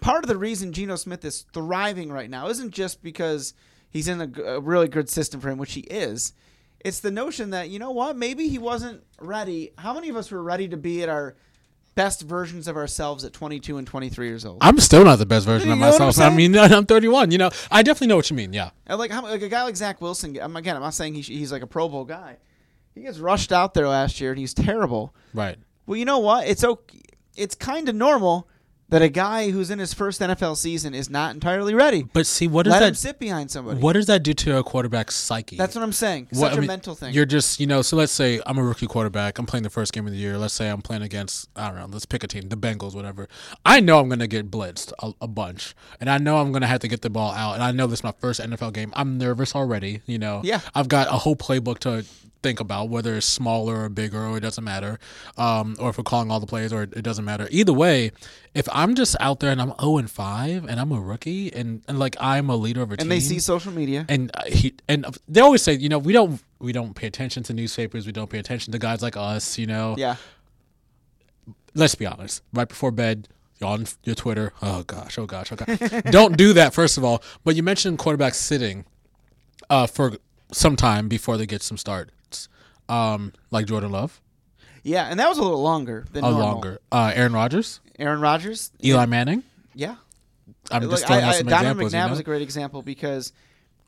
part 0.00 0.24
of 0.24 0.28
the 0.28 0.36
reason 0.36 0.72
Geno 0.72 0.96
Smith 0.96 1.24
is 1.24 1.46
thriving 1.52 2.10
right 2.12 2.30
now 2.30 2.48
isn't 2.48 2.72
just 2.72 3.02
because 3.02 3.54
he's 3.88 4.08
in 4.08 4.20
a 4.20 4.60
really 4.60 4.88
good 4.88 5.08
system 5.08 5.40
for 5.40 5.50
him, 5.50 5.58
which 5.58 5.74
he 5.74 5.80
is. 5.82 6.32
It's 6.80 7.00
the 7.00 7.10
notion 7.10 7.50
that 7.50 7.68
you 7.68 7.78
know 7.78 7.90
what, 7.90 8.16
maybe 8.16 8.48
he 8.48 8.58
wasn't 8.58 9.02
ready. 9.20 9.72
How 9.78 9.94
many 9.94 10.08
of 10.08 10.16
us 10.16 10.30
were 10.30 10.42
ready 10.42 10.68
to 10.68 10.76
be 10.76 11.02
at 11.02 11.08
our 11.08 11.36
best 11.94 12.22
versions 12.22 12.68
of 12.68 12.76
ourselves 12.76 13.24
at 13.24 13.32
22 13.32 13.78
and 13.78 13.86
23 13.86 14.26
years 14.26 14.44
old? 14.44 14.58
I'm 14.60 14.78
still 14.78 15.04
not 15.04 15.16
the 15.16 15.26
best 15.26 15.46
version 15.46 15.68
You 15.68 15.74
of 15.74 15.78
know 15.80 15.86
what 15.90 16.00
I'm 16.00 16.06
myself. 16.08 16.32
I 16.32 16.34
mean, 16.36 16.56
I'm 16.58 16.86
31. 16.86 17.30
You 17.30 17.38
know, 17.38 17.50
I 17.70 17.82
definitely 17.82 18.08
know 18.08 18.16
what 18.16 18.30
you 18.30 18.36
mean. 18.36 18.52
Yeah. 18.52 18.70
And 18.86 18.98
like 18.98 19.10
like 19.10 19.42
a 19.42 19.48
guy 19.48 19.62
like 19.62 19.76
Zach 19.76 20.00
Wilson. 20.00 20.38
I'm, 20.40 20.56
again, 20.56 20.76
I'm 20.76 20.82
not 20.82 20.94
saying 20.94 21.14
he, 21.14 21.22
sh- 21.22 21.28
he's 21.28 21.52
like 21.52 21.62
a 21.62 21.66
Pro 21.66 21.88
Bowl 21.88 22.04
guy. 22.04 22.36
He 22.94 23.02
gets 23.02 23.18
rushed 23.18 23.52
out 23.52 23.74
there 23.74 23.88
last 23.88 24.20
year 24.20 24.30
and 24.30 24.38
he's 24.38 24.52
terrible. 24.54 25.14
Right. 25.32 25.56
Well, 25.86 25.96
you 25.96 26.04
know 26.04 26.18
what? 26.18 26.46
It's 26.46 26.64
okay. 26.64 26.98
It's 27.36 27.54
kind 27.54 27.88
of 27.88 27.94
normal 27.94 28.48
that 28.90 29.02
a 29.02 29.08
guy 29.08 29.50
who's 29.50 29.70
in 29.70 29.78
his 29.78 29.94
first 29.94 30.20
NFL 30.20 30.56
season 30.56 30.94
is 30.94 31.08
not 31.08 31.34
entirely 31.34 31.74
ready. 31.74 32.02
But 32.02 32.26
see, 32.26 32.46
what 32.46 32.64
does 32.64 32.72
Let 32.72 32.82
him 32.82 32.88
that 32.90 32.96
sit 32.96 33.18
behind 33.18 33.50
somebody. 33.50 33.80
what 33.80 33.94
does 33.94 34.06
that 34.06 34.22
do 34.22 34.32
to 34.34 34.58
a 34.58 34.62
quarterback's 34.62 35.14
psyche? 35.14 35.56
That's 35.56 35.74
what 35.74 35.82
I'm 35.82 35.92
saying. 35.92 36.28
Such 36.32 36.40
What- 36.40 36.52
a 36.52 36.60
mean, 36.60 36.66
mental 36.66 36.94
thing. 36.94 37.14
You're 37.14 37.26
just, 37.26 37.60
you 37.60 37.66
know, 37.66 37.82
so 37.82 37.96
let's 37.96 38.12
say 38.12 38.40
I'm 38.46 38.58
a 38.58 38.62
rookie 38.62 38.86
quarterback. 38.86 39.38
I'm 39.38 39.46
playing 39.46 39.62
the 39.62 39.70
first 39.70 39.92
game 39.92 40.06
of 40.06 40.12
the 40.12 40.18
year. 40.18 40.36
Let's 40.38 40.54
say 40.54 40.68
I'm 40.68 40.82
playing 40.82 41.02
against, 41.02 41.48
I 41.56 41.68
don't 41.68 41.78
know, 41.78 41.86
let's 41.90 42.06
pick 42.06 42.22
a 42.24 42.26
team, 42.26 42.48
the 42.48 42.56
Bengals, 42.56 42.94
whatever. 42.94 43.28
I 43.64 43.80
know 43.80 43.98
I'm 44.00 44.08
going 44.08 44.18
to 44.20 44.26
get 44.26 44.50
blitzed 44.50 44.92
a, 45.02 45.12
a 45.20 45.28
bunch. 45.28 45.74
And 46.00 46.10
I 46.10 46.18
know 46.18 46.38
I'm 46.38 46.52
going 46.52 46.62
to 46.62 46.68
have 46.68 46.80
to 46.80 46.88
get 46.88 47.02
the 47.02 47.10
ball 47.10 47.32
out. 47.32 47.54
And 47.54 47.62
I 47.62 47.70
know 47.72 47.86
this 47.86 48.00
is 48.00 48.04
my 48.04 48.12
first 48.20 48.40
NFL 48.40 48.72
game. 48.72 48.92
I'm 48.94 49.18
nervous 49.18 49.54
already, 49.54 50.02
you 50.06 50.18
know. 50.18 50.40
Yeah. 50.44 50.60
I've 50.74 50.88
got 50.88 51.06
a 51.08 51.12
whole 51.18 51.36
playbook 51.36 51.78
to 51.80 52.04
think 52.42 52.58
about, 52.58 52.88
whether 52.88 53.16
it's 53.16 53.26
smaller 53.26 53.84
or 53.84 53.88
bigger 53.90 54.24
or 54.24 54.36
it 54.38 54.40
doesn't 54.40 54.64
matter. 54.64 54.98
Um, 55.36 55.76
or 55.78 55.90
if 55.90 55.98
we're 55.98 56.04
calling 56.04 56.30
all 56.30 56.40
the 56.40 56.46
plays 56.46 56.72
or 56.72 56.82
it 56.84 57.02
doesn't 57.02 57.24
matter. 57.24 57.46
Either 57.50 57.72
way, 57.72 58.12
if 58.54 58.68
I'm 58.72 58.94
just 58.94 59.16
out 59.20 59.40
there 59.40 59.50
and 59.52 59.60
I'm 59.60 59.72
0 59.80 59.98
and 59.98 60.10
5 60.10 60.64
and 60.64 60.80
I'm 60.80 60.90
a 60.92 61.00
rookie 61.00 61.52
and, 61.52 61.82
and 61.86 61.98
like 61.98 62.16
I'm 62.20 62.50
a 62.50 62.56
leader 62.56 62.82
of 62.82 62.90
a 62.90 62.96
team 62.96 63.02
and 63.04 63.10
they 63.10 63.20
see 63.20 63.38
social 63.38 63.72
media. 63.72 64.04
and 64.08 64.30
uh, 64.34 64.42
he 64.46 64.74
and 64.88 65.06
they 65.28 65.40
always 65.40 65.62
say, 65.62 65.74
you 65.74 65.88
know, 65.88 65.98
we 65.98 66.12
don't 66.12 66.42
we 66.58 66.72
don't 66.72 66.94
pay 66.94 67.06
attention 67.06 67.42
to 67.44 67.54
newspapers, 67.54 68.06
we 68.06 68.12
don't 68.12 68.28
pay 68.30 68.38
attention 68.38 68.72
to 68.72 68.78
guys 68.78 69.02
like 69.02 69.16
us, 69.16 69.58
you 69.58 69.66
know. 69.66 69.94
yeah. 69.98 70.16
Let's 71.74 71.94
be 71.94 72.04
honest. 72.06 72.42
Right 72.52 72.68
before 72.68 72.90
bed, 72.90 73.28
you're 73.60 73.70
on 73.70 73.86
your 74.02 74.16
Twitter. 74.16 74.52
Oh 74.60 74.82
gosh, 74.82 75.16
oh 75.18 75.26
gosh, 75.26 75.52
oh 75.52 75.56
gosh. 75.64 76.02
don't 76.10 76.36
do 76.36 76.52
that 76.54 76.74
first 76.74 76.98
of 76.98 77.04
all. 77.04 77.22
But 77.44 77.54
you 77.54 77.62
mentioned 77.62 77.98
quarterbacks 77.98 78.34
sitting 78.34 78.84
uh, 79.68 79.86
for 79.86 80.14
some 80.52 80.74
time 80.74 81.08
before 81.08 81.36
they 81.36 81.46
get 81.46 81.62
some 81.62 81.76
starts, 81.76 82.48
um, 82.88 83.32
like 83.52 83.66
Jordan 83.66 83.92
Love, 83.92 84.20
Yeah, 84.82 85.04
and 85.06 85.18
that 85.20 85.28
was 85.28 85.38
a 85.38 85.42
little 85.42 85.62
longer 85.62 86.06
than 86.12 86.24
a 86.24 86.30
normal. 86.30 86.46
longer. 86.48 86.78
Uh, 86.90 87.12
Aaron 87.14 87.32
Rodgers, 87.32 87.80
Aaron 87.98 88.20
Rodgers. 88.20 88.70
Eli 88.84 89.06
Manning. 89.06 89.42
Yeah. 89.74 89.96
I'm 90.70 90.88
just 90.88 91.06
throwing 91.06 91.24
out 91.24 91.34
some 91.34 91.46
Donovan 91.46 91.82
examples. 91.84 91.92
McNabb 91.92 92.08
You 92.10 92.14
know? 92.14 92.20
a 92.20 92.24
great 92.24 92.42
example 92.42 92.82
because 92.82 93.32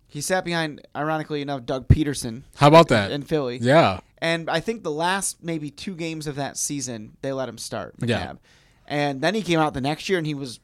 he 0.07 0.21
sat 0.21 0.45
behind, 0.45 0.87
ironically 0.97 1.41
enough, 1.43 1.65
Doug 1.65 1.87
Pederson 1.89 2.43
How 2.57 2.69
about 2.69 2.89
that? 2.89 3.11
in 3.11 3.23
Philly. 3.23 3.59
yeah, 3.61 4.01
And 4.19 4.51
I 4.51 4.61
think 4.61 4.83
the 4.83 4.91
last 4.91 5.43
maybe 5.43 5.71
two 5.71 5.95
games 5.95 6.27
of 6.27 6.37
that 6.37 6.57
season, 6.57 7.17
they 7.23 7.33
let 7.33 7.49
him 7.49 7.57
start. 7.59 7.97
McNabb. 7.99 8.09
Yeah. 8.09 8.33
And 8.87 9.21
then 9.21 9.35
he 9.35 9.43
came 9.43 9.59
out 9.61 9.75
the 9.75 9.81
next 9.81 10.09
year 10.09 10.19
and 10.19 10.27
he 10.27 10.35
was 10.35 10.61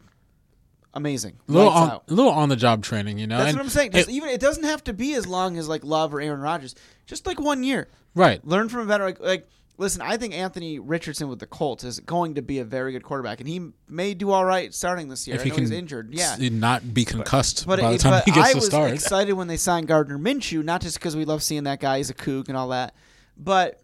amazing. 0.95 1.37
a 1.49 1.53
little 1.53 1.71
on, 1.71 2.01
little 2.09 2.33
on 2.33 2.49
the 2.49 2.57
job 2.57 2.83
training, 2.83 3.19
you 3.19 3.27
know. 3.27 3.39
That's 3.39 3.51
and 3.51 3.59
what 3.59 3.65
I'm 3.65 3.71
saying. 3.71 3.93
it- 3.95 4.09
even 4.09 4.29
it 4.31 4.41
doesn't 4.41 4.65
have 4.65 4.83
to 4.85 4.93
be 4.93 5.15
as 5.15 5.27
long 5.27 5.57
as 5.57 5.69
like 5.69 5.85
Love 5.85 6.15
or 6.15 6.21
Aaron 6.21 6.41
Rodgers. 6.41 6.75
Just 7.07 7.27
like 7.27 7.41
one 7.41 7.63
year. 7.63 7.89
right. 8.15 8.45
Learn 8.47 8.69
from 8.69 8.81
a 8.81 8.85
veteran. 8.85 9.09
Like, 9.11 9.21
like, 9.21 9.49
listen, 9.79 10.03
I 10.03 10.17
think 10.17 10.35
Anthony 10.35 10.79
Richardson 10.79 11.29
with 11.29 11.39
the 11.39 11.47
Colts 11.47 11.85
is 11.85 12.01
going 12.01 12.35
to 12.35 12.43
be 12.43 12.59
a 12.59 12.65
very 12.65 12.93
good 12.93 13.03
quarterback, 13.03 13.41
and 13.41 13.49
he 13.49 13.71
may 13.89 14.13
do 14.13 14.31
all 14.31 14.45
right 14.45 14.75
starting 14.75 15.09
this 15.09 15.27
year. 15.27 15.37
If 15.37 15.43
I 15.43 15.45
he 15.45 15.51
can 15.51 15.61
he's 15.61 15.71
injured. 15.71 16.13
Yeah. 16.13 16.37
not 16.51 16.93
be 16.93 17.05
concussed 17.05 17.67
But, 17.67 17.81
by 17.81 17.93
the 17.93 17.99
time 17.99 18.23
he 18.27 18.33
gets 18.33 18.49
I 18.49 18.53
to 18.53 18.57
was 18.59 18.93
excited 18.93 19.33
when 19.33 19.47
they 19.47 19.57
signed 19.57 19.87
Gardner 19.87 20.19
Minshew, 20.19 20.63
not 20.63 20.83
just 20.83 20.99
because 20.99 21.17
we 21.17 21.25
love 21.25 21.43
seeing 21.43 21.65
that 21.65 21.81
guy. 21.81 21.99
He's 21.99 22.11
a 22.11 22.15
kook 22.15 22.49
and 22.49 22.57
all 22.57 22.69
that, 22.69 22.95
but 23.39 23.81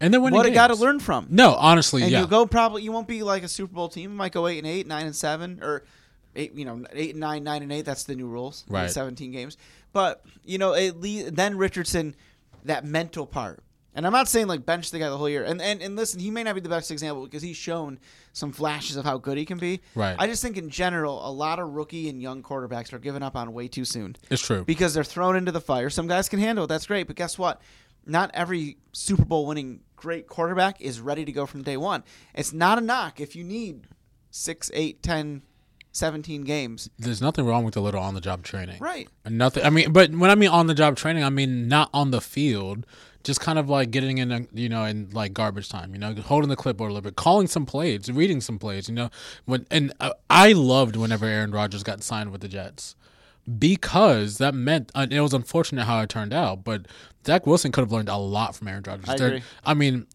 And 0.00 0.14
then 0.14 0.22
what 0.22 0.46
a 0.46 0.50
guy 0.50 0.68
to 0.68 0.74
learn 0.74 1.00
from. 1.00 1.26
No, 1.30 1.54
honestly, 1.54 2.02
and 2.02 2.10
yeah. 2.12 2.20
you'll 2.20 2.28
go 2.28 2.46
probably 2.46 2.82
you 2.82 2.92
won't 2.92 3.08
be 3.08 3.22
like 3.22 3.42
a 3.42 3.48
Super 3.48 3.74
Bowl 3.74 3.88
team. 3.88 4.10
You 4.12 4.16
might 4.16 4.32
go 4.32 4.46
eight 4.46 4.58
and 4.58 4.66
eight, 4.66 4.86
nine 4.86 5.06
and 5.06 5.16
seven, 5.16 5.60
or 5.62 5.84
eight. 6.36 6.54
You 6.54 6.66
know, 6.66 6.84
eight 6.92 7.10
and 7.10 7.20
nine, 7.20 7.42
nine 7.42 7.62
and 7.62 7.72
eight. 7.72 7.84
That's 7.84 8.04
the 8.04 8.14
new 8.14 8.28
rules. 8.28 8.64
Right. 8.68 8.90
Seventeen 8.90 9.32
games. 9.32 9.56
But 9.92 10.22
you 10.44 10.58
know, 10.58 10.74
at 10.74 11.00
least 11.00 11.34
then 11.34 11.56
Richardson, 11.56 12.14
that 12.64 12.84
mental 12.84 13.26
part. 13.26 13.62
And 13.94 14.06
I'm 14.06 14.12
not 14.12 14.28
saying 14.28 14.46
like 14.46 14.64
bench 14.64 14.90
the 14.90 14.98
guy 14.98 15.08
the 15.08 15.16
whole 15.16 15.28
year. 15.28 15.44
And 15.44 15.60
and 15.60 15.82
and 15.82 15.96
listen, 15.96 16.20
he 16.20 16.30
may 16.30 16.44
not 16.44 16.54
be 16.54 16.60
the 16.60 16.68
best 16.68 16.90
example 16.90 17.24
because 17.24 17.42
he's 17.42 17.56
shown 17.56 17.98
some 18.32 18.52
flashes 18.52 18.96
of 18.96 19.04
how 19.04 19.18
good 19.18 19.36
he 19.36 19.44
can 19.44 19.58
be. 19.58 19.80
Right. 19.94 20.16
I 20.18 20.26
just 20.26 20.42
think 20.42 20.56
in 20.56 20.70
general, 20.70 21.26
a 21.26 21.32
lot 21.32 21.58
of 21.58 21.70
rookie 21.70 22.08
and 22.08 22.22
young 22.22 22.42
quarterbacks 22.42 22.92
are 22.92 22.98
given 22.98 23.22
up 23.22 23.34
on 23.36 23.52
way 23.52 23.68
too 23.68 23.84
soon 23.84 24.16
it's 24.30 24.42
true. 24.42 24.64
because 24.64 24.94
they're 24.94 25.04
thrown 25.04 25.36
into 25.36 25.52
the 25.52 25.60
fire. 25.60 25.90
Some 25.90 26.06
guys 26.06 26.28
can 26.28 26.38
handle 26.38 26.64
it. 26.64 26.68
That's 26.68 26.86
great. 26.86 27.06
But 27.06 27.16
guess 27.16 27.38
what? 27.38 27.60
Not 28.06 28.30
every 28.32 28.78
Super 28.92 29.24
Bowl 29.24 29.46
winning 29.46 29.80
great 29.96 30.26
quarterback 30.26 30.80
is 30.80 31.00
ready 31.00 31.24
to 31.24 31.32
go 31.32 31.44
from 31.44 31.62
day 31.62 31.76
one. 31.76 32.04
It's 32.34 32.52
not 32.52 32.78
a 32.78 32.80
knock 32.80 33.20
if 33.20 33.36
you 33.36 33.44
need 33.44 33.88
six, 34.30 34.70
eight, 34.72 35.02
ten 35.02 35.42
17 35.92 36.42
games. 36.42 36.88
There's 36.98 37.20
nothing 37.20 37.46
wrong 37.46 37.64
with 37.64 37.76
a 37.76 37.80
little 37.80 38.00
on 38.00 38.14
the 38.14 38.20
job 38.20 38.42
training. 38.42 38.78
Right. 38.80 39.08
Nothing. 39.28 39.64
I 39.64 39.70
mean, 39.70 39.92
but 39.92 40.10
when 40.12 40.30
I 40.30 40.34
mean 40.34 40.50
on 40.50 40.66
the 40.66 40.74
job 40.74 40.96
training, 40.96 41.24
I 41.24 41.30
mean 41.30 41.68
not 41.68 41.90
on 41.92 42.10
the 42.10 42.20
field. 42.20 42.86
Just 43.22 43.40
kind 43.40 43.58
of 43.58 43.68
like 43.68 43.90
getting 43.90 44.16
in, 44.16 44.32
a, 44.32 44.46
you 44.54 44.70
know, 44.70 44.84
in 44.84 45.10
like 45.10 45.34
garbage 45.34 45.68
time, 45.68 45.92
you 45.92 45.98
know, 45.98 46.14
holding 46.14 46.48
the 46.48 46.56
clipboard 46.56 46.90
a 46.90 46.94
little 46.94 47.04
bit, 47.04 47.16
calling 47.16 47.46
some 47.46 47.66
plays, 47.66 48.10
reading 48.10 48.40
some 48.40 48.58
plays, 48.58 48.88
you 48.88 48.94
know. 48.94 49.10
When 49.44 49.66
and 49.70 49.92
I 50.30 50.52
loved 50.52 50.96
whenever 50.96 51.26
Aaron 51.26 51.50
Rodgers 51.50 51.82
got 51.82 52.02
signed 52.02 52.32
with 52.32 52.40
the 52.40 52.48
Jets 52.48 52.96
because 53.58 54.38
that 54.38 54.54
meant 54.54 54.90
uh, 54.94 55.06
it 55.10 55.20
was 55.20 55.34
unfortunate 55.34 55.84
how 55.84 56.00
it 56.00 56.08
turned 56.08 56.32
out, 56.32 56.64
but 56.64 56.86
Zach 57.26 57.46
Wilson 57.46 57.72
could 57.72 57.82
have 57.82 57.92
learned 57.92 58.08
a 58.08 58.16
lot 58.16 58.54
from 58.54 58.68
Aaron 58.68 58.84
Rodgers. 58.86 59.08
I 59.08 59.14
agree. 59.14 59.42
I 59.64 59.74
mean, 59.74 60.06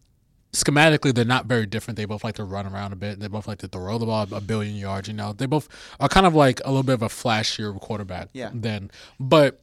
schematically 0.56 1.14
they're 1.14 1.24
not 1.24 1.46
very 1.46 1.66
different. 1.66 1.96
They 1.96 2.06
both 2.06 2.24
like 2.24 2.36
to 2.36 2.44
run 2.44 2.66
around 2.66 2.92
a 2.92 2.96
bit. 2.96 3.20
They 3.20 3.28
both 3.28 3.46
like 3.46 3.58
to 3.58 3.68
throw 3.68 3.98
the 3.98 4.06
ball 4.06 4.26
a 4.32 4.40
billion 4.40 4.74
yards. 4.76 5.06
You 5.08 5.14
know, 5.14 5.32
they 5.32 5.46
both 5.46 5.68
are 6.00 6.08
kind 6.08 6.26
of 6.26 6.34
like 6.34 6.60
a 6.64 6.68
little 6.68 6.82
bit 6.82 6.94
of 6.94 7.02
a 7.02 7.08
flashier 7.08 7.78
quarterback. 7.78 8.30
Yeah. 8.32 8.50
Then, 8.54 8.90
but 9.20 9.60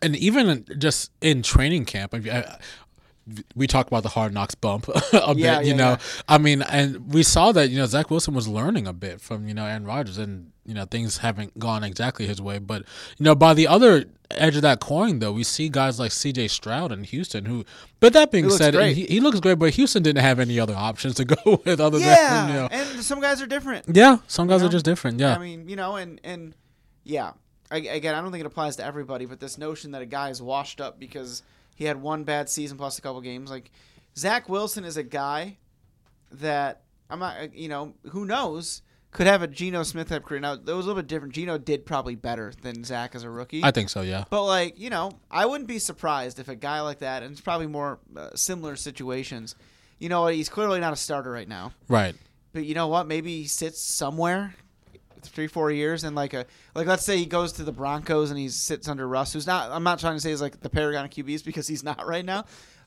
and 0.00 0.16
even 0.16 0.64
just 0.78 1.10
in 1.20 1.42
training 1.42 1.84
camp, 1.86 2.14
I, 2.14 2.56
we 3.54 3.66
talked 3.66 3.88
about 3.88 4.02
the 4.04 4.08
hard 4.10 4.32
knocks 4.32 4.54
bump 4.54 4.88
a 4.88 4.94
Yeah, 5.12 5.26
bit. 5.26 5.38
yeah, 5.38 5.60
you 5.60 5.74
know, 5.74 5.90
yeah. 5.90 5.98
I 6.28 6.38
mean, 6.38 6.62
and 6.62 7.12
we 7.12 7.22
saw 7.22 7.52
that 7.52 7.68
you 7.70 7.78
know 7.78 7.86
Zach 7.86 8.08
Wilson 8.10 8.34
was 8.34 8.46
learning 8.48 8.86
a 8.86 8.92
bit 8.92 9.20
from 9.20 9.48
you 9.48 9.54
know 9.54 9.66
Aaron 9.66 9.84
Rodgers, 9.84 10.18
and 10.18 10.51
you 10.64 10.74
know 10.74 10.84
things 10.84 11.18
haven't 11.18 11.58
gone 11.58 11.84
exactly 11.84 12.26
his 12.26 12.40
way. 12.40 12.58
But 12.58 12.82
you 13.18 13.24
know, 13.24 13.34
by 13.34 13.54
the 13.54 13.66
other 13.66 14.04
edge 14.30 14.56
of 14.56 14.62
that 14.62 14.80
coin, 14.80 15.18
though, 15.18 15.32
we 15.32 15.44
see 15.44 15.68
guys 15.68 15.98
like 15.98 16.10
C.J. 16.12 16.48
Stroud 16.48 16.92
in 16.92 17.04
Houston, 17.04 17.44
who. 17.44 17.64
But 18.00 18.12
that 18.14 18.30
being 18.30 18.44
looks 18.46 18.58
said, 18.58 18.74
he, 18.94 19.04
he 19.06 19.20
looks 19.20 19.40
great, 19.40 19.58
but 19.58 19.74
Houston 19.74 20.02
didn't 20.02 20.22
have 20.22 20.40
any 20.40 20.58
other 20.58 20.74
options 20.74 21.14
to 21.16 21.24
go 21.26 21.60
with 21.64 21.80
other 21.80 21.98
Yeah, 21.98 22.46
than 22.46 22.48
you 22.48 22.54
know. 22.54 22.68
and 22.70 23.02
some 23.04 23.20
guys 23.20 23.40
are 23.42 23.46
different. 23.46 23.86
Yeah, 23.94 24.18
some 24.26 24.48
guys 24.48 24.60
know? 24.60 24.68
are 24.68 24.70
just 24.70 24.84
different. 24.84 25.20
Yeah, 25.20 25.34
I 25.34 25.38
mean, 25.38 25.68
you 25.68 25.76
know, 25.76 25.96
and 25.96 26.20
and 26.24 26.54
yeah, 27.04 27.32
I, 27.70 27.78
again, 27.78 28.14
I 28.14 28.20
don't 28.20 28.30
think 28.32 28.40
it 28.42 28.46
applies 28.46 28.76
to 28.76 28.84
everybody, 28.84 29.26
but 29.26 29.40
this 29.40 29.58
notion 29.58 29.92
that 29.92 30.02
a 30.02 30.06
guy 30.06 30.30
is 30.30 30.40
washed 30.42 30.80
up 30.80 30.98
because 30.98 31.42
he 31.74 31.84
had 31.84 32.00
one 32.00 32.24
bad 32.24 32.48
season 32.48 32.76
plus 32.78 32.98
a 32.98 33.02
couple 33.02 33.20
games, 33.20 33.50
like 33.50 33.70
Zach 34.16 34.48
Wilson 34.48 34.84
is 34.84 34.96
a 34.96 35.02
guy 35.02 35.56
that 36.32 36.82
I'm 37.10 37.18
not, 37.18 37.36
uh, 37.40 37.46
you 37.52 37.68
know, 37.68 37.94
who 38.10 38.24
knows. 38.24 38.82
Could 39.12 39.26
have 39.26 39.42
a 39.42 39.46
Geno 39.46 39.82
Smith 39.82 40.08
type 40.08 40.24
career. 40.24 40.40
Now, 40.40 40.56
that 40.56 40.74
was 40.74 40.86
a 40.86 40.88
little 40.88 41.02
bit 41.02 41.06
different. 41.06 41.34
Geno 41.34 41.58
did 41.58 41.84
probably 41.84 42.14
better 42.14 42.52
than 42.62 42.82
Zach 42.82 43.14
as 43.14 43.24
a 43.24 43.30
rookie. 43.30 43.62
I 43.62 43.70
think 43.70 43.90
so. 43.90 44.00
Yeah, 44.00 44.24
But 44.30 44.44
like 44.44 44.78
you 44.78 44.88
know, 44.90 45.12
I 45.30 45.44
wouldn't 45.46 45.68
be 45.68 45.78
surprised 45.78 46.38
if 46.38 46.48
a 46.48 46.56
guy 46.56 46.80
like 46.80 47.00
that, 47.00 47.22
and 47.22 47.30
it's 47.32 47.40
probably 47.40 47.66
more 47.66 47.98
uh, 48.16 48.30
similar 48.34 48.74
situations. 48.74 49.54
You 49.98 50.08
know, 50.08 50.26
he's 50.26 50.48
clearly 50.48 50.80
not 50.80 50.92
a 50.92 50.96
starter 50.96 51.30
right 51.30 51.48
now. 51.48 51.72
right. 51.88 52.14
But 52.54 52.64
you 52.66 52.74
know 52.74 52.88
what? 52.88 53.06
Maybe 53.06 53.40
he 53.42 53.46
sits 53.46 53.80
somewhere 53.80 54.54
three, 55.22 55.46
four 55.46 55.70
years, 55.70 56.04
and 56.04 56.14
like 56.16 56.34
a 56.34 56.44
like 56.74 56.86
let's 56.86 57.04
say 57.04 57.16
he 57.16 57.26
goes 57.26 57.52
to 57.54 57.64
the 57.64 57.72
Broncos 57.72 58.30
and 58.30 58.38
he 58.38 58.48
sits 58.48 58.88
under 58.88 59.06
Russ, 59.06 59.32
who's 59.32 59.46
not. 59.46 59.70
I'm 59.70 59.84
not 59.84 59.98
trying 60.00 60.16
to 60.16 60.20
say 60.20 60.30
he's 60.30 60.42
like 60.42 60.60
the 60.60 60.70
paragon 60.70 61.04
of 61.04 61.10
QBs 61.10 61.44
because 61.44 61.66
he's 61.68 61.84
not 61.84 62.06
right 62.06 62.24
now, 62.24 62.44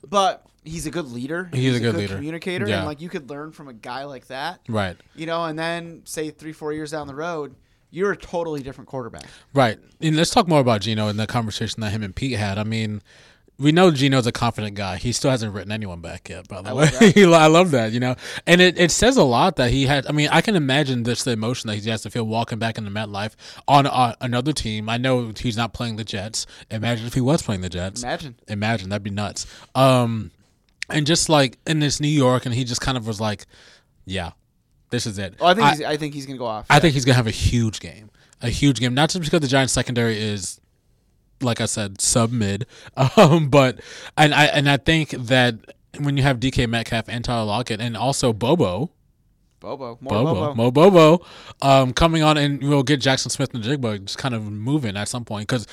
but 0.08 0.44
he's 0.64 0.86
a 0.86 0.90
good 0.90 1.06
leader. 1.12 1.48
He's 1.52 1.76
a 1.76 1.80
good 1.80 1.94
leader. 1.96 2.16
communicator, 2.16 2.66
Yeah. 2.68 2.78
and 2.78 2.86
like 2.86 3.00
you 3.00 3.08
could 3.08 3.30
learn 3.30 3.52
from 3.52 3.68
a 3.68 3.72
guy 3.72 4.04
like 4.04 4.26
that. 4.28 4.60
Right. 4.68 4.96
You 5.14 5.26
know, 5.26 5.44
and 5.44 5.58
then 5.58 6.02
say 6.04 6.30
three, 6.30 6.52
four 6.52 6.72
years 6.72 6.90
down 6.90 7.06
the 7.06 7.14
road, 7.14 7.54
you're 7.90 8.12
a 8.12 8.16
totally 8.16 8.62
different 8.62 8.88
quarterback. 8.88 9.26
Right. 9.54 9.78
And 10.00 10.16
let's 10.16 10.30
talk 10.30 10.48
more 10.48 10.60
about 10.60 10.80
Geno 10.82 11.08
and 11.08 11.18
the 11.18 11.26
conversation 11.26 11.80
that 11.82 11.90
him 11.90 12.02
and 12.02 12.14
Pete 12.14 12.36
had. 12.38 12.58
I 12.58 12.64
mean, 12.64 13.00
we 13.58 13.72
know 13.72 13.90
Geno's 13.90 14.26
a 14.26 14.32
confident 14.32 14.74
guy. 14.74 14.96
He 14.96 15.12
still 15.12 15.30
hasn't 15.30 15.54
written 15.54 15.72
anyone 15.72 16.00
back 16.00 16.28
yet, 16.28 16.46
by 16.46 16.60
the 16.60 16.74
way. 16.74 16.90
love 17.24 17.32
I 17.42 17.46
love 17.46 17.70
that, 17.70 17.92
you 17.92 18.00
know. 18.00 18.14
And 18.46 18.60
it, 18.60 18.78
it 18.78 18.90
says 18.90 19.16
a 19.16 19.24
lot 19.24 19.56
that 19.56 19.70
he 19.70 19.86
had. 19.86 20.06
I 20.06 20.12
mean, 20.12 20.28
I 20.30 20.42
can 20.42 20.56
imagine 20.56 21.04
just 21.04 21.24
the 21.24 21.30
emotion 21.30 21.68
that 21.68 21.76
he 21.76 21.88
has 21.90 22.02
to 22.02 22.10
feel 22.10 22.24
walking 22.24 22.58
back 22.58 22.76
into 22.76 22.90
MetLife 22.90 23.34
on 23.66 23.86
uh, 23.86 24.14
another 24.20 24.52
team. 24.52 24.88
I 24.90 24.98
know 24.98 25.32
he's 25.38 25.56
not 25.56 25.72
playing 25.72 25.96
the 25.96 26.04
Jets. 26.04 26.46
Imagine 26.70 27.06
if 27.06 27.14
he 27.14 27.20
was 27.20 27.42
playing 27.42 27.62
the 27.62 27.70
Jets. 27.70 28.02
Imagine. 28.02 28.36
Imagine. 28.48 28.90
That'd 28.90 29.02
be 29.02 29.10
nuts. 29.10 29.46
Um, 29.74 30.32
and 30.90 31.06
just 31.06 31.28
like 31.28 31.58
in 31.66 31.80
this 31.80 31.98
New 31.98 32.08
York, 32.08 32.44
and 32.46 32.54
he 32.54 32.62
just 32.64 32.80
kind 32.82 32.98
of 32.98 33.06
was 33.06 33.20
like, 33.20 33.46
yeah, 34.04 34.32
this 34.90 35.06
is 35.06 35.18
it. 35.18 35.34
Oh, 35.40 35.46
I 35.46 35.54
think 35.54 35.66
I- 35.66 35.70
he's, 35.70 35.82
I 35.82 35.96
think 35.96 36.14
he's 36.14 36.26
gonna 36.26 36.38
go 36.38 36.46
off. 36.46 36.66
I 36.68 36.78
think 36.78 36.94
he's 36.94 37.04
gonna 37.04 37.16
have 37.16 37.26
a 37.26 37.30
huge 37.30 37.80
game, 37.80 38.10
a 38.42 38.50
huge 38.50 38.80
game. 38.80 38.94
Not 38.94 39.08
just 39.10 39.24
because 39.24 39.40
the 39.40 39.48
Giants 39.48 39.72
secondary 39.72 40.18
is, 40.18 40.60
like 41.40 41.60
I 41.60 41.66
said, 41.66 42.00
sub 42.00 42.30
mid, 42.32 42.66
um, 43.16 43.48
but 43.48 43.80
and 44.16 44.34
I 44.34 44.46
and 44.46 44.68
I 44.68 44.76
think 44.76 45.10
that 45.10 45.54
when 45.98 46.16
you 46.16 46.22
have 46.22 46.38
DK 46.40 46.68
Metcalf 46.68 47.08
and 47.08 47.24
Tyler 47.24 47.44
Lockett 47.46 47.80
and 47.80 47.96
also 47.96 48.32
Bobo, 48.32 48.90
Bobo, 49.60 49.98
more 50.00 50.12
Bobo, 50.24 50.34
Bobo. 50.34 50.54
Mo 50.54 50.70
Bobo, 50.70 51.26
um, 51.62 51.92
coming 51.92 52.22
on 52.22 52.36
and 52.36 52.62
we'll 52.62 52.82
get 52.82 53.00
Jaxon 53.00 53.30
Smith-Njigba 53.30 54.04
just 54.04 54.18
kind 54.18 54.34
of 54.34 54.50
moving 54.50 54.96
at 54.96 55.08
some 55.08 55.24
point 55.24 55.48
because 55.48 55.66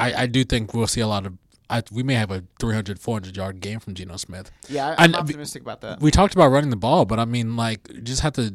I 0.00 0.14
I 0.22 0.26
do 0.26 0.44
think 0.44 0.72
we'll 0.74 0.86
see 0.86 1.00
a 1.00 1.06
lot 1.06 1.26
of. 1.26 1.34
I, 1.70 1.82
we 1.90 2.02
may 2.02 2.14
have 2.14 2.30
a 2.30 2.44
300, 2.60 2.98
400 2.98 3.34
yard 3.38 3.60
game 3.60 3.80
from 3.80 3.94
Geno 3.94 4.18
Smith. 4.18 4.50
Yeah, 4.68 4.88
I- 4.88 4.92
I'm 4.92 5.04
And- 5.06 5.16
optimistic 5.16 5.62
about 5.62 5.80
that. 5.80 5.98
We 5.98 6.10
talked 6.10 6.34
about 6.34 6.48
running 6.48 6.68
the 6.68 6.76
ball, 6.76 7.06
but 7.06 7.18
I 7.18 7.24
mean, 7.24 7.56
like, 7.56 7.88
you 7.90 8.02
just 8.02 8.20
have 8.20 8.34
to 8.34 8.54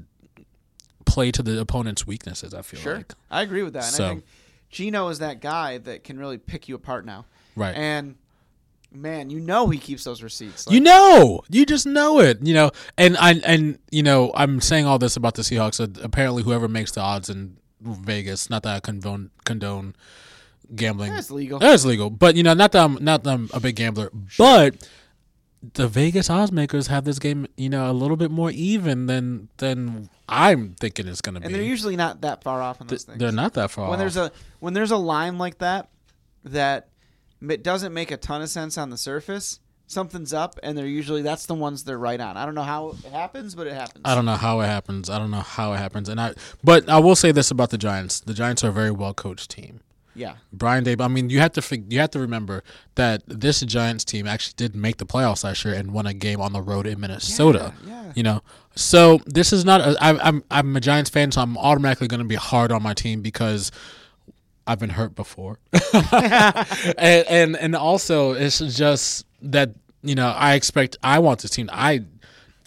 play 1.05 1.31
to 1.31 1.41
the 1.41 1.59
opponent's 1.59 2.05
weaknesses. 2.05 2.53
I 2.53 2.61
feel 2.61 2.79
Sure, 2.79 2.97
like. 2.97 3.13
I 3.31 3.41
agree 3.41 3.63
with 3.63 3.73
that. 3.73 3.85
And 3.85 3.93
So- 3.93 4.05
I 4.05 4.09
think 4.09 4.25
Geno 4.69 5.09
is 5.09 5.19
that 5.19 5.41
guy 5.41 5.77
that 5.79 6.03
can 6.03 6.17
really 6.17 6.37
pick 6.37 6.67
you 6.67 6.75
apart 6.75 7.05
now. 7.05 7.25
Right. 7.55 7.75
And 7.75 8.15
man, 8.91 9.29
you 9.29 9.39
know 9.39 9.69
he 9.69 9.77
keeps 9.77 10.03
those 10.03 10.21
receipts. 10.23 10.65
you 10.69 10.79
know, 10.79 11.41
you 11.49 11.65
just 11.65 11.85
know 11.85 12.19
it, 12.19 12.39
you 12.41 12.53
know. 12.53 12.71
And 12.97 13.17
I 13.17 13.33
and 13.45 13.79
you 13.91 14.03
know, 14.03 14.31
I'm 14.35 14.61
saying 14.61 14.85
all 14.85 14.99
this 14.99 15.15
about 15.15 15.35
the 15.35 15.41
Seahawks. 15.41 15.77
That 15.77 16.03
apparently, 16.03 16.43
whoever 16.43 16.67
makes 16.67 16.91
the 16.91 17.01
odds 17.01 17.29
in 17.29 17.57
Vegas, 17.81 18.49
not 18.49 18.63
that 18.63 18.75
I 18.75 18.79
condone 18.79 19.31
condone 19.43 19.95
gambling. 20.75 21.13
That's 21.13 21.31
legal. 21.31 21.59
That 21.59 21.73
is 21.73 21.85
legal, 21.85 22.09
but 22.09 22.35
you 22.35 22.43
know, 22.43 22.53
not 22.53 22.71
that 22.73 22.83
I'm 22.83 23.03
not 23.03 23.23
that 23.23 23.31
I'm 23.31 23.49
a 23.53 23.59
big 23.59 23.75
gambler, 23.75 24.11
but 24.37 24.75
the 25.73 25.87
Vegas 25.87 26.29
odds 26.29 26.51
makers 26.51 26.87
have 26.87 27.03
this 27.03 27.19
game, 27.19 27.45
you 27.57 27.69
know, 27.69 27.89
a 27.89 27.93
little 27.93 28.17
bit 28.17 28.31
more 28.31 28.51
even 28.51 29.07
than 29.07 29.49
than 29.57 30.09
I'm 30.27 30.75
thinking 30.79 31.07
it's 31.07 31.21
going 31.21 31.35
to 31.35 31.41
be. 31.41 31.47
and 31.47 31.55
they're 31.55 31.61
usually 31.61 31.95
not 31.95 32.21
that 32.21 32.43
far 32.43 32.61
off 32.61 32.79
on 32.81 32.87
those 32.87 33.03
things. 33.03 33.19
They're 33.19 33.31
not 33.31 33.53
that 33.55 33.71
far. 33.71 33.89
when 33.89 33.99
there's 33.99 34.17
off. 34.17 34.31
a 34.31 34.33
when 34.59 34.73
there's 34.73 34.91
a 34.91 34.97
line 34.97 35.37
like 35.37 35.57
that 35.57 35.89
that 36.45 36.87
it 37.41 37.63
doesn't 37.63 37.93
make 37.93 38.11
a 38.11 38.17
ton 38.17 38.41
of 38.41 38.49
sense 38.49 38.77
on 38.77 38.89
the 38.89 38.97
surface. 38.97 39.59
Something's 39.87 40.33
up, 40.33 40.59
and 40.61 40.77
they're 40.77 40.85
usually 40.85 41.23
that's 41.23 41.47
the 41.47 41.55
ones 41.55 41.83
they're 41.83 41.97
right 41.97 42.19
on. 42.21 42.37
I 42.37 42.45
don't 42.45 42.53
know 42.53 42.61
how 42.61 42.89
it 42.89 43.11
happens, 43.11 43.55
but 43.55 43.65
it 43.65 43.73
happens. 43.73 44.03
I 44.05 44.13
don't 44.13 44.25
know 44.25 44.35
how 44.35 44.59
it 44.59 44.67
happens. 44.67 45.09
I 45.09 45.17
don't 45.17 45.31
know 45.31 45.39
how 45.39 45.73
it 45.73 45.77
happens, 45.77 46.09
and 46.09 46.21
I. 46.21 46.35
But 46.63 46.87
I 46.87 46.99
will 46.99 47.15
say 47.15 47.31
this 47.31 47.49
about 47.49 47.71
the 47.71 47.77
Giants: 47.79 48.19
the 48.19 48.35
Giants 48.35 48.63
are 48.63 48.69
a 48.69 48.71
very 48.71 48.91
well 48.91 49.15
coached 49.15 49.49
team. 49.49 49.81
Yeah, 50.19 50.35
Brian 50.51 50.83
Daboll. 50.83 51.05
I 51.05 51.07
mean, 51.07 51.29
you 51.29 51.39
have 51.39 51.53
to 51.53 51.77
you 51.87 51.99
have 51.99 52.11
to 52.11 52.19
remember 52.19 52.61
that 52.95 53.23
this 53.25 53.61
Giants 53.61 54.03
team 54.03 54.27
actually 54.27 54.55
did 54.57 54.75
make 54.75 54.97
the 54.97 55.05
playoffs 55.05 55.45
last 55.45 55.63
year 55.63 55.73
and 55.73 55.93
won 55.93 56.05
a 56.05 56.13
game 56.13 56.41
on 56.41 56.51
the 56.51 56.61
road 56.61 56.85
in 56.85 56.99
Minnesota. 56.99 57.73
Yeah, 57.85 57.89
yeah. 57.89 58.13
You 58.17 58.23
know, 58.23 58.41
so 58.75 59.21
this 59.25 59.53
is 59.53 59.63
not. 59.63 59.79
A, 59.79 59.95
I, 60.03 60.27
I'm 60.27 60.43
I'm 60.51 60.75
a 60.75 60.81
Giants 60.81 61.09
fan, 61.09 61.31
so 61.31 61.39
I'm 61.39 61.57
automatically 61.57 62.09
going 62.09 62.19
to 62.19 62.27
be 62.27 62.35
hard 62.35 62.73
on 62.73 62.83
my 62.83 62.93
team 62.93 63.21
because 63.21 63.71
I've 64.67 64.79
been 64.79 64.89
hurt 64.89 65.15
before, 65.15 65.57
and, 65.93 67.25
and 67.27 67.55
and 67.55 67.75
also 67.75 68.33
it's 68.33 68.59
just 68.59 69.25
that 69.41 69.69
you 70.03 70.15
know 70.15 70.27
I 70.27 70.55
expect 70.55 70.97
I 71.01 71.19
want 71.19 71.39
this 71.43 71.51
team. 71.51 71.69
I 71.71 72.03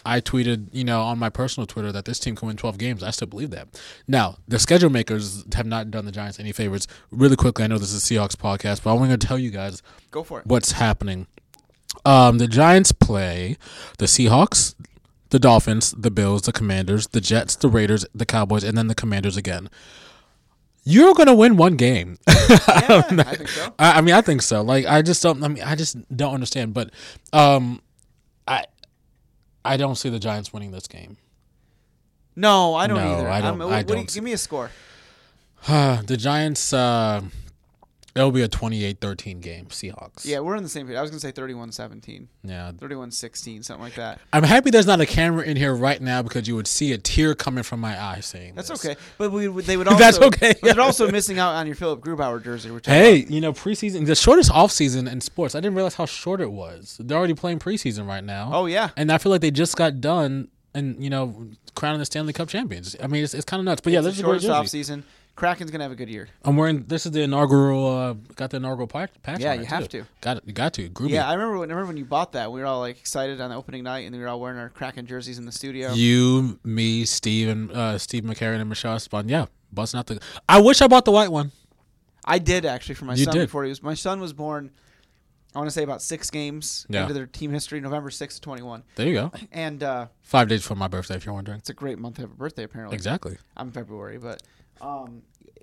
I 0.05 0.21
tweeted 0.21 0.67
you 0.71 0.83
know 0.83 1.01
on 1.01 1.17
my 1.19 1.29
personal 1.29 1.67
Twitter 1.67 1.91
that 1.91 2.05
this 2.05 2.19
team 2.19 2.35
can 2.35 2.47
win 2.47 2.57
12 2.57 2.77
games. 2.77 3.03
I 3.03 3.11
still 3.11 3.27
believe 3.27 3.49
that. 3.51 3.67
Now 4.07 4.37
the 4.47 4.59
schedule 4.59 4.89
makers 4.89 5.45
have 5.53 5.65
not 5.65 5.91
done 5.91 6.05
the 6.05 6.11
Giants 6.11 6.39
any 6.39 6.51
favors. 6.51 6.87
Really 7.11 7.35
quickly, 7.35 7.63
I 7.63 7.67
know 7.67 7.77
this 7.77 7.93
is 7.93 8.09
a 8.09 8.13
Seahawks 8.13 8.35
podcast, 8.35 8.83
but 8.83 8.91
I'm 8.91 8.97
going 8.97 9.09
to 9.09 9.17
tell 9.17 9.37
you 9.39 9.51
guys 9.51 9.81
go 10.11 10.23
for 10.23 10.39
it. 10.39 10.45
what's 10.47 10.73
happening. 10.73 11.27
Um, 12.05 12.37
the 12.37 12.47
Giants 12.47 12.91
play 12.91 13.57
the 13.97 14.05
Seahawks, 14.05 14.75
the 15.29 15.39
Dolphins, 15.39 15.91
the 15.97 16.11
Bills, 16.11 16.41
the 16.43 16.51
Commanders, 16.51 17.07
the 17.07 17.21
Jets, 17.21 17.55
the 17.55 17.69
Raiders, 17.69 18.05
the 18.13 18.25
Cowboys, 18.25 18.63
and 18.63 18.77
then 18.77 18.87
the 18.87 18.95
Commanders 18.95 19.37
again. 19.37 19.69
You're 20.85 21.13
gonna 21.13 21.33
win 21.35 21.55
one 21.57 21.75
game. 21.75 22.17
Yeah, 22.53 23.03
I 23.07 23.35
think 23.35 23.47
so. 23.47 23.73
I, 23.79 23.97
I 23.97 24.01
mean, 24.01 24.13
I 24.13 24.21
think 24.21 24.41
so. 24.41 24.61
Like, 24.61 24.85
I 24.85 25.01
just 25.01 25.23
don't. 25.23 25.41
I 25.43 25.47
mean, 25.47 25.63
I 25.63 25.75
just 25.75 25.95
don't 26.15 26.33
understand. 26.33 26.73
But, 26.73 26.91
um, 27.31 27.81
I, 27.81 27.92
I 29.65 29.77
don't 29.77 29.95
see 29.95 30.09
the 30.09 30.19
Giants 30.19 30.51
winning 30.53 30.71
this 30.71 30.87
game. 30.87 31.17
No, 32.35 32.73
I 32.75 32.87
don't 32.87 32.97
No, 32.97 33.13
either. 33.17 33.29
I 33.29 33.41
don't- 33.41 33.61
I 33.61 33.65
what 33.65 33.87
do 33.87 33.93
you- 33.93 33.99
don't. 33.99 34.13
give 34.13 34.23
me 34.23 34.33
a 34.33 34.37
score. 34.37 34.71
the 35.67 36.17
Giants. 36.17 36.73
Uh, 36.73 37.21
it'll 38.15 38.31
be 38.31 38.41
a 38.43 38.47
28-13 38.47 39.41
game. 39.41 39.65
Seahawks. 39.67 40.25
Yeah, 40.25 40.39
we're 40.39 40.55
on 40.55 40.63
the 40.63 40.69
same 40.69 40.87
page. 40.87 40.95
I 40.95 41.01
was 41.01 41.09
gonna 41.11 41.19
say 41.19 41.31
31-17, 41.31 42.27
Yeah. 42.43 42.71
31-16, 42.77 43.63
something 43.63 43.83
like 43.83 43.95
that. 43.95 44.19
I'm 44.31 44.43
happy 44.43 44.69
there's 44.69 44.85
not 44.87 45.01
a 45.01 45.05
camera 45.05 45.43
in 45.43 45.57
here 45.57 45.73
right 45.75 46.01
now 46.01 46.21
because 46.21 46.47
you 46.47 46.55
would 46.55 46.67
see 46.67 46.91
a 46.91 46.97
tear 46.97 47.35
coming 47.35 47.63
from 47.63 47.79
my 47.79 47.99
eye 48.01 48.19
saying 48.19 48.53
That's 48.55 48.69
this. 48.69 48.85
okay, 48.85 48.99
but 49.17 49.31
we 49.31 49.47
would- 49.47 49.65
they 49.65 49.77
would 49.77 49.87
also 49.89 49.99
That's 49.99 50.19
okay. 50.19 50.53
But 50.61 50.75
they're 50.75 50.83
also 50.85 51.09
missing 51.11 51.39
out 51.39 51.55
on 51.55 51.65
your 51.67 51.75
Philip 51.75 52.01
Grubauer 52.01 52.43
jersey. 52.43 52.71
Which 52.71 52.85
Hey, 52.85 53.25
you 53.29 53.41
know, 53.41 53.53
preseason, 53.53 54.05
the 54.05 54.15
shortest 54.15 54.51
offseason 54.51 55.11
in 55.11 55.21
sports. 55.21 55.55
I 55.55 55.59
didn't 55.59 55.75
realize 55.75 55.95
how 55.95 56.05
short 56.05 56.41
it 56.41 56.51
was. 56.51 56.97
They're 57.03 57.17
already 57.17 57.33
playing 57.33 57.59
preseason 57.59 58.07
right 58.07 58.23
now. 58.23 58.49
oh 58.53 58.65
yeah, 58.65 58.89
And 58.97 59.11
I 59.11 59.17
feel 59.17 59.31
like 59.31 59.41
they 59.41 59.51
just 59.51 59.75
got 59.75 60.01
done 60.01 60.49
and 60.75 61.01
you 61.03 61.09
know 61.09 61.47
crowning 61.75 61.99
the 61.99 62.05
Stanley 62.05 62.33
Cup 62.33 62.47
champions. 62.49 62.95
I 63.01 63.07
mean, 63.07 63.23
it's, 63.23 63.33
it's 63.33 63.45
kind 63.45 63.59
of 63.59 63.65
nuts. 63.65 63.81
But 63.81 63.93
yeah, 63.93 63.99
It's 63.99 64.05
this 64.07 64.13
is 64.15 64.19
a 64.21 64.23
great 64.23 64.41
jersey. 64.41 64.67
season. 64.67 65.03
Kraken's 65.35 65.71
gonna 65.71 65.83
have 65.83 65.91
a 65.91 65.95
good 65.95 66.09
year. 66.09 66.29
I'm 66.43 66.57
wearing 66.57 66.83
this 66.83 67.05
is 67.07 67.11
the 67.11 67.21
inaugural. 67.21 67.87
Uh, 67.87 68.13
got 68.35 68.51
the 68.51 68.57
inaugural 68.57 68.87
patch. 68.87 69.09
patch 69.23 69.39
Yeah, 69.39 69.53
you 69.53 69.61
it, 69.61 69.67
have 69.67 69.89
to. 69.89 70.05
Got 70.21 70.37
it. 70.37 70.43
You 70.45 70.53
got 70.53 70.73
to. 70.73 70.89
Groovy. 70.89 71.09
Yeah, 71.09 71.27
I 71.27 71.33
remember. 71.33 71.57
When, 71.57 71.71
I 71.71 71.73
remember 71.73 71.87
when 71.89 71.97
you 71.97 72.05
bought 72.05 72.33
that. 72.33 72.51
We 72.51 72.59
were 72.59 72.67
all 72.67 72.79
like 72.81 72.99
excited 72.99 73.41
on 73.41 73.49
the 73.49 73.55
opening 73.55 73.83
night, 73.83 74.05
and 74.05 74.15
we 74.15 74.21
were 74.21 74.27
all 74.27 74.39
wearing 74.39 74.59
our 74.59 74.69
Kraken 74.69 75.07
jerseys 75.07 75.39
in 75.39 75.45
the 75.45 75.51
studio. 75.51 75.91
You, 75.93 76.59
me, 76.63 77.05
Steve, 77.05 77.49
and 77.49 77.71
uh, 77.71 77.97
Steve 77.97 78.23
McCarron 78.23 78.59
and 78.59 78.69
Michelle 78.69 78.99
Spun. 78.99 79.27
Yeah, 79.27 79.47
busting 79.71 79.97
out 79.99 80.05
the. 80.07 80.19
I 80.47 80.61
wish 80.61 80.81
I 80.81 80.87
bought 80.87 81.05
the 81.05 81.11
white 81.11 81.31
one. 81.31 81.51
I 82.23 82.37
did 82.39 82.65
actually 82.65 82.95
for 82.95 83.05
my 83.05 83.15
You 83.15 83.25
son 83.25 83.33
did. 83.33 83.45
before 83.47 83.63
he 83.63 83.69
was. 83.69 83.81
My 83.81 83.95
son 83.95 84.19
was 84.21 84.33
born. 84.33 84.69
I 85.55 85.59
want 85.59 85.67
to 85.69 85.73
say 85.73 85.83
about 85.83 86.01
six 86.01 86.29
games 86.31 86.85
Yeah. 86.89 87.01
into 87.03 87.13
their 87.13 87.25
team 87.27 87.51
history, 87.51 87.79
November 87.79 88.09
sixth, 88.09 88.41
twenty 88.41 88.61
one, 88.63 88.83
There 88.95 89.07
you 89.07 89.13
go. 89.13 89.31
and 89.51 89.83
uh, 89.83 90.07
Five 90.23 90.47
days 90.47 90.61
before 90.61 90.77
my 90.77 90.87
birthday, 90.87 91.15
if 91.15 91.25
you're 91.25 91.33
wondering. 91.35 91.59
it's 91.59 91.69
a 91.69 91.75
great 91.75 91.99
month 91.99 92.15
to 92.15 92.21
have 92.21 92.31
a 92.31 92.35
birthday. 92.35 92.63
Apparently, 92.63 92.95
Exactly. 92.95 93.37
I'm 93.57 93.71
February, 93.71 94.17
but 94.17 94.41
um, 94.81 95.21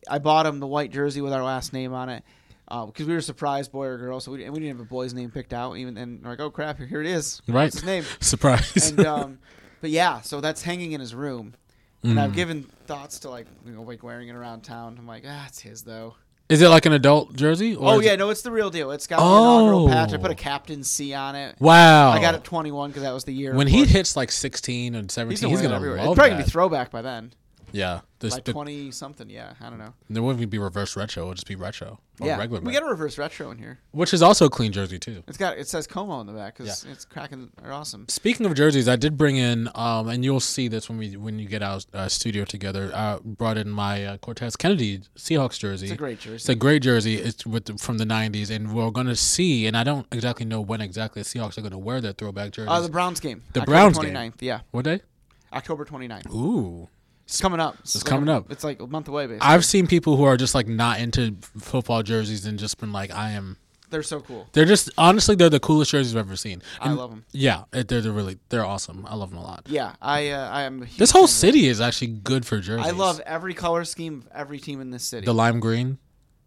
I 0.08 0.18
bought 0.18 0.46
him 0.46 0.60
the 0.60 0.66
white 0.66 0.90
jersey 0.92 1.20
with 1.20 1.32
our 1.32 1.42
last 1.42 1.72
name 1.72 1.92
on 1.92 2.08
it 2.08 2.22
because 2.68 3.06
we 3.06 3.14
were 3.14 3.20
surprised, 3.20 3.72
boy 3.72 3.86
or 3.86 3.98
girl. 3.98 4.20
So 4.20 4.32
we, 4.32 4.44
and 4.44 4.52
we 4.52 4.60
didn't 4.60 4.78
have 4.78 4.86
a 4.86 4.88
boy's 4.88 5.12
name 5.14 5.30
picked 5.30 5.52
out. 5.52 5.76
Even 5.76 5.96
and 5.96 6.22
we're 6.22 6.30
like, 6.30 6.40
oh 6.40 6.50
crap, 6.50 6.78
here 6.78 7.00
it 7.00 7.06
is. 7.06 7.42
Right. 7.48 7.64
What's 7.64 7.76
his 7.76 7.84
name? 7.84 8.04
Surprise. 8.20 8.90
and 8.90 9.06
um, 9.06 9.38
but 9.80 9.90
yeah, 9.90 10.20
so 10.20 10.40
that's 10.40 10.62
hanging 10.62 10.92
in 10.92 11.00
his 11.00 11.14
room. 11.14 11.54
And 12.02 12.14
Mm. 12.14 12.18
I've 12.22 12.34
given 12.34 12.62
thoughts 12.86 13.18
to 13.20 13.30
like 13.30 13.46
you 13.66 13.72
know 13.72 13.82
like 13.82 14.02
wearing 14.02 14.28
it 14.28 14.34
around 14.34 14.62
town. 14.62 14.96
I'm 14.98 15.06
like, 15.06 15.24
ah, 15.26 15.44
it's 15.48 15.60
his 15.60 15.82
though. 15.82 16.14
is 16.48 16.62
it 16.62 16.68
like 16.68 16.86
an 16.86 16.92
adult 16.94 17.34
jersey? 17.34 17.74
Or 17.76 17.92
Oh 17.94 18.00
yeah, 18.00 18.12
it- 18.14 18.18
no, 18.18 18.30
it's 18.30 18.40
the 18.40 18.50
real 18.50 18.70
deal. 18.70 18.90
It's 18.92 19.06
got 19.06 19.18
oh. 19.20 19.24
an 19.24 19.60
inaugural 19.64 19.88
patch. 19.88 20.12
I 20.14 20.16
Oh. 20.16 20.18
put 20.20 20.30
a 20.30 20.34
captain 20.34 20.82
C 20.82 21.12
on 21.12 21.34
it. 21.36 21.56
Wow. 21.60 22.10
I 22.10 22.20
got 22.22 22.34
it 22.34 22.42
21 22.42 22.88
because 22.90 23.02
that 23.02 23.12
was 23.12 23.24
the 23.24 23.34
year. 23.34 23.54
When 23.54 23.66
he 23.66 23.84
hits 23.84 24.16
like 24.16 24.30
16 24.32 24.94
and 24.94 25.10
17, 25.10 25.30
he's 25.30 25.40
he's, 25.58 25.60
gonna, 25.68 25.78
wear 25.78 25.90
gonna 25.90 26.02
love 26.02 26.12
It's 26.12 26.14
probably 26.16 26.30
that. 26.30 26.34
gonna 26.36 26.44
be 26.44 26.50
throwback 26.50 26.90
by 26.90 27.02
then, 27.02 27.34
yeah. 27.72 28.00
This, 28.20 28.34
like 28.34 28.44
the, 28.44 28.52
20 28.52 28.90
something. 28.90 29.30
Yeah, 29.30 29.54
I 29.62 29.70
don't 29.70 29.78
know. 29.78 29.94
there 30.10 30.22
wouldn't 30.22 30.40
even 30.40 30.50
be 30.50 30.58
reverse 30.58 30.94
retro. 30.94 31.22
It'll 31.22 31.34
just 31.34 31.46
be 31.46 31.56
retro. 31.56 32.00
Or 32.20 32.26
yeah, 32.26 32.36
regular. 32.36 32.60
we 32.60 32.74
got 32.74 32.82
a 32.82 32.86
reverse 32.86 33.16
retro 33.16 33.50
in 33.50 33.56
here. 33.56 33.78
Which 33.92 34.12
is 34.12 34.20
also 34.20 34.44
a 34.44 34.50
clean 34.50 34.72
jersey 34.72 34.98
too. 34.98 35.22
It's 35.26 35.38
got 35.38 35.56
it 35.56 35.68
says 35.68 35.86
KOMO 35.86 36.20
in 36.20 36.26
the 36.26 36.34
back 36.34 36.58
because 36.58 36.84
it's 36.84 37.06
Kraken. 37.06 37.50
Are 37.64 37.72
awesome. 37.72 38.04
Speaking 38.10 38.44
of 38.44 38.54
jerseys, 38.54 38.88
I 38.88 38.96
did 38.96 39.16
bring 39.16 39.36
in, 39.36 39.70
um, 39.74 40.08
and 40.08 40.22
you'll 40.22 40.38
see 40.40 40.68
this 40.68 40.90
when 40.90 40.98
we 40.98 41.16
when 41.16 41.38
you 41.38 41.48
get 41.48 41.62
out 41.62 41.86
uh, 41.94 42.08
studio 42.08 42.44
together. 42.44 42.90
I 42.94 43.18
brought 43.24 43.56
in 43.56 43.70
my 43.70 44.04
uh, 44.04 44.16
Cortez 44.18 44.54
Kennedy 44.54 45.00
Seahawks 45.16 45.58
jersey. 45.58 45.86
It's 45.86 45.94
a 45.94 45.96
great 45.96 46.20
jersey. 46.20 46.34
It's 46.34 46.48
a 46.50 46.54
great 46.54 46.82
jersey. 46.82 47.14
It's 47.16 47.46
with 47.46 47.64
the, 47.64 47.78
from 47.78 47.96
the 47.96 48.04
'90s, 48.04 48.50
and 48.50 48.74
we're 48.74 48.90
going 48.90 49.06
to 49.06 49.16
see. 49.16 49.66
And 49.66 49.78
I 49.78 49.82
don't 49.82 50.06
exactly 50.12 50.44
know 50.44 50.60
when 50.60 50.82
exactly 50.82 51.22
the 51.22 51.28
Seahawks 51.28 51.56
are 51.56 51.62
going 51.62 51.72
to 51.72 51.78
wear 51.78 52.02
their 52.02 52.12
throwback 52.12 52.52
jerseys. 52.52 52.70
Uh, 52.70 52.80
the 52.80 52.90
Browns 52.90 53.20
game. 53.20 53.42
The 53.54 53.60
October 53.60 53.72
Browns 53.72 53.98
game. 53.98 54.14
29th. 54.14 54.34
Yeah, 54.40 54.60
what 54.72 54.84
day? 54.84 55.00
October 55.52 55.84
29th. 55.84 56.32
Ooh, 56.32 56.88
It's 57.30 57.40
coming 57.40 57.60
up. 57.60 57.76
It's, 57.80 57.94
It's 57.94 58.04
like 58.04 58.10
coming 58.10 58.28
a- 58.28 58.36
up. 58.38 58.50
It's 58.50 58.64
like 58.64 58.80
a 58.80 58.86
month 58.86 59.08
away, 59.08 59.26
basically. 59.26 59.46
I've 59.48 59.64
seen 59.64 59.86
people 59.86 60.16
who 60.16 60.24
are 60.24 60.36
just 60.36 60.54
like 60.54 60.66
not 60.68 60.98
into 61.00 61.36
football 61.58 62.02
jerseys 62.02 62.44
and 62.44 62.58
just 62.58 62.78
been 62.78 62.92
like, 62.92 63.12
I 63.12 63.30
am. 63.30 63.56
They're 63.88 64.02
so 64.04 64.20
cool. 64.20 64.46
They're 64.52 64.64
just 64.66 64.90
honestly, 64.98 65.34
they're 65.34 65.48
the 65.50 65.58
coolest 65.58 65.90
jerseys 65.90 66.14
I've 66.14 66.20
ever 66.26 66.36
seen. 66.36 66.62
I 66.80 66.92
love 66.92 67.10
them. 67.10 67.24
Yeah, 67.32 67.64
they're, 67.72 67.82
they're 67.84 68.12
really 68.12 68.38
they're 68.48 68.64
awesome. 68.64 69.04
I 69.08 69.16
love 69.16 69.30
them 69.30 69.38
a 69.38 69.42
lot. 69.42 69.66
Yeah, 69.68 69.94
I 70.00 70.30
uh, 70.30 70.48
I 70.48 70.62
am. 70.62 70.82
a 70.82 70.84
huge 70.86 70.98
This 70.98 71.10
whole 71.10 71.26
city 71.26 71.66
is 71.66 71.80
actually 71.80 72.08
good 72.12 72.46
for 72.46 72.58
jerseys. 72.60 72.86
I 72.86 72.90
love 72.90 73.20
every 73.26 73.52
color 73.54 73.84
scheme 73.84 74.18
of 74.20 74.28
every 74.32 74.60
team 74.60 74.80
in 74.80 74.90
this 74.90 75.02
city. 75.04 75.24
the 75.24 75.34
lime 75.34 75.58
green. 75.58 75.98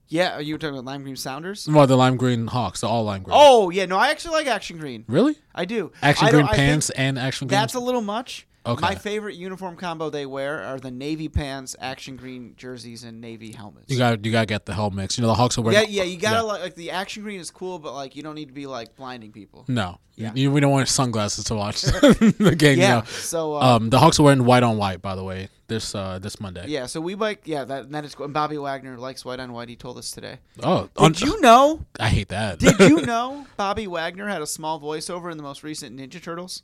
yeah, 0.08 0.38
are 0.38 0.42
you 0.42 0.58
talking 0.58 0.76
about 0.76 0.86
lime 0.86 1.04
green 1.04 1.18
Sounders? 1.18 1.68
Well, 1.68 1.86
the 1.86 1.98
lime 1.98 2.16
green 2.16 2.48
Hawks, 2.48 2.80
the 2.80 2.88
all 2.88 3.04
lime 3.04 3.24
green. 3.24 3.36
Oh 3.38 3.70
yeah, 3.72 3.88
no, 3.88 3.98
I 3.98 4.12
actually 4.12 4.36
like 4.36 4.48
action 4.48 4.78
green. 4.78 5.04
really? 5.10 5.36
I 5.54 5.66
do. 5.66 5.92
Action 6.02 6.28
I 6.28 6.32
green 6.32 6.48
pants 6.48 6.92
and 6.92 7.20
action 7.20 7.48
green. 7.50 7.60
That's 7.60 7.74
a 7.74 7.80
little 7.82 8.02
much. 8.02 8.48
Okay. 8.66 8.82
My 8.82 8.96
favorite 8.96 9.36
uniform 9.36 9.76
combo 9.76 10.10
they 10.10 10.26
wear 10.26 10.62
are 10.64 10.80
the 10.80 10.90
navy 10.92 11.28
pants, 11.28 11.76
action 11.80 12.16
green 12.16 12.54
jerseys, 12.56 13.04
and 13.04 13.20
navy 13.20 13.52
helmets. 13.52 13.92
you 13.92 13.98
got 13.98 14.24
you 14.24 14.32
got 14.32 14.42
to 14.42 14.46
get 14.46 14.66
the 14.66 14.90
mix. 14.94 15.18
You 15.18 15.22
know 15.24 15.28
the 15.28 15.34
Hawks 15.36 15.58
are 15.58 15.62
yeah, 15.62 15.66
wearing. 15.80 15.90
yeah, 15.90 16.04
you 16.04 16.18
gotta 16.18 16.44
like, 16.44 16.62
like 16.62 16.76
the 16.76 16.92
action 16.92 17.24
green 17.24 17.40
is 17.42 17.52
cool, 17.52 17.78
but 17.78 17.94
like 17.94 18.16
you 18.16 18.24
don't 18.24 18.36
need 18.36 18.48
to 18.48 18.54
be 18.54 18.66
like 18.66 18.96
blinding 18.96 19.34
people. 19.34 19.66
No, 19.68 19.98
Yeah. 20.16 20.32
You- 20.34 20.50
we 20.52 20.62
don't 20.62 20.72
want 20.72 20.88
sunglasses 20.88 21.44
to 21.46 21.56
watch 21.56 21.82
the 21.82 22.56
game. 22.58 22.80
Yeah. 22.80 23.00
no. 23.00 23.04
So 23.06 23.56
uh, 23.56 23.76
Um, 23.76 23.90
the 23.90 24.00
Hawks 24.00 24.20
are 24.20 24.24
wearing 24.24 24.46
white 24.46 24.64
on 24.64 24.78
white, 24.78 25.02
by 25.02 25.16
the 25.16 25.24
way, 25.26 25.50
this 25.68 25.94
uh 25.94 26.20
this 26.20 26.40
Monday. 26.40 26.66
yeah, 26.68 26.86
so 26.86 27.02
we 27.02 27.16
like 27.16 27.42
yeah 27.46 27.66
that 27.66 27.92
that 27.92 28.06
is 28.06 28.16
cool. 28.16 28.26
And 28.26 28.34
Bobby 28.34 28.58
Wagner 28.58 28.98
likes 28.98 29.26
white 29.26 29.42
on 29.42 29.52
white. 29.52 29.68
He 29.68 29.76
told 29.76 29.98
us 29.98 30.10
today. 30.12 30.38
Oh, 30.62 30.84
Did 30.96 31.04
on- 31.04 31.14
you 31.16 31.42
know? 31.42 31.84
I 32.00 32.08
hate 32.08 32.30
that. 32.30 32.60
Did 32.60 32.80
you 32.80 33.02
know 33.06 33.46
Bobby 33.58 33.88
Wagner 33.88 34.30
had 34.30 34.42
a 34.42 34.48
small 34.48 34.80
voiceover 34.80 35.30
in 35.32 35.36
the 35.38 35.44
most 35.44 35.64
recent 35.64 35.98
Ninja 36.00 36.22
Turtles? 36.24 36.64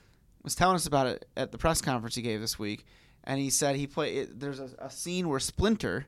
was 0.43 0.55
telling 0.55 0.75
us 0.75 0.85
about 0.85 1.07
it 1.07 1.25
at 1.37 1.51
the 1.51 1.57
press 1.57 1.81
conference 1.81 2.15
he 2.15 2.21
gave 2.21 2.41
this 2.41 2.57
week, 2.57 2.85
and 3.23 3.39
he 3.39 3.49
said 3.49 3.75
he 3.75 3.87
played. 3.87 4.39
There's 4.39 4.59
a, 4.59 4.69
a 4.79 4.89
scene 4.89 5.29
where 5.29 5.39
Splinter 5.39 6.07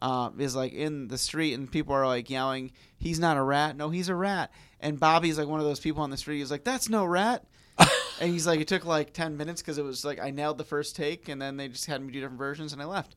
uh, 0.00 0.30
is 0.38 0.56
like 0.56 0.72
in 0.72 1.08
the 1.08 1.18
street, 1.18 1.54
and 1.54 1.70
people 1.70 1.94
are 1.94 2.06
like 2.06 2.30
yelling, 2.30 2.72
"He's 2.98 3.18
not 3.18 3.36
a 3.36 3.42
rat! 3.42 3.76
No, 3.76 3.90
he's 3.90 4.08
a 4.08 4.14
rat!" 4.14 4.50
And 4.80 4.98
Bobby's 4.98 5.38
like 5.38 5.48
one 5.48 5.60
of 5.60 5.66
those 5.66 5.80
people 5.80 6.02
on 6.02 6.10
the 6.10 6.16
street. 6.16 6.38
He's 6.38 6.50
like, 6.50 6.64
"That's 6.64 6.88
no 6.88 7.04
rat." 7.04 7.44
and 8.20 8.30
he's 8.30 8.46
like, 8.46 8.60
it 8.60 8.68
took 8.68 8.84
like 8.84 9.12
ten 9.12 9.36
minutes 9.36 9.62
because 9.62 9.78
it 9.78 9.84
was 9.84 10.04
like 10.04 10.20
I 10.20 10.30
nailed 10.30 10.58
the 10.58 10.64
first 10.64 10.96
take, 10.96 11.28
and 11.28 11.40
then 11.40 11.56
they 11.56 11.68
just 11.68 11.86
had 11.86 12.02
me 12.02 12.12
do 12.12 12.20
different 12.20 12.38
versions, 12.38 12.72
and 12.72 12.82
I 12.82 12.84
left. 12.84 13.16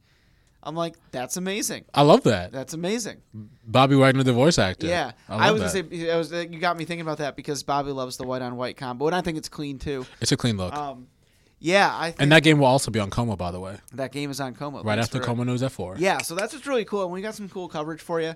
I'm 0.63 0.75
like, 0.75 0.95
that's 1.11 1.37
amazing. 1.37 1.85
I 1.93 2.01
love 2.03 2.23
that. 2.23 2.51
That's 2.51 2.73
amazing. 2.73 3.21
Bobby 3.65 3.95
Wagner, 3.95 4.23
the 4.23 4.33
voice 4.33 4.57
actor. 4.57 4.87
Yeah, 4.87 5.11
I, 5.27 5.49
I, 5.49 5.51
was 5.51 5.73
that. 5.73 5.89
gonna 5.89 6.01
say 6.01 6.11
I 6.11 6.17
was. 6.17 6.31
You 6.31 6.59
got 6.59 6.77
me 6.77 6.85
thinking 6.85 7.01
about 7.01 7.17
that 7.19 7.35
because 7.35 7.63
Bobby 7.63 7.91
loves 7.91 8.17
the 8.17 8.23
white 8.23 8.41
on 8.41 8.55
white 8.55 8.77
combo, 8.77 9.07
and 9.07 9.15
I 9.15 9.21
think 9.21 9.37
it's 9.37 9.49
clean 9.49 9.77
too. 9.77 10.05
It's 10.21 10.31
a 10.31 10.37
clean 10.37 10.57
look. 10.57 10.73
Um, 10.73 11.07
yeah, 11.63 11.95
I 11.97 12.11
think 12.11 12.21
and 12.21 12.31
that 12.33 12.43
game 12.43 12.59
will 12.59 12.67
also 12.67 12.91
be 12.91 12.99
on 12.99 13.09
KOMO, 13.09 13.37
by 13.37 13.51
the 13.51 13.59
way, 13.59 13.77
that 13.93 14.11
game 14.11 14.29
is 14.29 14.41
on 14.41 14.53
KOMO. 14.53 14.83
right 14.83 14.99
after 14.99 15.21
KOMO 15.21 15.45
News 15.45 15.63
at 15.63 15.71
four. 15.71 15.95
Yeah, 15.97 16.17
so 16.17 16.35
that's 16.35 16.51
what's 16.53 16.67
really 16.67 16.83
cool, 16.83 17.03
and 17.03 17.11
we 17.13 17.21
got 17.21 17.35
some 17.35 17.47
cool 17.47 17.69
coverage 17.69 18.01
for 18.01 18.19
you. 18.19 18.35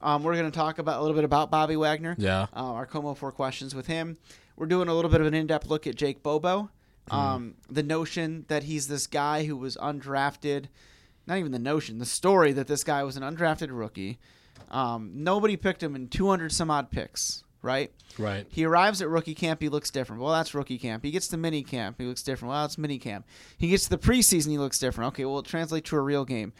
Um, 0.00 0.22
we're 0.22 0.34
going 0.36 0.48
to 0.48 0.56
talk 0.56 0.78
about 0.78 0.98
a 0.98 1.00
little 1.00 1.16
bit 1.16 1.24
about 1.24 1.50
Bobby 1.50 1.74
Wagner. 1.74 2.14
Yeah. 2.16 2.42
Uh, 2.54 2.74
our 2.74 2.86
KOMO 2.86 3.16
four 3.16 3.32
questions 3.32 3.74
with 3.74 3.88
him. 3.88 4.18
We're 4.54 4.66
doing 4.66 4.86
a 4.86 4.94
little 4.94 5.10
bit 5.10 5.20
of 5.20 5.26
an 5.26 5.34
in-depth 5.34 5.66
look 5.66 5.88
at 5.88 5.96
Jake 5.96 6.22
Bobo. 6.22 6.70
Hmm. 7.08 7.16
Um, 7.16 7.54
the 7.68 7.82
notion 7.82 8.44
that 8.46 8.62
he's 8.62 8.86
this 8.86 9.08
guy 9.08 9.46
who 9.46 9.56
was 9.56 9.76
undrafted. 9.76 10.66
Not 11.30 11.38
even 11.38 11.52
the 11.52 11.60
notion, 11.60 11.98
the 11.98 12.06
story 12.06 12.50
that 12.54 12.66
this 12.66 12.82
guy 12.82 13.04
was 13.04 13.16
an 13.16 13.22
undrafted 13.22 13.68
rookie. 13.70 14.18
Um, 14.68 15.12
nobody 15.14 15.56
picked 15.56 15.80
him 15.80 15.94
in 15.94 16.08
200 16.08 16.50
some 16.50 16.72
odd 16.72 16.90
picks, 16.90 17.44
right? 17.62 17.92
Right. 18.18 18.48
He 18.50 18.64
arrives 18.64 19.00
at 19.00 19.08
rookie 19.08 19.36
camp. 19.36 19.62
He 19.62 19.68
looks 19.68 19.92
different. 19.92 20.20
Well, 20.20 20.32
that's 20.32 20.54
rookie 20.54 20.76
camp. 20.76 21.04
He 21.04 21.12
gets 21.12 21.28
to 21.28 21.36
mini 21.36 21.62
camp. 21.62 22.00
He 22.00 22.04
looks 22.04 22.24
different. 22.24 22.50
Well, 22.50 22.62
that's 22.62 22.76
mini 22.78 22.98
camp. 22.98 23.26
He 23.56 23.68
gets 23.68 23.84
to 23.84 23.90
the 23.90 23.98
preseason. 23.98 24.50
He 24.50 24.58
looks 24.58 24.80
different. 24.80 25.12
Okay, 25.12 25.24
well, 25.24 25.38
it 25.38 25.46
translates 25.46 25.88
to 25.90 25.96
a 25.96 26.00
real 26.00 26.24
game. 26.24 26.52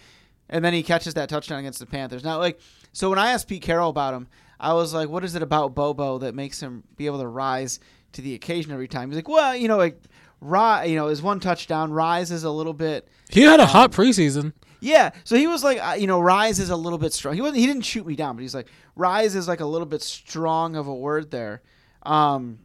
And 0.49 0.64
then 0.64 0.73
he 0.73 0.85
catches 0.85 1.14
that 1.14 1.29
touchdown 1.29 1.59
against 1.59 1.81
the 1.81 1.87
Panthers. 1.87 2.23
Now, 2.23 2.39
like, 2.39 2.61
so 2.93 3.11
when 3.11 3.18
I 3.18 3.33
asked 3.33 3.49
Pete 3.49 3.62
Carroll 3.62 3.91
about 3.91 4.14
him, 4.14 4.29
I 4.61 4.73
was 4.75 4.95
like, 4.95 5.09
what 5.09 5.25
is 5.25 5.35
it 5.35 5.43
about 5.43 5.75
Bobo 5.75 6.18
that 6.18 6.37
makes 6.37 6.61
him 6.61 6.85
be 6.97 7.07
able 7.07 7.18
to 7.18 7.27
rise 7.27 7.81
to 8.12 8.23
the 8.23 8.35
occasion 8.35 8.71
every 8.71 8.87
time? 8.87 9.11
He's 9.11 9.16
like, 9.16 9.29
well, 9.29 9.57
you 9.57 9.66
know, 9.66 9.79
like, 9.79 10.01
rise, 10.41 10.88
you 10.91 10.97
know, 10.97 11.09
his 11.09 11.22
one 11.22 11.41
touchdown, 11.41 11.93
rise 11.93 12.30
is 12.30 12.45
a 12.45 12.51
little 12.51 12.72
bit. 12.72 13.09
He 13.28 13.43
had 13.43 13.61
a 13.61 13.66
hot 13.66 13.93
preseason. 13.93 14.53
Yeah, 14.82 15.11
so 15.24 15.36
he 15.36 15.47
was 15.47 15.62
like, 15.62 15.78
uh, 15.78 15.93
you 15.99 16.07
know, 16.07 16.20
Rise 16.20 16.59
is 16.59 16.70
a 16.70 16.76
little 16.76 16.99
bit 16.99 17.12
strong. 17.12 17.34
He 17.34 17.43
wasn't. 17.43 17.59
He 17.59 17.66
didn't 17.66 17.82
shoot 17.82 18.07
me 18.07 18.16
down, 18.16 18.34
but 18.34 18.41
he's 18.41 18.55
like, 18.55 18.66
Rise 18.97 19.34
is 19.36 19.47
like 19.47 19.61
a 19.61 19.66
little 19.66 19.86
bit 19.86 20.01
strong 20.01 20.74
of 20.74 20.86
a 20.86 20.95
word 20.95 21.30
there. 21.30 21.61
Um, 22.05 22.61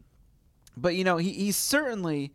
but 0.78 0.96
you 0.96 1.04
know, 1.04 1.18
he 1.18 1.32
he 1.34 1.52
certainly 1.52 2.34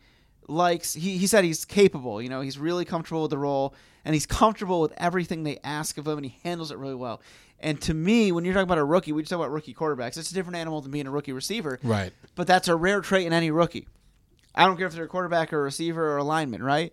likes. 0.49 0.93
He 0.93 1.17
he 1.17 1.27
said 1.27 1.45
he's 1.45 1.65
capable. 1.65 2.21
You 2.21 2.29
know, 2.29 2.43
he's 2.43 2.59
really 2.59 2.85
comfortable 2.85 3.23
with 3.23 3.31
the 3.31 3.39
role, 3.39 3.75
and 4.05 4.15
he's 4.15 4.27
comfortable 4.27 4.83
with 4.83 4.93
everything 4.99 5.45
they 5.45 5.59
ask 5.65 5.97
of 5.97 6.07
him, 6.07 6.19
and 6.19 6.27
he 6.27 6.39
handles 6.45 6.71
it 6.71 6.77
really 6.77 6.95
well. 6.95 7.23
And 7.59 7.81
to 7.83 7.95
me, 7.95 8.33
when 8.33 8.45
you're 8.45 8.53
talking 8.53 8.65
about 8.65 8.77
a 8.79 8.85
rookie, 8.85 9.13
we 9.13 9.23
just 9.23 9.31
talk 9.31 9.39
about 9.39 9.51
rookie 9.51 9.73
quarterbacks. 9.75 10.19
It's 10.19 10.31
a 10.31 10.35
different 10.35 10.57
animal 10.57 10.83
than 10.83 10.91
being 10.93 11.07
a 11.07 11.11
rookie 11.11 11.33
receiver 11.33 11.79
Right. 11.83 12.13
but 12.35 12.47
that's 12.47 12.69
a 12.69 12.77
rare 12.77 13.01
trait 13.03 13.27
in 13.27 13.33
any 13.33 13.51
rookie. 13.51 13.87
I 14.55 14.67
don't 14.67 14.77
care 14.77 14.87
if 14.87 14.93
they're 14.93 15.05
a 15.05 15.09
quarterback 15.09 15.53
or 15.53 15.61
a 15.61 15.63
receiver 15.63 16.13
or 16.13 16.17
a 16.19 16.25
lineman, 16.25 16.63
right? 16.63 16.93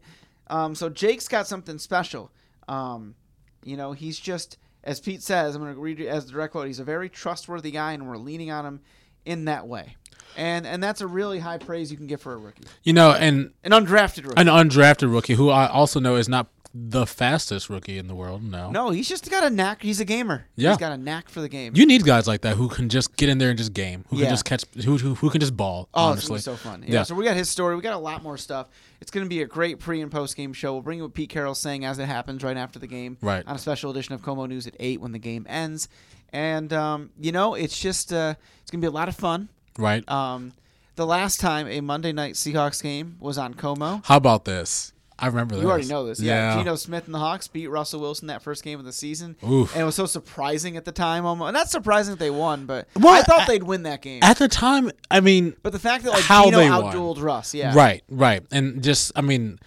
Um, 0.50 0.76
so 0.76 0.90
Jake's 0.90 1.28
got 1.28 1.48
something 1.48 1.78
special. 1.80 2.32
Um, 2.68 3.16
you 3.64 3.76
know, 3.78 3.92
he's 3.94 4.20
just, 4.20 4.58
as 4.84 5.00
Pete 5.00 5.22
says, 5.24 5.56
I'm 5.56 5.62
going 5.62 5.74
to 5.74 5.80
read 5.80 6.00
it 6.00 6.08
as 6.08 6.26
the 6.26 6.32
direct 6.34 6.52
quote. 6.54 6.68
He's 6.68 6.80
a 6.80 6.84
very 6.86 7.10
trustworthy 7.10 7.72
guy, 7.72 7.94
and 7.94 8.08
we're 8.08 8.18
leaning 8.18 8.52
on 8.52 8.66
him 8.66 8.82
in 9.26 9.46
that 9.46 9.68
way. 9.68 9.96
and 10.38 10.66
and 10.68 10.82
that's 10.84 11.02
a 11.02 11.08
really 11.08 11.40
high 11.40 11.58
praise 11.58 11.92
you 11.92 11.98
can 11.98 12.08
give 12.08 12.22
for 12.22 12.34
a 12.34 12.38
rookie, 12.38 12.64
You 12.84 12.94
know, 12.94 13.12
and 13.12 13.52
an 13.64 13.72
undrafted 13.72 14.24
rookie. 14.26 14.40
an 14.40 14.48
undrafted 14.48 15.12
rookie 15.12 15.34
who 15.34 15.50
I 15.50 15.68
also 15.68 16.00
know 16.00 16.16
is 16.16 16.30
not 16.30 16.48
the 16.74 17.06
fastest 17.06 17.70
rookie 17.70 17.98
in 17.98 18.08
the 18.08 18.16
world. 18.16 18.44
No, 18.44 18.70
no, 18.72 18.90
he's 18.90 19.08
just 19.08 19.30
got 19.30 19.44
a 19.44 19.50
knack. 19.50 19.82
He's 19.82 20.00
a 20.00 20.06
gamer. 20.06 20.46
Yeah. 20.56 20.70
he's 20.70 20.78
got 20.78 20.92
a 20.92 20.98
knack 20.98 21.30
for 21.30 21.42
the 21.42 21.50
game. 21.50 21.74
You 21.76 21.86
need 21.86 22.04
guys 22.04 22.28
like 22.28 22.42
that 22.42 22.56
who 22.56 22.70
can 22.70 22.90
just 22.90 23.16
get 23.18 23.30
in 23.30 23.38
there 23.38 23.50
and 23.50 23.58
just 23.58 23.74
game, 23.74 24.06
who 24.10 24.18
Yeah. 24.18 24.26
can 24.26 24.34
just 24.34 24.46
catch, 24.46 24.64
who, 24.84 24.98
who 24.98 25.16
who 25.16 25.30
can 25.30 25.40
just 25.42 25.56
ball. 25.58 25.90
Oh, 25.94 26.06
honestly, 26.08 26.40
so 26.40 26.56
fun. 26.56 26.84
Yeah. 26.84 26.94
Yeah. 26.96 27.04
So 27.04 27.16
we 27.16 27.24
got 27.26 27.36
his 27.36 27.50
story. 27.50 27.76
We 27.76 27.82
got 27.82 27.94
a 27.94 27.98
lot 27.98 28.22
more 28.24 28.38
stuff. 28.38 28.68
It's 29.02 29.12
gonna 29.12 29.26
be 29.28 29.42
a 29.42 29.48
great 29.48 29.80
pre 29.80 30.02
and 30.02 30.12
post 30.12 30.36
game 30.36 30.54
show. 30.54 30.74
We'll 30.74 30.82
bring 30.82 30.98
you 30.98 31.04
what 31.06 31.14
Pete 31.14 31.30
Carroll's 31.30 31.60
saying 31.60 31.86
as 31.86 32.00
it 32.00 32.06
happens 32.06 32.44
right 32.44 32.58
after 32.58 32.80
the 32.80 32.88
game. 32.88 33.18
Right. 33.22 33.44
On 33.48 33.56
a 33.56 33.60
special 33.60 33.92
edition 33.92 34.14
of 34.16 34.22
KOMO 34.22 34.48
News 34.48 34.68
at 34.68 34.76
eight 34.80 35.00
when 35.02 35.12
the 35.12 35.20
game 35.20 35.46
ends. 35.50 35.88
And 36.34 36.74
um, 36.74 37.12
you 37.20 37.32
know, 37.32 37.54
it's 37.54 37.80
just 37.80 38.12
uh, 38.12 38.36
it's 38.62 38.72
gonna 38.72 38.82
be 38.82 38.88
a 38.88 38.92
lot 38.92 39.08
of 39.08 39.16
fun. 39.16 39.50
right? 39.78 40.08
Um, 40.10 40.54
the 40.96 41.06
last 41.06 41.40
time 41.40 41.68
a 41.68 41.80
Monday 41.82 42.12
night 42.12 42.34
Seahawks 42.34 42.82
game 42.82 43.18
was 43.20 43.38
on 43.38 43.54
KOMO. 43.54 44.04
How 44.06 44.18
about 44.18 44.46
this? 44.46 44.94
I 45.20 45.28
remember 45.28 45.56
this. 45.56 45.64
You 45.64 45.70
already 45.70 45.88
know 45.88 46.06
this. 46.06 46.20
Yeah. 46.20 46.54
Yeah. 46.56 46.60
Geno 46.64 46.76
Smith 46.76 47.06
and 47.06 47.14
the 47.14 47.20
Hawks 47.20 47.48
beat 47.48 47.68
Russell 47.68 48.00
Wilson 48.02 48.28
that 48.28 48.42
first 48.44 48.64
game 48.64 48.78
of 48.78 48.86
the 48.86 48.94
season. 48.94 49.36
Oof. 49.48 49.74
And 49.74 49.82
it 49.82 49.86
was 49.86 49.96
so 49.96 50.06
surprising 50.06 50.78
at 50.78 50.86
the 50.86 50.92
time. 50.92 51.26
Almost. 51.26 51.54
Not 51.54 51.70
surprising 51.70 52.12
that 52.14 52.20
they 52.20 52.30
won, 52.30 52.66
but 52.68 52.88
Well, 52.96 53.14
I 53.14 53.24
thought 53.24 53.42
I- 53.42 53.46
they'd 53.46 53.64
win 53.64 53.84
that 53.84 54.02
game. 54.02 54.20
At 54.22 54.38
the 54.38 54.48
time, 54.48 54.92
I 55.10 55.20
mean, 55.20 55.56
but 55.64 55.72
the 55.74 55.80
fact 55.80 56.04
that 56.04 56.12
like 56.12 56.24
how 56.24 56.46
Geno 56.46 56.58
they 56.60 56.68
outdueled 56.68 57.22
Russ, 57.22 57.54
yeah. 57.54 57.74
Right, 57.76 58.04
right. 58.10 58.44
And 58.52 58.84
just, 58.84 59.12
I 59.16 59.22
mean, 59.22 59.58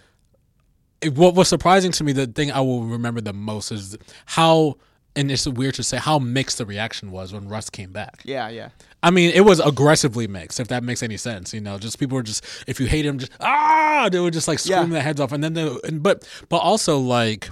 it, 1.01 1.15
what 1.17 1.35
was 1.35 1.49
surprising 1.49 1.93
to 1.93 2.05
me, 2.05 2.13
the 2.13 2.27
thing 2.27 2.53
I 2.53 2.61
will 2.61 2.85
remember 2.85 3.21
the 3.21 3.33
most 3.33 3.73
is 3.73 3.97
how, 4.27 4.77
and 5.17 5.31
it's 5.31 5.47
weird 5.49 5.75
to 5.75 5.83
say, 5.83 5.97
how 5.97 6.19
mixed 6.21 6.59
the 6.59 6.67
reaction 6.67 7.11
was 7.11 7.33
when 7.33 7.49
Russ 7.49 7.71
came 7.71 7.91
back. 7.93 8.21
Yeah, 8.25 8.49
yeah. 8.51 8.69
I 9.03 9.11
mean, 9.11 9.31
it 9.31 9.41
was 9.41 9.61
aggressively 9.61 10.27
mixed, 10.27 10.61
if 10.61 10.69
that 10.69 10.83
makes 10.85 11.03
any 11.03 11.17
sense. 11.17 11.55
You 11.55 11.61
know, 11.61 11.79
just 11.79 11.99
people 11.99 12.17
were 12.17 12.23
just, 12.23 12.45
if 12.67 12.79
you 12.79 12.87
hate 12.87 13.07
him, 13.07 13.19
just, 13.19 13.33
ah, 13.41 14.09
they 14.13 14.21
would 14.21 14.33
just 14.35 14.47
like 14.47 14.59
scream 14.59 14.79
Yeah. 14.79 14.87
their 14.87 15.03
heads 15.03 15.21
off. 15.21 15.33
And 15.33 15.43
then, 15.43 15.55
they, 15.55 15.75
and, 15.85 16.03
but, 16.03 16.29
but 16.51 16.59
also 16.59 16.99
like, 16.99 17.49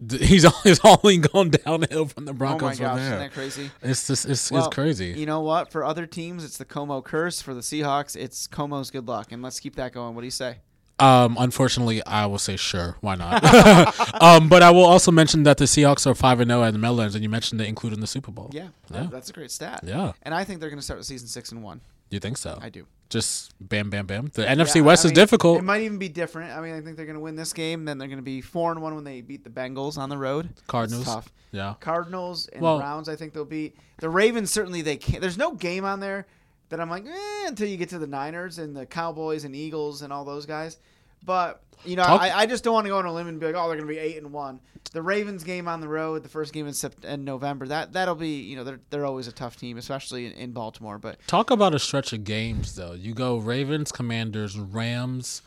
he's, 0.10 0.44
all 0.44 0.52
he's 0.64 0.80
only 0.84 1.18
gone 1.18 1.50
downhill 1.50 2.06
from 2.06 2.24
the 2.26 2.32
Broncos. 2.32 2.80
Oh 2.80 2.84
my 2.84 2.90
gosh, 2.90 2.96
there. 2.98 3.06
isn't 3.06 3.18
that 3.18 3.32
crazy? 3.32 3.70
It's 3.82 4.06
just, 4.06 4.26
it's, 4.26 4.50
Well, 4.50 4.66
it's 4.66 4.74
crazy. 4.74 5.14
You 5.16 5.26
know 5.26 5.40
what? 5.40 5.70
For 5.72 5.84
other 5.84 6.06
teams, 6.06 6.44
it's 6.44 6.58
the 6.58 6.64
KOMO 6.64 7.02
curse. 7.04 7.40
For 7.40 7.54
the 7.54 7.60
Seahawks, 7.60 8.16
it's 8.16 8.48
KOMO's 8.48 8.90
good 8.90 9.08
luck. 9.08 9.32
And 9.32 9.42
let's 9.42 9.60
keep 9.60 9.76
that 9.76 9.92
going. 9.92 10.14
What 10.14 10.20
do 10.22 10.26
you 10.26 10.30
say? 10.30 10.58
Um, 11.00 11.36
unfortunately, 11.38 12.04
I 12.06 12.26
will 12.26 12.38
say 12.38 12.56
sure. 12.56 12.96
Why 13.00 13.14
not? 13.14 13.42
um, 14.22 14.48
but 14.48 14.62
I 14.62 14.70
will 14.70 14.84
also 14.84 15.10
mention 15.10 15.42
that 15.44 15.56
the 15.58 15.64
Seahawks 15.64 16.06
are 16.06 16.14
five 16.14 16.40
and 16.40 16.50
zero 16.50 16.62
at 16.64 16.72
the 16.72 16.78
Meadowlands, 16.78 17.14
and 17.14 17.22
you 17.22 17.28
mentioned 17.30 17.60
they 17.60 17.68
included 17.68 17.96
in 17.96 18.00
the 18.00 18.06
Super 18.06 18.30
Bowl. 18.30 18.50
Yeah, 18.52 18.68
Yeah. 18.92 19.08
that's 19.10 19.30
a 19.30 19.32
great 19.32 19.50
stat. 19.50 19.80
Yeah. 19.84 20.12
and 20.22 20.34
I 20.34 20.44
think 20.44 20.60
they're 20.60 20.70
going 20.70 20.78
to 20.78 20.84
start 20.84 21.00
the 21.00 21.04
season 21.04 21.28
six 21.28 21.52
and 21.52 21.62
one. 21.62 21.80
You 22.10 22.18
think 22.18 22.38
so? 22.38 22.58
I 22.60 22.70
do. 22.70 22.86
Just 23.08 23.52
bam, 23.60 23.88
bam, 23.90 24.06
bam. 24.06 24.30
The 24.34 24.42
NFC 24.44 24.76
Yeah, 24.76 24.82
West 24.82 25.04
I 25.04 25.08
is 25.08 25.10
mean, 25.10 25.14
difficult. 25.16 25.58
It 25.58 25.62
might 25.62 25.82
even 25.82 25.98
be 25.98 26.08
different. 26.08 26.52
I 26.56 26.60
mean, 26.60 26.74
I 26.74 26.80
think 26.80 26.96
they're 26.96 27.06
going 27.06 27.14
to 27.14 27.20
win 27.20 27.36
this 27.36 27.52
game. 27.52 27.84
Then 27.84 27.98
they're 27.98 28.08
going 28.08 28.18
to 28.18 28.22
be 28.22 28.40
four 28.40 28.70
and 28.72 28.82
one 28.82 28.94
when 28.94 29.04
they 29.04 29.20
beat 29.20 29.42
the 29.44 29.50
Bengals 29.50 29.96
on 29.98 30.08
the 30.08 30.16
road. 30.18 30.50
Cardinals. 30.68 31.04
Tough. 31.06 31.32
Yeah. 31.52 31.74
Cardinals 31.80 32.48
and 32.48 32.62
Well- 32.62 32.78
Browns. 32.78 33.08
I 33.08 33.16
think 33.16 33.32
they'll 33.32 33.44
be 33.44 33.74
the 33.98 34.08
Ravens. 34.08 34.50
Certainly, 34.50 34.82
they 34.82 34.96
can't. 34.96 35.20
There's 35.20 35.38
no 35.38 35.52
game 35.52 35.84
on 35.84 35.98
there 36.00 36.26
that 36.70 36.80
I'm 36.80 36.88
like 36.90 37.06
eh, 37.06 37.46
until 37.46 37.68
you 37.68 37.76
get 37.76 37.90
to 37.90 37.98
the 37.98 38.06
Niners 38.06 38.58
and 38.58 38.74
the 38.76 38.86
Cowboys 38.86 39.44
and 39.44 39.54
Eagles 39.54 40.02
and 40.02 40.12
all 40.12 40.24
those 40.24 40.46
guys. 40.46 40.78
But 41.24 41.62
you 41.84 41.96
know, 41.96 42.04
Talk- 42.04 42.20
I, 42.22 42.30
I 42.40 42.46
just 42.46 42.64
don't 42.64 42.74
want 42.74 42.86
to 42.86 42.90
go 42.90 42.98
on 42.98 43.04
a 43.06 43.12
limb 43.12 43.26
and 43.26 43.38
be 43.38 43.46
like, 43.46 43.54
oh, 43.54 43.68
they're 43.68 43.76
going 43.76 43.88
to 43.88 43.92
be 43.94 43.98
eight 43.98 44.16
and 44.16 44.32
one. 44.32 44.60
The 44.92 45.02
Ravens 45.02 45.44
game 45.44 45.68
on 45.68 45.80
the 45.80 45.88
road, 45.88 46.22
the 46.22 46.28
first 46.28 46.52
game 46.52 46.66
in, 46.66 46.72
Sept- 46.72 47.04
in 47.04 47.24
November. 47.24 47.66
That 47.66 47.92
that'll 47.92 48.14
be 48.14 48.40
you 48.40 48.56
know 48.56 48.64
they're 48.64 48.80
they're 48.90 49.04
always 49.06 49.28
a 49.28 49.32
tough 49.32 49.56
team, 49.56 49.76
especially 49.78 50.26
in, 50.26 50.32
in 50.32 50.52
Baltimore. 50.52 50.98
But 50.98 51.18
Talk 51.26 51.50
about 51.50 51.74
a 51.74 51.78
stretch 51.78 52.12
of 52.12 52.24
games, 52.24 52.74
though. 52.74 52.92
You 52.92 53.14
go 53.14 53.36
Ravens, 53.36 53.92
Commanders, 53.92 54.58
Rams, 54.58 55.42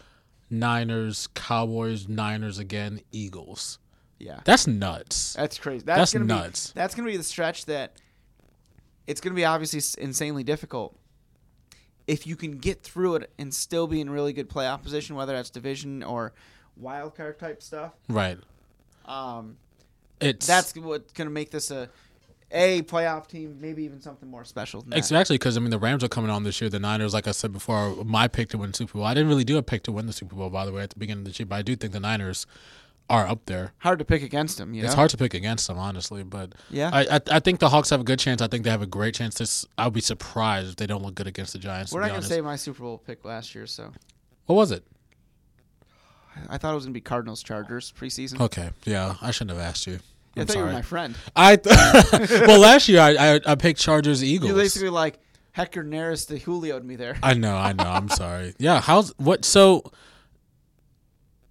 Niners, 0.49 1.27
Cowboys, 1.33 2.07
Niners 2.07 2.59
again, 2.59 3.01
Eagles. 3.11 3.79
yeah, 4.19 4.41
That's 4.45 4.67
nuts. 4.67 5.33
That's 5.33 5.57
crazy. 5.57 5.83
That's, 5.85 6.11
That's 6.13 6.25
nuts. 6.25 6.67
Be, 6.71 6.79
that's 6.79 6.95
gonna 6.95 7.09
be 7.09 7.17
the 7.17 7.23
stretch 7.23 7.65
that 7.65 7.93
it's 9.07 9.19
gonna 9.19 9.35
be 9.35 9.45
obviously 9.45 9.81
insanely 10.01 10.43
difficult. 10.43 10.97
If 12.07 12.27
you 12.27 12.35
can 12.35 12.57
get 12.57 12.81
through 12.83 13.15
it 13.15 13.29
and 13.37 13.53
still 13.53 13.87
be 13.87 14.01
in 14.01 14.09
really 14.09 14.33
good 14.33 14.49
playoff 14.49 14.83
position, 14.83 15.15
whether 15.15 15.33
that's 15.33 15.49
division 15.49 16.03
or 16.03 16.33
wild 16.77 17.15
card 17.15 17.39
type 17.39 17.61
stuff, 17.63 17.91
Right. 18.09 18.37
um, 19.05 19.57
It's 20.19 20.45
that's 20.47 20.75
what's 20.75 21.11
gonna 21.13 21.29
make 21.29 21.51
this 21.51 21.71
a 21.71 21.89
a 22.55 22.83
playoff 22.83 23.27
team, 23.27 23.57
maybe 23.59 23.83
even 23.83 23.99
something 23.99 24.29
more 24.29 24.45
special. 24.45 24.85
Exactly, 24.91 25.35
because 25.37 25.57
I 25.57 25.59
mean 25.59 25.71
the 25.71 25.79
Rams 25.79 26.03
are 26.03 26.07
coming 26.07 26.29
on 26.29 26.43
this 26.43 26.61
year. 26.61 26.69
The 26.69 26.79
Niners, 26.79 27.13
like 27.13 27.27
I 27.27 27.31
said 27.31 27.51
before, 27.51 27.95
my 28.05 28.27
pick 28.27 28.49
to 28.49 28.57
win 28.59 28.71
the 28.71 28.77
Super 28.77 28.93
Bowl. 28.93 29.05
I 29.05 29.13
didn't 29.15 29.29
really 29.29 29.43
do 29.43 29.57
a 29.57 29.63
pick 29.63 29.81
to 29.83 29.91
win 29.91 30.05
the 30.05 30.13
Super 30.13 30.35
Bowl, 30.35 30.49
by 30.51 30.65
the 30.65 30.71
way, 30.71 30.83
at 30.83 30.91
the 30.91 30.99
beginning 30.99 31.25
of 31.25 31.33
the 31.33 31.37
year, 31.39 31.47
but 31.47 31.55
I 31.55 31.61
do 31.63 31.75
think 31.75 31.93
the 31.93 31.99
Niners 31.99 32.45
are 33.09 33.27
up 33.27 33.45
there. 33.45 33.73
Hard 33.79 33.99
to 33.99 34.05
pick 34.05 34.23
against 34.23 34.57
them. 34.57 34.73
You 34.73 34.83
It's 34.83 34.93
know? 34.93 34.97
hard 34.97 35.09
to 35.11 35.17
pick 35.17 35.33
against 35.33 35.67
them, 35.67 35.77
honestly, 35.77 36.23
but 36.23 36.53
Yeah. 36.69 36.89
I, 36.93 37.01
I 37.17 37.21
I 37.31 37.39
think 37.39 37.59
the 37.59 37.69
Hawks 37.69 37.89
have 37.89 37.99
a 37.99 38.03
good 38.03 38.17
chance. 38.19 38.41
I 38.41 38.47
think 38.47 38.63
they 38.63 38.69
have 38.71 38.81
a 38.81 38.85
great 38.87 39.13
chance. 39.13 39.35
This 39.35 39.65
I'll 39.77 39.91
be 39.91 40.01
surprised 40.01 40.69
if 40.69 40.75
they 40.77 40.87
don't 40.87 41.03
look 41.03 41.13
good 41.15 41.27
against 41.27 41.53
the 41.53 41.59
Giants. 41.59 41.91
We're 41.91 41.99
to 41.99 42.05
not 42.05 42.07
gonna 42.09 42.17
honest. 42.17 42.29
say 42.29 42.41
my 42.41 42.55
Super 42.55 42.81
Bowl 42.83 42.97
pick 42.97 43.23
last 43.25 43.53
year, 43.53 43.67
so 43.67 43.91
what 44.45 44.55
was 44.55 44.71
it? 44.71 44.83
I 46.49 46.57
thought 46.57 46.71
it 46.71 46.75
was 46.75 46.85
gonna 46.85 46.93
be 46.93 47.01
Cardinals 47.01 47.43
Chargers 47.43 47.91
preseason. 47.91 48.39
Okay, 48.39 48.69
yeah, 48.85 49.15
I 49.21 49.31
shouldn't 49.31 49.57
have 49.57 49.65
asked 49.67 49.85
you. 49.85 49.99
I 50.35 50.45
thought 50.45 50.55
you 50.55 50.61
were 50.61 50.67
sorry. 50.67 50.73
my 50.73 50.81
friend. 50.81 51.15
I 51.35 51.55
th- 51.57 52.29
well 52.47 52.59
last 52.59 52.87
year 52.89 53.01
I, 53.01 53.35
I 53.35 53.39
I 53.45 53.55
picked 53.55 53.79
Chargers 53.79 54.23
Eagles. 54.23 54.49
You 54.49 54.55
basically 54.55 54.89
like 54.89 55.19
Hector 55.51 55.83
Neris 55.83 56.25
the 56.27 56.39
Julio'd 56.39 56.83
me 56.85 56.95
there. 56.95 57.17
I 57.21 57.35
know, 57.35 57.55
I 57.55 57.73
know. 57.73 57.83
I'm 57.83 58.09
sorry. 58.23 58.55
Yeah, 58.57 58.81
how's 58.81 59.11
what? 59.19 59.45
So 59.45 59.91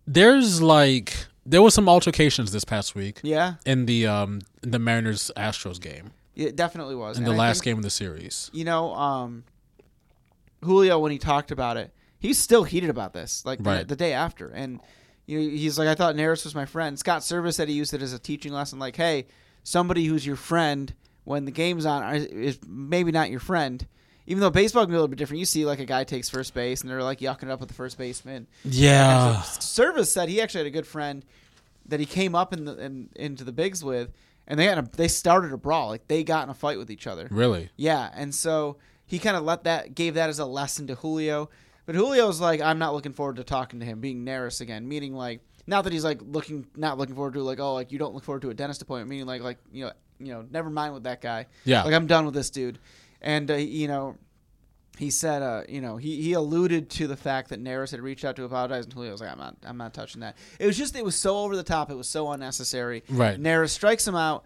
there's 0.06 0.60
like 0.60 1.26
there 1.44 1.62
was 1.62 1.74
some 1.74 1.88
altercations 1.88 2.52
this 2.52 2.64
past 2.64 2.94
week 2.94 3.20
yeah, 3.22 3.54
in 3.66 3.86
the 3.86 4.06
um 4.06 4.40
in 4.62 4.70
the 4.70 4.78
Mariners 4.78 5.30
Astros 5.36 5.80
game 5.80 6.12
it 6.34 6.56
definitely 6.56 6.94
was. 6.94 7.18
in 7.18 7.24
And 7.24 7.32
the 7.32 7.36
I 7.36 7.38
last 7.46 7.56
think- 7.58 7.64
game 7.64 7.76
of 7.78 7.82
the 7.82 7.90
series. 7.90 8.50
you 8.54 8.64
know, 8.64 8.94
um, 8.94 9.44
Julio 10.64 10.98
when 10.98 11.12
he 11.12 11.18
talked 11.18 11.50
about 11.50 11.76
it, 11.76 11.92
he's 12.18 12.38
still 12.38 12.64
heated 12.64 12.88
about 12.90 13.12
this. 13.12 13.44
Like 13.44 13.58
the- 13.62 13.68
Right. 13.70 13.88
the, 13.88 13.96
day 13.96 14.12
after, 14.12 14.48
and 14.48 14.80
you 15.26 15.38
know, 15.40 15.48
he's 15.48 15.78
like, 15.78 15.88
I 15.88 15.94
thought 15.94 16.14
Neris 16.14 16.44
was 16.44 16.54
my 16.54 16.64
friend. 16.64 16.98
Scott 16.98 17.22
Servais 17.22 17.54
said 17.54 17.68
he 17.68 17.74
used 17.74 17.92
it 17.94 18.02
as 18.02 18.12
a 18.12 18.18
teaching 18.18 18.52
lesson. 18.52 18.78
Like, 18.78 18.96
hey, 18.96 19.26
somebody 19.62 20.04
who's 20.06 20.24
your 20.26 20.36
friend 20.36 20.94
when 21.24 21.44
the 21.44 21.50
game's 21.50 21.84
on 21.86 22.14
is 22.14 22.58
maybe 22.66 23.12
not 23.12 23.30
your 23.30 23.40
friend. 23.40 23.86
Even 24.26 24.40
though 24.40 24.50
baseball 24.50 24.84
can 24.84 24.90
be 24.90 24.94
a 24.94 24.98
little 24.98 25.08
bit 25.08 25.18
different, 25.18 25.40
you 25.40 25.46
see 25.46 25.64
like 25.64 25.80
a 25.80 25.84
guy 25.84 26.04
takes 26.04 26.30
first 26.30 26.54
base 26.54 26.80
and 26.82 26.90
they're 26.90 27.02
like 27.02 27.18
yucking 27.20 27.44
it 27.44 27.50
up 27.50 27.60
with 27.60 27.68
the 27.68 27.74
first 27.74 27.98
baseman. 27.98 28.46
Yeah, 28.64 29.42
Servais 29.44 30.06
said 30.06 30.28
he 30.28 30.40
actually 30.40 30.60
had 30.60 30.66
a 30.68 30.70
good 30.70 30.86
friend 30.86 31.24
that 31.86 32.00
he 32.00 32.06
came 32.06 32.34
up 32.34 32.52
in 32.52 32.64
the 32.64 32.78
in, 32.78 33.08
into 33.16 33.44
the 33.44 33.52
bigs 33.52 33.82
with, 33.82 34.12
and 34.46 34.58
they 34.58 34.66
had 34.66 34.78
a, 34.78 34.88
they 34.96 35.08
started 35.08 35.52
a 35.52 35.56
brawl. 35.56 35.88
Like 35.88 36.06
they 36.08 36.22
got 36.22 36.44
in 36.44 36.50
a 36.50 36.54
fight 36.54 36.78
with 36.78 36.90
each 36.90 37.06
other. 37.06 37.26
really. 37.30 37.70
Yeah, 37.76 38.10
and 38.14 38.34
so 38.34 38.76
he 39.06 39.18
kind 39.18 39.36
of 39.36 39.42
let 39.42 39.64
that 39.64 39.94
gave 39.94 40.14
that 40.14 40.30
as 40.30 40.38
a 40.38 40.46
lesson 40.46 40.86
to 40.86 40.94
Julio. 40.94 41.50
But 41.84 41.96
Julio's 41.96 42.40
like, 42.40 42.60
I'm 42.60 42.78
not 42.78 42.94
looking 42.94 43.12
forward 43.12 43.36
to 43.36 43.44
talking 43.44 43.80
to 43.80 43.86
him, 43.86 44.00
being 44.00 44.24
Neris 44.24 44.60
again, 44.60 44.88
meaning 44.88 45.14
like 45.14 45.40
not 45.66 45.82
that 45.84 45.92
he's 45.92 46.04
like 46.04 46.20
looking 46.22 46.66
not 46.76 46.98
looking 46.98 47.14
forward 47.14 47.34
to 47.34 47.42
like 47.42 47.60
oh 47.60 47.74
like 47.74 47.92
you 47.92 47.98
don't 47.98 48.14
look 48.14 48.24
forward 48.24 48.42
to 48.42 48.50
a 48.50 48.54
dentist 48.54 48.82
appointment, 48.82 49.10
meaning 49.10 49.26
like 49.26 49.42
like 49.42 49.58
you 49.72 49.84
know 49.84 49.92
you 50.18 50.32
know 50.32 50.44
never 50.50 50.70
mind 50.70 50.94
with 50.94 51.04
that 51.04 51.20
guy. 51.20 51.46
Yeah. 51.64 51.82
like 51.82 51.94
I'm 51.94 52.06
done 52.06 52.24
with 52.24 52.34
this 52.34 52.50
dude, 52.50 52.78
and 53.22 53.50
uh, 53.50 53.54
you 53.54 53.88
know. 53.88 54.16
He 54.98 55.08
said, 55.08 55.40
uh, 55.42 55.62
you 55.70 55.80
know, 55.80 55.96
he, 55.96 56.20
he 56.20 56.34
alluded 56.34 56.90
to 56.90 57.06
the 57.06 57.16
fact 57.16 57.48
that 57.48 57.64
Neris 57.64 57.92
had 57.92 58.00
reached 58.00 58.26
out 58.26 58.36
to 58.36 58.44
apologize, 58.44 58.84
and 58.84 58.92
Julio 58.92 59.10
was 59.10 59.22
like, 59.22 59.32
"I'm 59.32 59.38
not, 59.38 59.56
I'm 59.64 59.78
not 59.78 59.94
touching 59.94 60.20
that." 60.20 60.36
It 60.60 60.66
was 60.66 60.76
just, 60.76 60.94
it 60.94 61.02
was 61.02 61.16
so 61.16 61.38
over 61.38 61.56
the 61.56 61.62
top, 61.62 61.90
it 61.90 61.94
was 61.96 62.06
so 62.08 62.30
unnecessary. 62.30 63.02
Right. 63.08 63.40
Neris 63.40 63.70
strikes 63.70 64.06
him 64.06 64.14
out, 64.14 64.44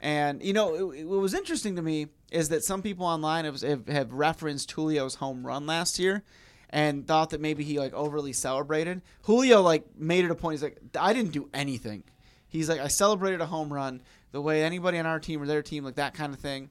and 0.00 0.42
you 0.42 0.52
know, 0.52 0.90
it, 0.90 1.04
what 1.04 1.20
was 1.20 1.32
interesting 1.32 1.76
to 1.76 1.82
me 1.82 2.08
is 2.32 2.48
that 2.48 2.64
some 2.64 2.82
people 2.82 3.06
online 3.06 3.44
have, 3.44 3.60
have, 3.62 3.86
have 3.86 4.12
referenced 4.12 4.74
Julio's 4.74 5.14
home 5.14 5.46
run 5.46 5.64
last 5.64 6.00
year, 6.00 6.24
and 6.70 7.06
thought 7.06 7.30
that 7.30 7.40
maybe 7.40 7.62
he 7.62 7.78
like 7.78 7.94
overly 7.94 8.32
celebrated. 8.32 9.00
Julio 9.22 9.62
like 9.62 9.84
made 9.96 10.24
it 10.24 10.30
a 10.30 10.34
point. 10.34 10.54
He's 10.54 10.62
like, 10.64 10.78
I 10.98 11.12
didn't 11.12 11.30
do 11.30 11.48
anything. 11.54 12.02
He's 12.48 12.68
like, 12.68 12.80
I 12.80 12.88
celebrated 12.88 13.40
a 13.40 13.46
home 13.46 13.72
run 13.72 14.02
the 14.32 14.42
way 14.42 14.64
anybody 14.64 14.98
on 14.98 15.06
our 15.06 15.20
team 15.20 15.40
or 15.40 15.46
their 15.46 15.62
team, 15.62 15.84
like 15.84 15.94
that 15.94 16.14
kind 16.14 16.34
of 16.34 16.40
thing. 16.40 16.70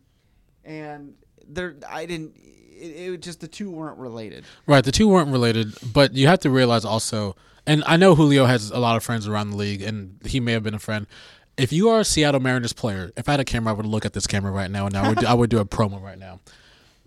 And 0.65 1.15
there, 1.47 1.75
I 1.87 2.05
didn't. 2.05 2.35
It, 2.37 3.13
it 3.13 3.21
just 3.21 3.39
the 3.39 3.47
two 3.47 3.69
weren't 3.69 3.97
related. 3.97 4.45
Right, 4.65 4.83
the 4.83 4.91
two 4.91 5.07
weren't 5.07 5.31
related, 5.31 5.73
but 5.93 6.13
you 6.13 6.27
have 6.27 6.39
to 6.39 6.49
realize 6.49 6.85
also, 6.85 7.35
and 7.65 7.83
I 7.85 7.97
know 7.97 8.15
Julio 8.15 8.45
has 8.45 8.71
a 8.71 8.79
lot 8.79 8.97
of 8.97 9.03
friends 9.03 9.27
around 9.27 9.51
the 9.51 9.57
league, 9.57 9.81
and 9.81 10.19
he 10.25 10.39
may 10.39 10.53
have 10.53 10.63
been 10.63 10.73
a 10.73 10.79
friend. 10.79 11.07
If 11.55 11.71
you 11.71 11.89
are 11.89 11.99
a 11.99 12.03
Seattle 12.05 12.39
Mariners 12.39 12.73
player, 12.73 13.11
if 13.15 13.29
I 13.29 13.33
had 13.33 13.39
a 13.39 13.45
camera, 13.45 13.73
I 13.73 13.75
would 13.77 13.85
look 13.85 14.05
at 14.05 14.13
this 14.13 14.25
camera 14.25 14.51
right 14.51 14.71
now, 14.71 14.87
and 14.87 14.97
I 14.97 15.07
would 15.07 15.19
do, 15.19 15.27
I 15.27 15.33
would 15.33 15.49
do 15.49 15.59
a 15.59 15.65
promo 15.65 16.01
right 16.01 16.17
now. 16.17 16.39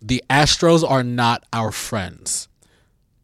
The 0.00 0.22
Astros 0.30 0.88
are 0.88 1.02
not 1.02 1.44
our 1.52 1.72
friends. 1.72 2.48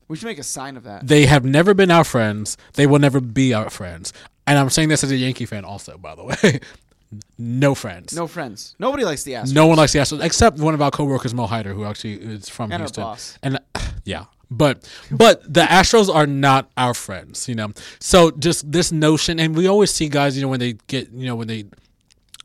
We 0.09 0.17
should 0.17 0.27
make 0.27 0.39
a 0.39 0.43
sign 0.43 0.77
of 0.77 0.83
that. 0.83 1.07
They 1.07 1.27
have 1.27 1.45
never 1.45 1.75
been 1.75 1.91
our 1.91 2.05
friends. 2.05 2.57
They 2.75 2.87
will 2.87 2.99
never 2.99 3.21
be 3.21 3.55
our 3.55 3.71
friends. 3.71 4.13
And 4.47 4.59
I'm 4.59 4.69
saying 4.69 4.89
this 4.89 5.05
as 5.05 5.11
a 5.11 5.17
Yankee 5.17 5.47
fan, 5.47 5.65
also, 5.65 5.97
by 5.97 6.15
the 6.15 6.25
way. 6.25 6.61
no 7.39 7.75
friends. 7.75 8.15
No 8.15 8.27
friends. 8.27 8.75
Nobody 8.79 9.05
likes 9.05 9.23
the 9.25 9.33
Astros. 9.33 9.53
No 9.55 9.67
one 9.67 9.77
likes 9.77 9.93
the 9.93 9.99
Astros 9.99 10.23
except 10.25 10.59
one 10.59 10.75
of 10.75 10.81
our 10.83 10.91
coworkers, 10.91 11.35
Mo 11.35 11.47
Hyder, 11.47 11.73
who 11.75 11.85
actually 11.85 12.15
is 12.15 12.49
from 12.49 12.73
And 12.73 12.75
our 12.75 12.79
Houston. 12.87 13.03
boss. 13.05 13.39
And 13.43 13.59
yeah, 14.05 14.25
but 14.51 14.89
but 15.11 15.43
the 15.53 15.63
Astros 15.63 16.13
are 16.15 16.27
not 16.27 16.71
our 16.77 16.95
friends, 16.95 17.49
you 17.49 17.55
know. 17.55 17.73
So 18.01 18.31
just 18.33 18.71
this 18.71 18.93
notion, 18.93 19.39
and 19.41 19.55
we 19.57 19.67
always 19.67 19.91
see 19.93 20.09
guys, 20.09 20.37
you 20.37 20.43
know, 20.43 20.49
when 20.49 20.61
they 20.61 20.75
get, 20.87 21.11
you 21.13 21.27
know, 21.27 21.37
when 21.37 21.49
they. 21.49 21.65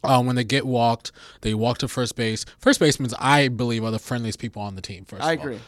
Um, 0.03 0.28
when 0.28 0.36
they 0.36 0.43
get 0.43 0.65
walked, 0.65 1.11
they 1.41 1.55
walk 1.55 1.80
to 1.80 1.88
first 1.88 2.15
base. 2.15 2.45
First 2.59 2.80
basemen, 2.80 3.09
I 3.20 3.47
believe, 3.47 3.84
are 3.84 3.89
the 3.91 3.97
friendliest 3.99 4.38
people 4.39 4.61
on 4.61 4.76
the 4.76 4.82
team. 4.82 5.05
First, 5.05 5.24
I 5.24 5.34
of 5.34 5.39
all 5.39 5.45
agree. 5.47 5.59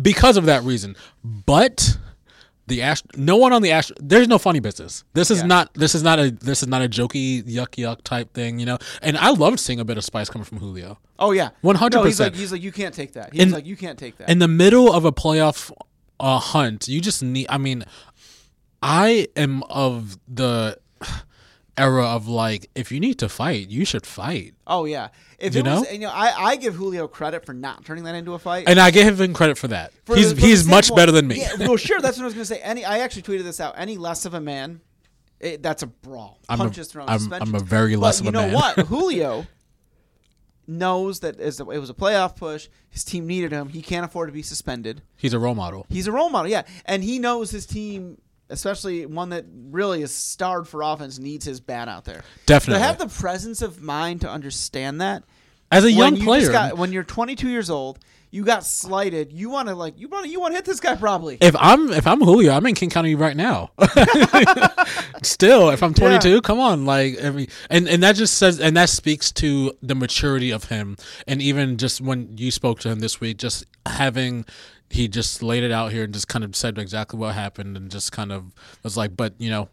because 0.00 0.36
of 0.36 0.46
that 0.46 0.62
reason. 0.62 0.94
But 1.24 1.98
the 2.72 2.82
Ash. 2.82 3.02
no 3.16 3.36
one 3.36 3.52
on 3.52 3.62
the 3.62 3.70
Ash. 3.72 3.92
There's 4.00 4.28
no 4.28 4.38
funny 4.38 4.60
business. 4.60 5.04
This 5.14 5.30
is 5.30 5.38
Yeah. 5.40 5.46
not. 5.46 5.74
This 5.74 5.94
is 5.94 6.02
not 6.02 6.18
a. 6.18 6.30
This 6.30 6.62
is 6.62 6.68
not 6.68 6.82
a 6.82 6.88
jokey 6.88 7.42
yuck 7.44 7.76
yuck 7.82 8.02
type 8.02 8.32
thing. 8.34 8.58
You 8.58 8.66
know. 8.66 8.78
And 9.02 9.16
I 9.16 9.30
loved 9.30 9.60
seeing 9.60 9.80
a 9.80 9.84
bit 9.84 9.96
of 9.98 10.04
spice 10.04 10.28
coming 10.28 10.44
from 10.44 10.58
Julio. 10.58 10.98
Oh 11.18 11.32
yeah. 11.32 11.50
100%. 11.62 11.92
No, 11.92 12.02
he's 12.04 12.18
like 12.20 12.34
he's 12.34 12.50
like 12.52 12.62
you 12.62 12.72
can't 12.72 12.94
take 12.94 13.12
that. 13.12 13.32
He's 13.32 13.42
In- 13.42 13.50
like 13.52 13.66
you 13.66 13.76
can't 13.76 13.98
take 13.98 14.16
that. 14.18 14.28
In 14.30 14.38
the 14.40 14.48
middle 14.48 14.92
of 14.92 15.04
a 15.04 15.12
playoff 15.12 15.70
uh, 16.18 16.38
hunt, 16.38 16.88
you 16.88 17.00
just 17.00 17.22
need. 17.22 17.46
I 17.48 17.58
mean, 17.58 17.84
I 18.82 19.28
am 19.36 19.62
of 19.64 20.18
the 20.26 20.78
era 21.78 22.04
of 22.06 22.28
like, 22.28 22.68
if 22.74 22.92
you 22.92 23.00
need 23.00 23.14
to 23.20 23.28
fight, 23.28 23.68
you 23.68 23.84
should 23.84 24.04
fight. 24.06 24.54
oh 24.66 24.84
yeah. 24.84 25.08
If 25.38 25.54
You 25.54 25.60
it 25.60 25.66
was, 25.66 25.82
know? 25.82 25.88
and, 25.88 26.00
you 26.02 26.06
know, 26.06 26.12
I, 26.14 26.50
I 26.50 26.56
give 26.56 26.74
Julio 26.74 27.08
credit 27.08 27.44
for 27.44 27.52
not 27.52 27.84
turning 27.84 28.04
that 28.04 28.14
into 28.14 28.34
a 28.34 28.38
fight. 28.38 28.68
And 28.68 28.78
I 28.78 28.90
give 28.92 29.20
him 29.20 29.34
credit 29.34 29.58
for 29.58 29.68
that. 29.68 29.92
For 30.04 30.14
he's 30.14 30.32
for 30.32 30.40
he's 30.40 30.66
much 30.68 30.84
simple- 30.86 30.96
better 30.96 31.10
than 31.12 31.26
me. 31.26 31.40
Yeah, 31.40 31.56
well, 31.58 31.76
sure. 31.76 32.00
That's 32.00 32.16
what 32.16 32.22
I 32.22 32.26
was 32.26 32.34
gonna 32.34 32.44
say. 32.44 32.60
Any, 32.60 32.84
I 32.84 32.98
actually 32.98 33.22
tweeted 33.22 33.42
this 33.44 33.58
out. 33.58 33.74
Any 33.76 33.96
less 33.96 34.24
of 34.24 34.34
a 34.34 34.40
man, 34.40 34.80
it, 35.40 35.62
that's 35.62 35.82
a 35.82 35.88
brawl. 35.88 36.38
I'm 36.48 36.60
a- 36.60 36.64
Punches 36.64 36.88
thrown. 36.88 37.08
I'm- 37.08 37.32
I'm 37.32 37.54
a 37.54 37.60
very 37.60 37.96
less 37.96 38.20
but 38.20 38.28
of 38.28 38.34
a 38.34 38.38
man. 38.38 38.46
you 38.48 38.52
know 38.52 38.58
what? 38.58 38.78
Julio 38.86 39.46
knows 40.66 41.20
that 41.20 41.40
as 41.40 41.58
it 41.58 41.66
was 41.66 41.90
a 41.90 41.94
playoff 41.94 42.36
push. 42.36 42.68
His 42.90 43.02
team 43.04 43.26
needed 43.26 43.50
him. 43.52 43.68
He 43.70 43.82
can't 43.82 44.04
afford 44.04 44.28
to 44.28 44.32
be 44.32 44.42
suspended. 44.42 45.02
He's 45.16 45.32
a 45.34 45.38
role 45.38 45.54
model. 45.54 45.86
He's 45.88 46.06
a 46.06 46.12
role 46.12 46.30
model, 46.30 46.50
yeah, 46.50 46.62
and 46.84 47.02
he 47.02 47.18
knows 47.18 47.50
his 47.50 47.66
team, 47.66 48.20
especially 48.52 49.06
one 49.06 49.30
that 49.30 49.44
really 49.70 50.02
is 50.02 50.14
starred 50.14 50.68
for 50.68 50.82
offense, 50.82 51.18
needs 51.18 51.44
his 51.44 51.60
bat 51.60 51.88
out 51.88 52.04
there. 52.04 52.22
Definitely. 52.46 52.80
to 52.80 52.86
have 52.86 52.98
the 52.98 53.08
presence 53.08 53.62
of 53.62 53.82
mind 53.82 54.20
to 54.20 54.30
understand 54.30 55.00
that 55.00 55.24
As 55.70 55.84
a 55.84 55.90
young 55.92 56.16
you 56.16 56.24
player, 56.24 56.52
got- 56.52 56.76
when 56.78 56.92
you're 56.92 57.02
22 57.04 57.48
years 57.48 57.70
old, 57.70 57.98
you 58.30 58.44
got 58.44 58.64
slighted. 58.64 59.30
You 59.30 59.50
want 59.50 59.68
to 59.68 59.74
like 59.74 59.98
you 60.00 60.08
want 60.08 60.26
you 60.26 60.40
want 60.40 60.52
to 60.52 60.56
hit 60.56 60.64
this 60.64 60.80
guy 60.80 60.94
probably. 60.96 61.36
If 61.42 61.54
I'm 61.58 61.92
if 61.92 62.06
I'm 62.06 62.18
Julio, 62.18 62.52
I'm 62.52 62.64
in 62.64 62.74
King 62.74 62.88
County 62.88 63.14
right 63.14 63.36
now. 63.36 63.72
Still, 65.22 65.70
if 65.70 65.82
I'm 65.82 65.94
22, 65.94 66.28
Yeah. 66.34 66.40
come 66.42 66.58
on, 66.58 66.84
like 66.86 67.14
every 67.16 67.48
and 67.70 67.86
and 67.88 68.02
that 68.02 68.16
just 68.16 68.38
says 68.38 68.58
and 68.58 68.76
that 68.76 68.88
speaks 68.88 69.30
to 69.32 69.72
the 69.82 69.94
maturity 69.94 70.50
of 70.50 70.64
him, 70.64 70.96
and 71.28 71.40
even 71.42 71.76
just 71.76 72.00
when 72.00 72.36
you 72.38 72.50
spoke 72.50 72.80
to 72.80 72.88
him 72.88 73.00
this 73.00 73.20
week, 73.20 73.36
just 73.36 73.64
having 73.86 74.44
he 74.92 75.08
just 75.08 75.42
laid 75.42 75.62
it 75.62 75.72
out 75.72 75.92
here 75.92 76.04
and 76.04 76.12
just 76.14 76.28
kind 76.28 76.44
of 76.44 76.54
said 76.54 76.78
exactly 76.78 77.18
what 77.18 77.34
happened 77.34 77.76
and 77.76 77.90
just 77.90 78.12
kind 78.12 78.30
of 78.32 78.52
was 78.82 78.96
like, 78.96 79.16
but 79.16 79.34
you 79.38 79.50
know, 79.50 79.68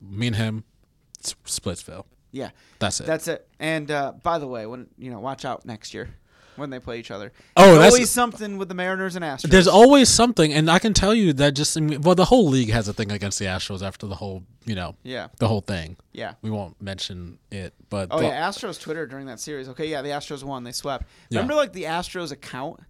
me 0.00 0.28
and 0.28 0.36
him, 0.36 0.64
Splitsville. 1.22 2.04
yeah, 2.32 2.50
That's 2.78 3.00
it. 3.00 3.06
that's 3.06 3.28
it. 3.28 3.46
And 3.58 3.90
uh, 3.90 4.12
by 4.22 4.38
the 4.38 4.46
way, 4.46 4.66
when 4.66 4.86
you 4.98 5.10
know, 5.10 5.20
watch 5.20 5.44
out 5.44 5.64
next 5.66 5.92
year 5.94 6.10
when 6.56 6.68
they 6.68 6.78
play 6.78 6.98
each 6.98 7.10
other. 7.10 7.32
Oh, 7.56 7.78
There's 7.78 7.94
always 7.94 8.10
something 8.10 8.58
with 8.58 8.68
the 8.68 8.74
Mariners 8.74 9.16
and 9.16 9.24
Astros. 9.24 9.48
There's 9.50 9.68
always 9.68 10.08
something, 10.10 10.52
and 10.52 10.70
I 10.70 10.78
can 10.78 10.92
tell 10.92 11.14
you 11.14 11.32
that 11.34 11.52
just 11.52 11.78
well, 11.80 12.14
the 12.14 12.26
whole 12.26 12.48
league 12.48 12.70
has 12.70 12.86
a 12.86 12.92
thing 12.92 13.10
against 13.12 13.38
the 13.38 13.46
Astros 13.46 13.82
after 13.82 14.06
the 14.06 14.16
whole, 14.16 14.42
you 14.66 14.74
know, 14.74 14.94
yeah, 15.02 15.28
the 15.38 15.48
whole 15.48 15.62
thing. 15.62 15.96
yeah. 16.12 16.34
We 16.42 16.50
won't 16.50 16.80
mention 16.82 17.38
it, 17.50 17.72
but 17.88 18.08
Oh 18.10 18.18
the- 18.18 18.26
yeah, 18.26 18.46
Astros 18.48 18.78
Twitter 18.80 19.06
during 19.06 19.26
that 19.26 19.40
series. 19.40 19.68
Okay, 19.70 19.86
yeah, 19.86 20.02
the 20.02 20.10
Astros 20.10 20.42
won. 20.44 20.64
They 20.64 20.72
swept. 20.72 21.06
Yeah. 21.30 21.38
Remember, 21.38 21.54
like 21.54 21.72
the 21.72 21.84
Astros 21.84 22.30
account, 22.32 22.80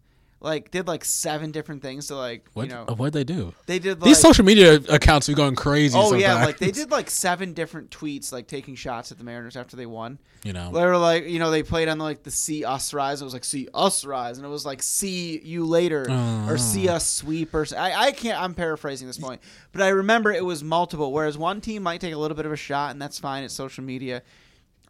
like 0.43 0.71
did 0.71 0.89
like 0.89 1.05
seven 1.05 1.51
different 1.51 1.83
things 1.83 2.07
to 2.07 2.17
like 2.17 2.47
what 2.55 2.67
you 2.67 2.73
know 2.73 2.85
what'd 2.87 3.13
they 3.13 3.25
do? 3.25 3.53
they 3.67 3.79
did 3.79 4.01
like, 4.01 4.09
These 4.09 4.19
social 4.19 4.45
media 4.45 4.77
accounts 4.89 5.29
are 5.29 5.35
going 5.35 5.55
crazy. 5.55 5.99
Oh 5.99 6.15
yeah, 6.15 6.45
like 6.45 6.59
they 6.59 6.71
did 6.71 6.91
like 6.91 7.11
seven 7.27 7.53
different 7.53 7.91
tweets, 7.91 8.33
like 8.33 8.47
taking 8.47 8.75
shots 8.75 9.13
at 9.13 9.19
the 9.19 9.25
Mariners 9.25 9.57
after 9.57 9.77
they 9.77 9.87
won. 9.87 10.19
You 10.43 10.55
know, 10.55 10.73
They 10.73 10.81
were 10.87 10.97
like, 10.97 11.27
you 11.27 11.39
know, 11.39 11.51
they 11.51 11.63
played 11.63 11.89
on 11.89 11.99
like 11.99 12.23
the 12.23 12.31
"See 12.31 12.65
Us 12.65 12.95
Rise." 12.95 13.21
It 13.21 13.25
was 13.25 13.35
like 13.35 13.45
"See 13.45 13.69
Us 13.75 14.07
Rise," 14.07 14.39
and 14.39 14.47
it 14.47 14.51
was 14.51 14.65
like 14.65 14.83
"See 14.83 15.39
You 15.45 15.67
Later" 15.67 16.07
or 16.49 16.57
"See 16.57 16.89
Uh. 16.89 16.95
Us 16.97 17.07
Sweep." 17.07 17.53
Or 17.55 17.67
I 17.77 18.11
can't. 18.13 18.41
I'm 18.41 18.55
paraphrasing 18.55 19.07
this 19.07 19.19
point, 19.19 19.43
but 19.73 19.83
I 19.83 19.89
remember 19.89 20.33
it 20.33 20.45
was 20.45 20.65
multiple. 20.65 21.13
Whereas 21.13 21.37
one 21.37 21.61
team 21.61 21.83
might 21.83 22.01
take 22.01 22.15
a 22.15 22.19
little 22.19 22.37
bit 22.37 22.47
of 22.47 22.53
a 22.53 22.57
shot, 22.57 22.93
and 22.93 23.03
that's 23.03 23.19
fine. 23.19 23.45
It's 23.45 23.53
social 23.53 23.85
media. 23.85 24.23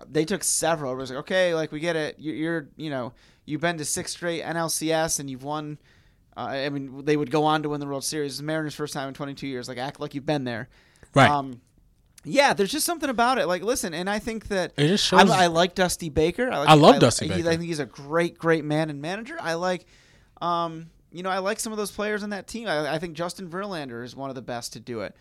They 0.09 0.25
took 0.25 0.45
several. 0.45 0.93
It 0.93 0.97
was 0.97 1.11
like, 1.11 1.19
okay, 1.21 1.55
like 1.55 1.73
we 1.73 1.81
get 1.81 1.97
it. 1.97 2.17
You're, 2.19 2.35
you're 2.37 2.69
you 2.77 2.89
know, 2.91 3.13
you've 3.51 3.61
been 3.61 3.79
to 3.79 3.85
six 3.85 4.13
straight 4.13 4.43
NLCS 4.43 5.21
and 5.21 5.29
you've 5.31 5.43
won. 5.45 5.79
Uh, 6.37 6.41
I 6.41 6.69
mean, 6.71 7.05
they 7.05 7.17
would 7.17 7.31
go 7.31 7.45
on 7.45 7.63
to 7.65 7.69
win 7.71 7.81
the 7.81 7.87
World 7.87 8.05
Series. 8.05 8.39
The 8.39 8.45
Mariners' 8.45 8.75
first 8.75 8.95
time 8.95 9.09
in 9.09 9.15
22 9.15 9.47
years. 9.47 9.69
Like, 9.69 9.79
act 9.79 10.01
like 10.01 10.15
you've 10.15 10.25
been 10.27 10.45
there. 10.45 10.69
right? 11.15 11.29
Um, 11.31 11.61
yeah, 12.25 12.53
there's 12.55 12.71
just 12.71 12.87
something 12.87 13.11
about 13.11 13.39
it. 13.39 13.47
Like, 13.47 13.63
listen, 13.63 13.95
and 13.95 14.09
I 14.09 14.19
think 14.19 14.49
that 14.49 14.73
It 14.77 14.89
just 14.89 15.13
I, 15.13 15.23
shows- 15.23 15.31
I 15.31 15.47
like 15.49 15.75
Dusty 15.75 16.09
Baker. 16.09 16.51
I, 16.51 16.59
like, 16.59 16.69
I 16.69 16.75
love 16.75 17.01
Dusty 17.01 17.27
he- 17.27 17.35
Baker. 17.35 17.49
I 17.49 17.53
think 17.57 17.65
he's 17.65 17.79
a 17.81 17.87
great, 17.87 18.39
great 18.39 18.65
man 18.65 18.91
and 18.91 19.01
manager. 19.03 19.37
I 19.41 19.55
like, 19.55 19.87
um, 20.41 20.91
you 21.11 21.23
know, 21.23 21.31
I 21.31 21.39
like 21.39 21.59
some 21.59 21.73
of 21.73 21.79
those 21.79 21.91
players 21.91 22.23
on 22.23 22.31
that 22.31 22.47
team. 22.47 22.69
I, 22.69 22.95
I 22.95 22.99
think 22.99 23.15
Justin 23.15 23.49
Verlander 23.51 24.05
is 24.05 24.15
one 24.15 24.29
of 24.31 24.37
the 24.37 24.43
best 24.43 24.73
to 24.75 24.81
do 24.81 25.01
it. 25.01 25.17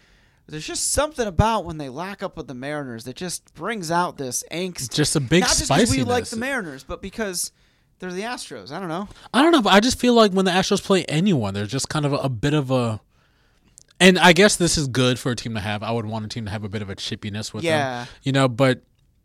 There's 0.48 0.66
just 0.66 0.92
something 0.94 1.28
about 1.28 1.64
when 1.66 1.78
they 1.78 1.90
lock 1.90 2.24
up 2.24 2.36
with 2.36 2.48
the 2.48 2.54
Mariners 2.56 3.04
that 3.06 3.16
just 3.16 3.54
brings 3.54 3.92
out 3.92 4.18
this 4.18 4.44
angst. 4.52 4.94
Just 4.94 5.16
a 5.16 5.20
big 5.20 5.42
Not 5.42 5.50
just 5.50 5.70
because 5.70 5.92
we 5.92 6.04
like 6.04 6.26
the 6.26 6.38
Mariners, 6.38 6.84
but 6.84 7.02
because 7.02 7.52
they're 8.00 8.12
the 8.12 8.22
Astros. 8.24 8.72
I 8.72 8.80
don't 8.80 8.90
know. 8.90 9.08
I 9.34 9.42
don't 9.42 9.52
know, 9.52 9.62
but 9.62 9.74
I 9.74 9.80
just 9.80 10.00
feel 10.00 10.14
like 10.14 10.32
when 10.32 10.46
the 10.46 10.52
Astros 10.52 10.84
play 10.84 11.04
anyone, 11.06 11.54
there's 11.54 11.70
just 11.72 11.90
kind 11.90 12.06
of 12.06 12.14
a, 12.14 12.18
a 12.18 12.30
bit 12.30 12.54
of 12.54 12.72
a. 12.72 13.00
And 14.00 14.18
I 14.18 14.32
guess 14.34 14.56
this 14.56 14.78
is 14.78 14.88
good 14.88 15.20
for 15.20 15.32
a 15.32 15.36
team 15.36 15.54
to 15.56 15.60
have. 15.60 15.84
I 15.84 15.92
would 15.92 16.06
want 16.06 16.24
a 16.26 16.30
team 16.30 16.46
to 16.46 16.52
have 16.52 16.64
a 16.64 16.70
bit 16.70 16.82
of 16.82 16.90
a 16.90 16.96
chippiness 16.96 17.54
with 17.54 17.64
Yeah. 17.66 18.06
them, 18.06 18.14
you 18.24 18.32
know. 18.32 18.48
But 18.48 18.82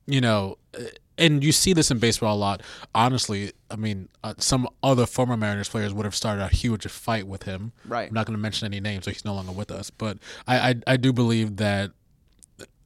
you 0.07 0.21
know, 0.21 0.59
uh, 0.77 0.83
and 1.17 1.45
you 1.45 1.53
see 1.53 1.73
this 1.73 1.91
in 1.93 1.99
baseball 1.99 2.35
a 2.35 2.37
lot. 2.37 2.61
Honestly, 2.95 3.53
I 3.71 3.77
mean, 3.77 4.09
uh, 4.25 4.35
some 4.39 4.69
other 4.83 5.07
former 5.07 5.37
Mariners 5.37 5.69
players 5.69 5.95
would 5.95 6.05
have 6.05 6.15
started 6.17 6.43
a 6.43 6.49
huge 6.49 6.85
fight 6.89 7.29
with 7.29 7.45
him. 7.45 7.71
Right. 7.87 8.09
I'm 8.09 8.15
not 8.15 8.27
going 8.27 8.37
to 8.37 8.43
mention 8.43 8.67
any 8.67 8.81
names, 8.81 9.05
so 9.05 9.13
he's 9.13 9.25
no 9.25 9.35
longer 9.35 9.53
with 9.53 9.71
us. 9.71 9.91
But 9.91 10.19
I, 10.49 10.71
I, 10.71 10.75
I 10.89 10.97
do 10.97 11.13
believe 11.13 11.57
that 11.59 11.93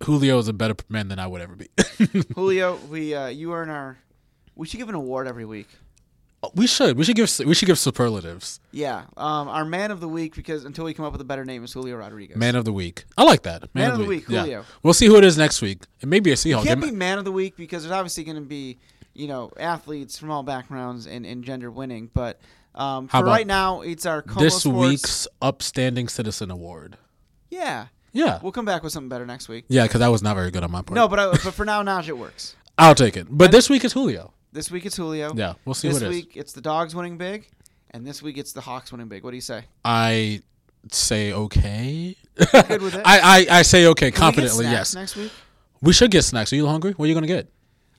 Julio 0.05 0.39
is 0.39 0.47
a 0.49 0.53
better 0.53 0.74
man 0.91 1.09
than 1.09 1.18
I 1.18 1.26
would 1.26 1.41
ever 1.41 1.57
be. 1.57 1.68
Julio, 2.34 2.76
we 2.91 3.14
uh, 3.14 3.28
you 3.28 3.53
earn 3.55 3.70
our. 3.70 3.99
We 4.59 4.66
should 4.66 4.76
give 4.78 4.88
an 4.90 4.94
award 4.94 5.26
every 5.28 5.44
week. 5.46 5.68
we 6.54 6.66
should, 6.66 6.96
we 6.96 7.04
should 7.04 7.16
give, 7.16 7.30
we 7.46 7.54
should 7.54 7.66
give 7.66 7.78
superlatives. 7.78 8.61
Yeah, 8.70 9.04
um, 9.16 9.48
our 9.48 9.64
man 9.64 9.90
of 9.90 10.00
the 10.00 10.09
week 10.09 10.34
because 10.36 10.64
until 10.64 10.84
we 10.84 10.92
come 10.94 11.04
up 11.04 11.12
with 11.12 11.20
a 11.20 11.24
better 11.24 11.44
name 11.44 11.64
is 11.64 11.72
Julio 11.72 11.96
Rodriguez. 11.96 12.36
Man 12.36 12.54
of 12.56 12.64
the 12.64 12.72
week. 12.72 13.04
I 13.16 13.22
like 13.24 13.42
that. 13.44 13.74
Man 13.74 13.92
of 13.92 13.98
the 13.98 14.04
week, 14.04 14.24
Yeah. 14.28 14.42
Julio. 14.42 14.64
We'll 14.82 14.94
see 14.94 15.06
who 15.06 15.16
it 15.16 15.24
is 15.24 15.38
next 15.38 15.62
week. 15.62 15.84
It 16.00 16.06
may 16.09 16.20
be 16.20 16.30
a 16.32 16.34
Seahawk. 16.34 16.62
It 16.62 16.66
can't 16.66 16.80
be 16.82 16.90
man 16.90 17.18
of 17.18 17.24
the 17.24 17.32
week 17.32 17.56
because 17.56 17.82
there's 17.82 17.92
obviously 17.92 18.24
going 18.24 18.36
to 18.36 18.42
be 18.42 18.78
you 19.14 19.26
know 19.28 19.50
athletes 19.59 20.18
from 20.18 20.30
all 20.30 20.42
backgrounds 20.42 21.06
and, 21.06 21.24
and 21.24 21.42
gender 21.44 21.70
winning. 21.70 22.11
But 22.12 22.40
um, 22.74 23.09
for 23.09 23.24
right 23.24 23.46
now, 23.46 23.80
it's 23.80 24.06
our 24.06 24.22
KOMO 24.22 24.38
this 24.40 24.61
Sports. 24.61 24.88
week's 24.90 25.28
Upstanding 25.42 26.06
Citizen 26.09 26.50
Award. 26.52 26.96
Yeah, 27.50 27.86
Yeah. 28.12 28.38
we'll 28.42 28.52
come 28.52 28.64
back 28.64 28.82
with 28.84 28.92
something 28.92 29.09
better 29.09 29.26
next 29.26 29.48
week. 29.48 29.64
Yeah, 29.68 29.84
because 29.84 30.00
that 30.00 30.09
was 30.09 30.22
not 30.22 30.34
very 30.36 30.50
good 30.50 30.62
on 30.62 30.70
my 30.70 30.82
part. 30.82 30.94
No, 30.94 31.09
but 31.09 31.18
I, 31.18 31.30
but 31.30 31.54
for 31.54 31.64
now, 31.64 31.82
Naj, 31.82 32.09
it 32.09 32.16
works. 32.18 32.54
I'll 32.78 32.94
take 32.94 33.16
it. 33.16 33.26
But 33.30 33.50
this 33.50 33.68
week 33.68 33.84
is 33.84 33.92
Julio. 33.92 34.32
This 34.53 34.70
week 34.70 34.86
it's 34.86 34.96
Julio. 34.96 35.32
Yeah, 35.34 35.55
we'll 35.64 35.74
see 35.74 35.88
This 35.88 35.99
it 36.03 36.05
is. 36.05 36.11
week 36.11 36.36
it's 36.36 36.53
the 36.53 36.61
Dogs 36.61 36.94
winning 36.94 37.18
big, 37.18 37.49
and 37.90 38.07
this 38.07 38.22
week 38.22 38.38
it's 38.38 38.53
the 38.53 38.61
Hawks 38.62 38.90
winning 38.92 39.09
big. 39.09 39.22
What 39.24 39.30
do 39.30 39.36
you 39.36 39.40
say? 39.42 39.64
I 39.84 40.40
say 40.90 41.32
okay. 41.32 42.16
Good 42.36 42.82
with 42.82 42.94
it? 42.94 43.03
I, 43.05 43.46
I, 43.51 43.59
I 43.59 43.62
say 43.62 43.86
okay 43.86 44.11
Can 44.11 44.11
we 44.11 44.11
get 44.11 44.16
confidently. 44.20 44.64
snacks 44.64 44.72
Yes. 44.72 44.94
Next 44.94 45.16
week, 45.16 45.32
We 45.82 45.92
should 45.92 46.11
get 46.11 46.22
snacks. 46.22 46.53
Are 46.53 46.57
you 46.57 46.66
hungry? 46.66 46.92
What 46.92 47.05
are 47.05 47.09
you 47.09 47.14
gonna 47.14 47.26
get? 47.26 47.49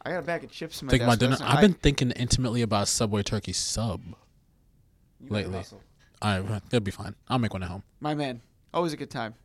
I 0.04 0.12
got 0.12 0.20
a 0.20 0.22
bag 0.24 0.44
of 0.44 0.52
chips 0.52 0.82
in 0.82 0.88
my 0.88 0.92
Think 0.92 1.04
my 1.04 1.16
desk, 1.16 1.40
dinner. 1.40 1.52
I've 1.52 1.62
been 1.62 1.74
thinking 1.74 2.12
intimately 2.12 2.62
about 2.62 2.88
Subway 2.88 3.22
turkey 3.22 3.54
sub 3.54 4.02
you 5.20 5.28
lately. 5.30 5.58
hustle. 5.58 5.82
I 6.22 6.40
it'll 6.40 6.80
be 6.80 6.92
fine. 6.92 7.16
I'll 7.28 7.38
make 7.40 7.54
one 7.54 7.64
at 7.64 7.70
home. 7.70 7.84
My 8.00 8.16
man, 8.16 8.42
always 8.74 8.94
a 8.94 8.98
good 8.98 9.12
time. 9.12 9.36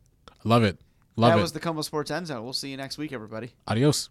Love 0.43 0.63
it. 0.63 0.79
Love 1.17 1.31
that 1.33 1.39
it. 1.39 1.41
was 1.41 1.51
the 1.53 1.59
KOMO 1.59 1.83
Sports 1.83 2.09
End 2.11 2.27
Zone. 2.27 2.43
We'll 2.43 2.51
see 2.53 2.69
you 2.69 2.77
next 2.77 2.97
week, 2.97 3.13
everybody. 3.13 3.51
Adios. 3.67 4.09